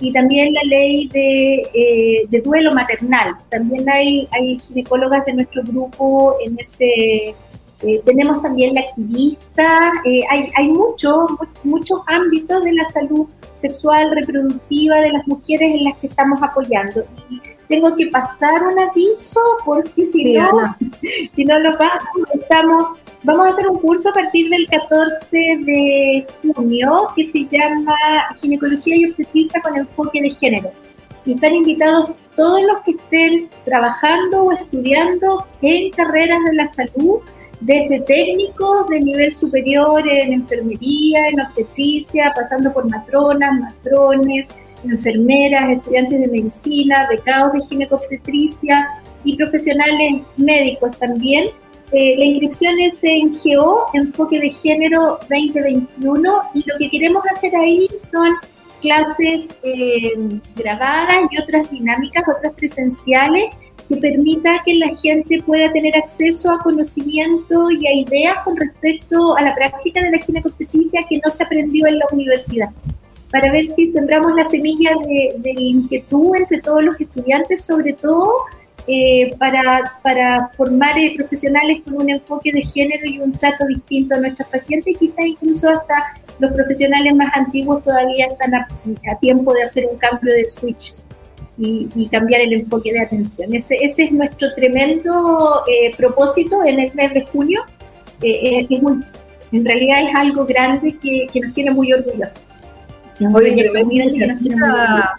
y 0.00 0.12
también 0.12 0.52
la 0.54 0.62
ley 0.64 1.08
de, 1.08 1.62
eh, 1.74 2.26
de 2.28 2.40
duelo 2.40 2.72
maternal. 2.72 3.36
También 3.50 3.88
hay, 3.88 4.26
hay 4.32 4.58
ginecólogas 4.58 5.24
de 5.26 5.34
nuestro 5.34 5.62
grupo 5.62 6.36
en 6.44 6.58
ese 6.58 7.34
eh, 7.82 8.02
tenemos 8.04 8.42
también 8.42 8.74
la 8.74 8.82
activista, 8.82 9.92
eh, 10.04 10.22
hay, 10.30 10.46
hay 10.56 10.68
muchos, 10.68 11.26
muchos 11.64 12.00
ámbitos 12.06 12.62
de 12.62 12.74
la 12.74 12.84
salud 12.84 13.26
sexual, 13.54 14.10
reproductiva 14.10 14.96
de 14.96 15.12
las 15.12 15.26
mujeres 15.26 15.74
en 15.76 15.84
las 15.84 15.96
que 15.98 16.08
estamos 16.08 16.42
apoyando. 16.42 17.02
Y 17.30 17.40
tengo 17.68 17.94
que 17.96 18.08
pasar 18.08 18.62
un 18.66 18.78
aviso 18.78 19.40
porque 19.64 20.04
si 20.04 20.34
no, 20.34 20.76
si 21.32 21.44
no 21.44 21.58
lo 21.58 21.72
paso, 21.78 22.06
estamos, 22.34 22.98
vamos 23.22 23.46
a 23.46 23.50
hacer 23.50 23.68
un 23.68 23.78
curso 23.78 24.10
a 24.10 24.14
partir 24.14 24.50
del 24.50 24.66
14 24.68 25.28
de 25.32 26.26
junio 26.54 27.06
que 27.16 27.24
se 27.24 27.46
llama 27.46 27.96
Ginecología 28.38 28.96
y 28.96 29.06
Obstetricia 29.06 29.62
con 29.62 29.78
enfoque 29.78 30.20
de 30.20 30.30
género. 30.30 30.70
Y 31.24 31.34
están 31.34 31.54
invitados 31.54 32.10
todos 32.36 32.60
los 32.62 32.78
que 32.84 32.92
estén 32.92 33.50
trabajando 33.64 34.44
o 34.44 34.52
estudiando 34.52 35.46
en 35.62 35.90
carreras 35.92 36.42
de 36.44 36.54
la 36.54 36.66
salud 36.66 37.20
desde 37.60 38.00
técnicos 38.00 38.88
de 38.88 39.00
nivel 39.00 39.32
superior 39.34 40.06
en 40.08 40.32
enfermería, 40.32 41.28
en 41.28 41.40
obstetricia, 41.40 42.32
pasando 42.34 42.72
por 42.72 42.88
matronas, 42.88 43.52
matrones, 43.60 44.48
enfermeras, 44.84 45.70
estudiantes 45.70 46.20
de 46.20 46.28
medicina, 46.28 47.06
becados 47.10 47.52
de 47.52 47.60
ginecobstetricia 47.66 48.88
y 49.24 49.36
profesionales 49.36 50.22
médicos 50.36 50.96
también. 50.98 51.48
Eh, 51.92 52.16
la 52.16 52.24
inscripción 52.24 52.78
es 52.80 53.02
en 53.02 53.34
GEO, 53.34 53.86
Enfoque 53.94 54.38
de 54.38 54.50
Género 54.50 55.18
2021, 55.28 56.42
y 56.54 56.64
lo 56.66 56.78
que 56.78 56.90
queremos 56.90 57.22
hacer 57.30 57.54
ahí 57.56 57.88
son 58.10 58.30
clases 58.80 59.48
eh, 59.62 60.12
grabadas 60.56 61.18
y 61.30 61.42
otras 61.42 61.70
dinámicas, 61.70 62.24
otras 62.36 62.54
presenciales, 62.54 63.46
que 63.90 63.96
permita 63.96 64.62
que 64.64 64.74
la 64.76 64.88
gente 64.94 65.42
pueda 65.44 65.72
tener 65.72 65.96
acceso 65.96 66.52
a 66.52 66.62
conocimiento 66.62 67.70
y 67.72 67.88
a 67.88 67.92
ideas 67.92 68.36
con 68.44 68.56
respecto 68.56 69.36
a 69.36 69.42
la 69.42 69.52
práctica 69.52 70.00
de 70.00 70.12
la 70.12 70.18
ginecobstetricia 70.18 71.04
que 71.10 71.20
no 71.24 71.30
se 71.30 71.42
aprendió 71.42 71.88
en 71.88 71.98
la 71.98 72.06
universidad, 72.12 72.68
para 73.32 73.50
ver 73.50 73.66
si 73.66 73.88
sembramos 73.88 74.32
la 74.36 74.44
semilla 74.44 74.92
de, 75.42 75.52
inquietud 75.56 76.36
entre 76.36 76.60
todos 76.60 76.84
los 76.84 77.00
estudiantes, 77.00 77.64
sobre 77.64 77.92
todo 77.94 78.32
eh, 78.86 79.34
para, 79.38 79.98
para, 80.04 80.48
formar 80.50 80.96
eh, 80.96 81.14
profesionales 81.16 81.82
con 81.84 81.94
un 81.94 82.10
enfoque 82.10 82.52
de 82.52 82.62
género 82.62 83.06
y 83.06 83.18
un 83.18 83.32
trato 83.32 83.66
distinto 83.66 84.14
a 84.14 84.18
nuestros 84.18 84.48
pacientes, 84.48 84.96
quizás 84.98 85.26
incluso 85.26 85.68
hasta 85.68 86.14
los 86.38 86.52
profesionales 86.52 87.12
más 87.16 87.36
antiguos 87.36 87.82
todavía 87.82 88.26
están 88.26 88.54
a, 88.54 88.68
a 89.10 89.18
tiempo 89.18 89.52
de 89.52 89.64
hacer 89.64 89.88
un 89.90 89.98
cambio 89.98 90.32
de 90.32 90.48
switch 90.48 90.94
y, 91.60 92.08
cambiar 92.08 92.40
el 92.40 92.54
enfoque 92.54 92.92
de 92.92 93.00
atención. 93.00 93.54
Ese, 93.54 93.76
ese 93.80 94.04
es 94.04 94.12
nuestro 94.12 94.48
tremendo 94.56 95.62
eh, 95.68 95.94
propósito 95.96 96.64
en 96.64 96.80
el 96.80 96.94
mes 96.94 97.12
de 97.12 97.26
junio. 97.26 97.62
Eh, 98.22 98.66
eh 98.70 98.80
en 99.52 99.64
realidad 99.64 100.02
es 100.02 100.14
algo 100.16 100.46
grande 100.46 100.96
que, 101.02 101.26
que 101.32 101.40
nos 101.40 101.52
tiene 101.52 101.72
muy 101.72 101.92
orgullosos. 101.92 102.40
Oye, 103.34 103.52
tremenda 103.52 103.92
iniciativa, 103.92 105.18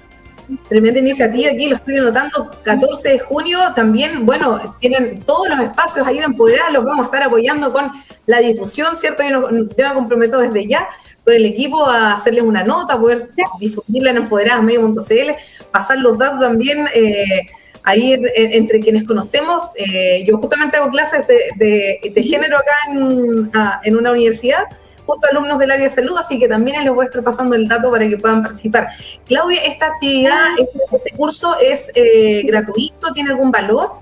tremenda 0.68 1.00
iniciativa 1.00 1.52
aquí, 1.52 1.68
lo 1.68 1.76
estoy 1.76 1.98
anotando, 1.98 2.50
14 2.64 3.10
de 3.10 3.20
junio 3.20 3.60
también, 3.76 4.26
bueno, 4.26 4.76
tienen 4.80 5.22
todos 5.24 5.50
los 5.50 5.60
espacios 5.60 6.08
ahí 6.08 6.18
de 6.18 6.26
empoderar, 6.26 6.72
los 6.72 6.84
vamos 6.84 7.04
a 7.04 7.08
estar 7.08 7.24
apoyando 7.24 7.72
con 7.72 7.92
la 8.26 8.39
difusión, 8.39 8.96
¿cierto? 8.96 9.22
Yo, 9.24 9.50
yo 9.52 9.88
me 9.88 9.94
comprometo 9.94 10.39
desde 10.39 10.66
ya 10.66 10.88
con 11.24 11.34
el 11.34 11.46
equipo 11.46 11.86
a 11.86 12.14
hacerles 12.14 12.44
una 12.44 12.64
nota, 12.64 13.00
poder 13.00 13.30
difundirla 13.60 14.12
en 14.12 14.18
empoderadas.medio.cl, 14.18 15.32
pasar 15.72 15.97
los 15.97 16.17
datos 16.17 16.39
también 16.39 16.88
eh, 16.93 17.47
ahí 17.84 18.13
entre 18.36 18.80
quienes 18.80 19.05
conocemos. 19.05 19.67
Eh, 19.76 20.24
yo 20.28 20.38
justamente 20.38 20.78
hago 20.78 20.89
clases 20.89 21.28
de, 21.28 21.99
de, 22.13 22.24
género 22.24 22.57
acá 22.57 22.76
en, 22.89 23.51
en, 23.84 23.95
una 23.95 24.11
universidad, 24.11 24.63
justo 25.05 25.28
alumnos 25.32 25.59
del 25.59 25.72
área 25.72 25.86
de 25.86 25.89
salud, 25.89 26.17
así 26.17 26.39
que 26.39 26.47
también 26.47 26.84
les 26.84 26.93
voy 26.93 27.05
a 27.05 27.07
estar 27.07 27.24
pasando 27.24 27.55
el 27.55 27.67
dato 27.67 27.91
para 27.91 28.07
que 28.07 28.17
puedan 28.17 28.43
participar. 28.43 28.89
Claudia, 29.26 29.63
¿esta 29.65 29.88
actividad, 29.88 30.45
ah. 30.45 30.55
este, 30.57 30.80
este, 30.91 31.11
curso 31.11 31.55
es 31.59 31.91
eh, 31.95 32.43
gratuito? 32.45 33.11
¿Tiene 33.13 33.32
algún 33.32 33.51
valor? 33.51 34.01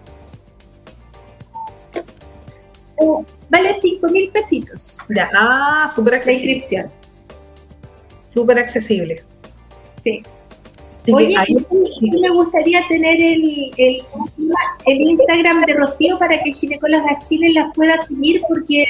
vale 3.49 3.74
5 3.74 4.09
mil 4.09 4.30
pesitos. 4.30 4.97
Ya, 5.07 5.30
ah, 5.34 5.89
súper 5.93 6.15
accesible. 6.15 6.51
inscripción 6.51 6.99
súper 8.30 8.59
accesible. 8.59 9.24
Sí. 10.03 10.24
Oye, 11.14 11.36
me 12.22 12.30
gustaría 12.30 12.82
tener 12.89 13.16
el, 13.16 13.72
el, 13.78 15.01
Instagram 15.01 15.62
de 15.66 15.74
Rocío 15.74 16.18
para 16.20 16.39
que 16.39 16.53
Ginecólogas 16.53 17.24
Chile 17.28 17.51
las 17.53 17.74
pueda 17.76 17.97
seguir 17.97 18.41
porque 18.47 18.86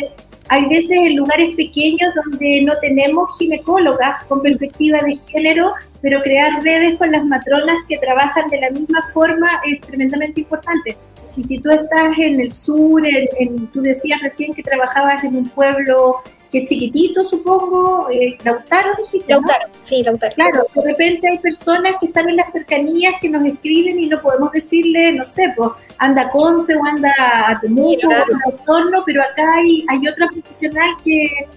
hay 0.50 0.66
veces 0.66 0.98
en 0.98 1.16
lugares 1.16 1.56
pequeños 1.56 2.10
donde 2.16 2.64
no 2.64 2.74
tenemos 2.80 3.38
ginecólogas 3.38 4.24
con 4.24 4.42
perspectiva 4.42 5.00
de 5.02 5.16
género, 5.16 5.74
pero 6.02 6.22
crear 6.22 6.64
redes 6.64 6.98
con 6.98 7.12
las 7.12 7.24
matronas 7.26 7.78
que 7.88 7.98
trabajan 8.00 8.48
de 8.48 8.60
la 8.60 8.72
misma 8.72 9.00
forma 9.14 9.48
es 9.66 9.80
tremendamente 9.82 10.42
importante. 10.42 10.98
Y 11.36 11.44
si 11.44 11.60
tú 11.60 11.70
estás 11.70 12.18
en 12.18 12.40
el 12.40 12.52
sur, 12.52 13.06
en, 13.06 13.68
tú 13.68 13.82
decías 13.82 14.20
recién 14.22 14.54
que 14.56 14.64
trabajabas 14.64 15.24
en 15.24 15.36
un 15.36 15.50
pueblo 15.50 16.16
que 16.52 16.60
es 16.60 16.70
chiquitito, 16.70 17.24
supongo, 17.24 18.08
eh, 18.12 18.38
Lautaro, 18.44 18.92
dijiste. 18.98 19.32
Lautaro, 19.32 19.70
sí, 19.84 20.04
Lautaro. 20.04 20.34
Claro, 20.34 20.66
de 20.74 20.82
repente 20.82 21.28
hay 21.28 21.38
personas 21.38 21.94
que 22.00 22.08
están 22.08 22.28
en 22.30 22.38
las 22.38 22.52
cercanías 22.52 23.14
que 23.22 23.30
nos 23.30 23.46
escriben 23.46 24.00
y 24.00 24.08
no 24.08 24.20
podemos 24.22 24.52
decirle, 24.52 25.14
no 25.14 25.24
sé, 25.24 25.54
pues 25.56 25.70
anda 26.00 26.30
Conce 26.32 26.76
o 26.76 26.84
anda 26.84 27.12
a 27.48 27.60
Temuco 27.60 28.08
o 28.08 28.12
anda 28.12 28.38
a 28.46 28.50
Osorno, 28.50 29.04
pero 29.06 29.22
acá 29.22 29.44
hay, 29.58 29.86
hay 29.90 30.08
otra 30.08 30.28
profesional 30.28 30.90
que 31.04 31.48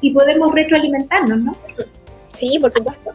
y, 0.00 0.10
podemos 0.10 0.52
retroalimentarnos, 0.54 1.38
¿no? 1.38 1.52
Sí, 2.32 2.58
por 2.58 2.72
supuesto. 2.72 3.12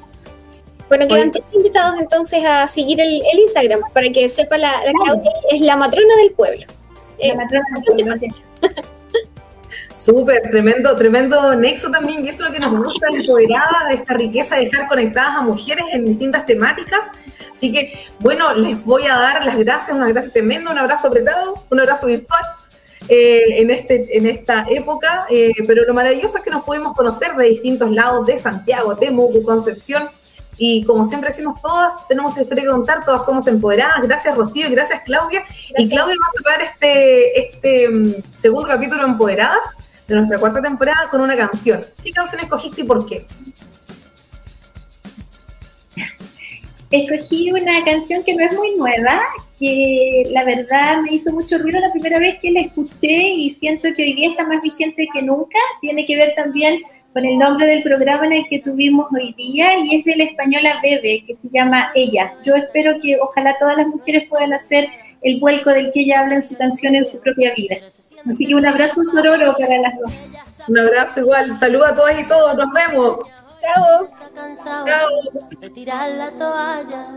Bueno, 0.90 1.08
quedan 1.08 1.32
tres 1.32 1.46
invitados 1.54 2.00
entonces 2.00 2.44
a 2.46 2.68
seguir 2.68 3.00
el, 3.00 3.22
Instagram 3.40 3.80
para 3.94 4.10
que 4.12 4.28
sepa 4.28 4.58
la, 4.58 4.74
la 4.84 4.92
Claudia 4.92 5.32
es 5.52 5.62
la 5.62 5.78
matrona 5.78 6.16
del 6.18 6.32
pueblo. 6.32 6.66
La 7.20 7.28
eh, 7.28 7.36
matrona 7.36 7.66
del 7.74 8.06
pueblo. 8.06 8.16
Súper, 10.04 10.41
tremendo, 10.49 10.95
tremendo 10.95 11.54
nexo 11.56 11.91
también, 11.91 12.26
y 12.26 12.30
eso 12.30 12.43
es 12.43 12.49
lo 12.49 12.54
que 12.56 12.60
nos 12.60 12.76
gusta, 12.76 13.06
empoderada 13.10 13.88
de 13.88 13.93
esta 13.93 14.16
riqueza 14.16 14.56
de 14.56 14.66
dejar 14.66 14.88
conectadas 14.88 15.38
a 15.38 15.41
mujeres 15.41 15.86
en 15.93 16.06
distintas 16.06 16.43
temáticas. 16.47 17.08
Así 17.56 17.72
que, 17.72 17.93
bueno, 18.20 18.52
les 18.56 18.84
voy 18.84 19.06
a 19.06 19.14
dar 19.14 19.45
las 19.45 19.60
gracias, 19.60 19.95
un 19.95 20.02
abrazo 20.02 20.32
tremendo, 20.32 20.72
un 20.72 20.80
abrazo 20.80 21.08
apretado, 21.08 21.54
un 21.70 21.80
abrazo 21.80 22.08
virtual 22.08 22.41
eh, 23.10 23.43
en, 23.62 23.70
este, 23.70 24.18
en 24.18 24.26
esta 24.26 24.66
época, 24.72 25.28
eh, 25.30 25.54
pero 25.68 25.86
lo 25.86 25.93
maravilloso 25.93 26.39
es 26.39 26.43
que 26.43 26.49
nos 26.49 26.64
podemos 26.64 26.93
conocer 26.93 27.36
de 27.36 27.49
distintos 27.49 27.91
lados 27.91 28.26
de 28.26 28.39
Santiago, 28.39 28.95
Temuco, 28.95 29.43
Concepción, 29.43 30.10
y 30.58 30.84
como 30.84 31.06
siempre 31.06 31.30
decimos 31.30 31.62
todas, 31.62 32.08
tenemos 32.08 32.36
historia 32.36 32.64
que 32.64 32.70
contar, 32.70 33.06
todas 33.06 33.24
somos 33.24 33.45
empoderadas. 33.47 34.02
Gracias 34.02 34.36
Rocío 34.36 34.68
y 34.68 34.72
gracias 34.72 35.02
Claudia. 35.06 35.43
Y 35.76 35.89
Claudia 35.89 36.16
va 36.16 36.28
a 36.28 36.60
cerrar 36.60 36.62
este, 36.62 37.39
este 37.39 37.89
mm, 37.89 38.14
segundo 38.39 38.68
capítulo 38.68 39.04
Empoderadas 39.04 39.76
de 40.12 40.18
nuestra 40.18 40.39
cuarta 40.39 40.62
temporada 40.62 41.07
con 41.09 41.22
una 41.22 41.36
canción. 41.36 41.82
¿Qué 42.03 42.12
canción 42.12 42.41
escogiste 42.41 42.82
y 42.82 42.84
por 42.84 43.05
qué? 43.05 43.26
Escogí 46.91 47.51
una 47.51 47.84
canción 47.86 48.22
que 48.24 48.36
no 48.36 48.43
es 48.43 48.53
muy 48.53 48.76
nueva, 48.76 49.22
que 49.57 50.24
la 50.32 50.43
verdad 50.43 51.01
me 51.01 51.16
hizo 51.16 51.32
mucho 51.32 51.57
ruido 51.57 51.80
la 51.80 51.91
primera 51.93 52.20
vez 52.20 52.38
que 52.41 52.51
la 52.51 52.59
escuché 52.59 53.30
y 53.30 53.49
siento 53.51 53.88
que 53.95 54.03
hoy 54.03 54.14
día 54.14 54.32
está 54.32 54.45
más 54.45 54.62
vigente 54.62 55.07
que 55.14 55.22
nunca. 55.22 55.57
Tiene 55.80 56.05
que 56.05 56.18
ver 56.18 56.34
también 56.36 56.82
con 57.14 57.26
el 57.26 57.38
nombre 57.38 57.66
del 57.68 57.82
programa 57.82 58.26
en 58.26 58.34
el 58.34 58.47
que 58.47 58.59
tuvimos 58.59 59.07
hoy 59.14 59.34
día 59.38 59.80
y 59.80 59.95
es 59.95 60.05
de 60.05 60.18
la 60.18 60.24
española 60.26 60.80
Bebe, 60.84 61.24
que 61.26 61.34
se 61.34 61.47
llama 61.53 61.91
Ella. 61.95 62.34
Yo 62.43 62.55
espero 62.55 62.99
que 63.01 63.18
ojalá 63.22 63.55
todas 63.57 63.78
las 63.78 63.88
mujeres 63.88 64.28
puedan 64.28 64.51
hacer 64.53 64.89
el 65.22 65.39
vuelco 65.39 65.72
del 65.72 65.91
que 65.93 66.01
ella 66.01 66.20
habla 66.20 66.36
en 66.36 66.41
su 66.41 66.57
canción 66.57 66.95
en 66.95 67.05
su 67.05 67.22
propia 67.22 67.53
vida. 67.55 67.78
Así 68.30 68.48
que 68.48 68.56
un 68.56 68.66
abrazo 68.66 69.04
sororo 69.04 69.56
para 69.58 69.78
las 69.80 69.94
dos. 70.00 70.12
Un 70.68 70.80
abrazo 70.80 71.20
igual. 71.22 71.56
Saludos 71.58 71.90
a 71.90 71.96
todas 71.96 72.20
y 72.20 72.28
todos. 72.28 72.56
Nos 72.56 72.72
vemos. 72.72 73.18
Chao. 73.62 74.10
Chao. 74.86 75.10
Retirar 75.62 76.10
la 76.12 76.32
toalla 76.32 77.08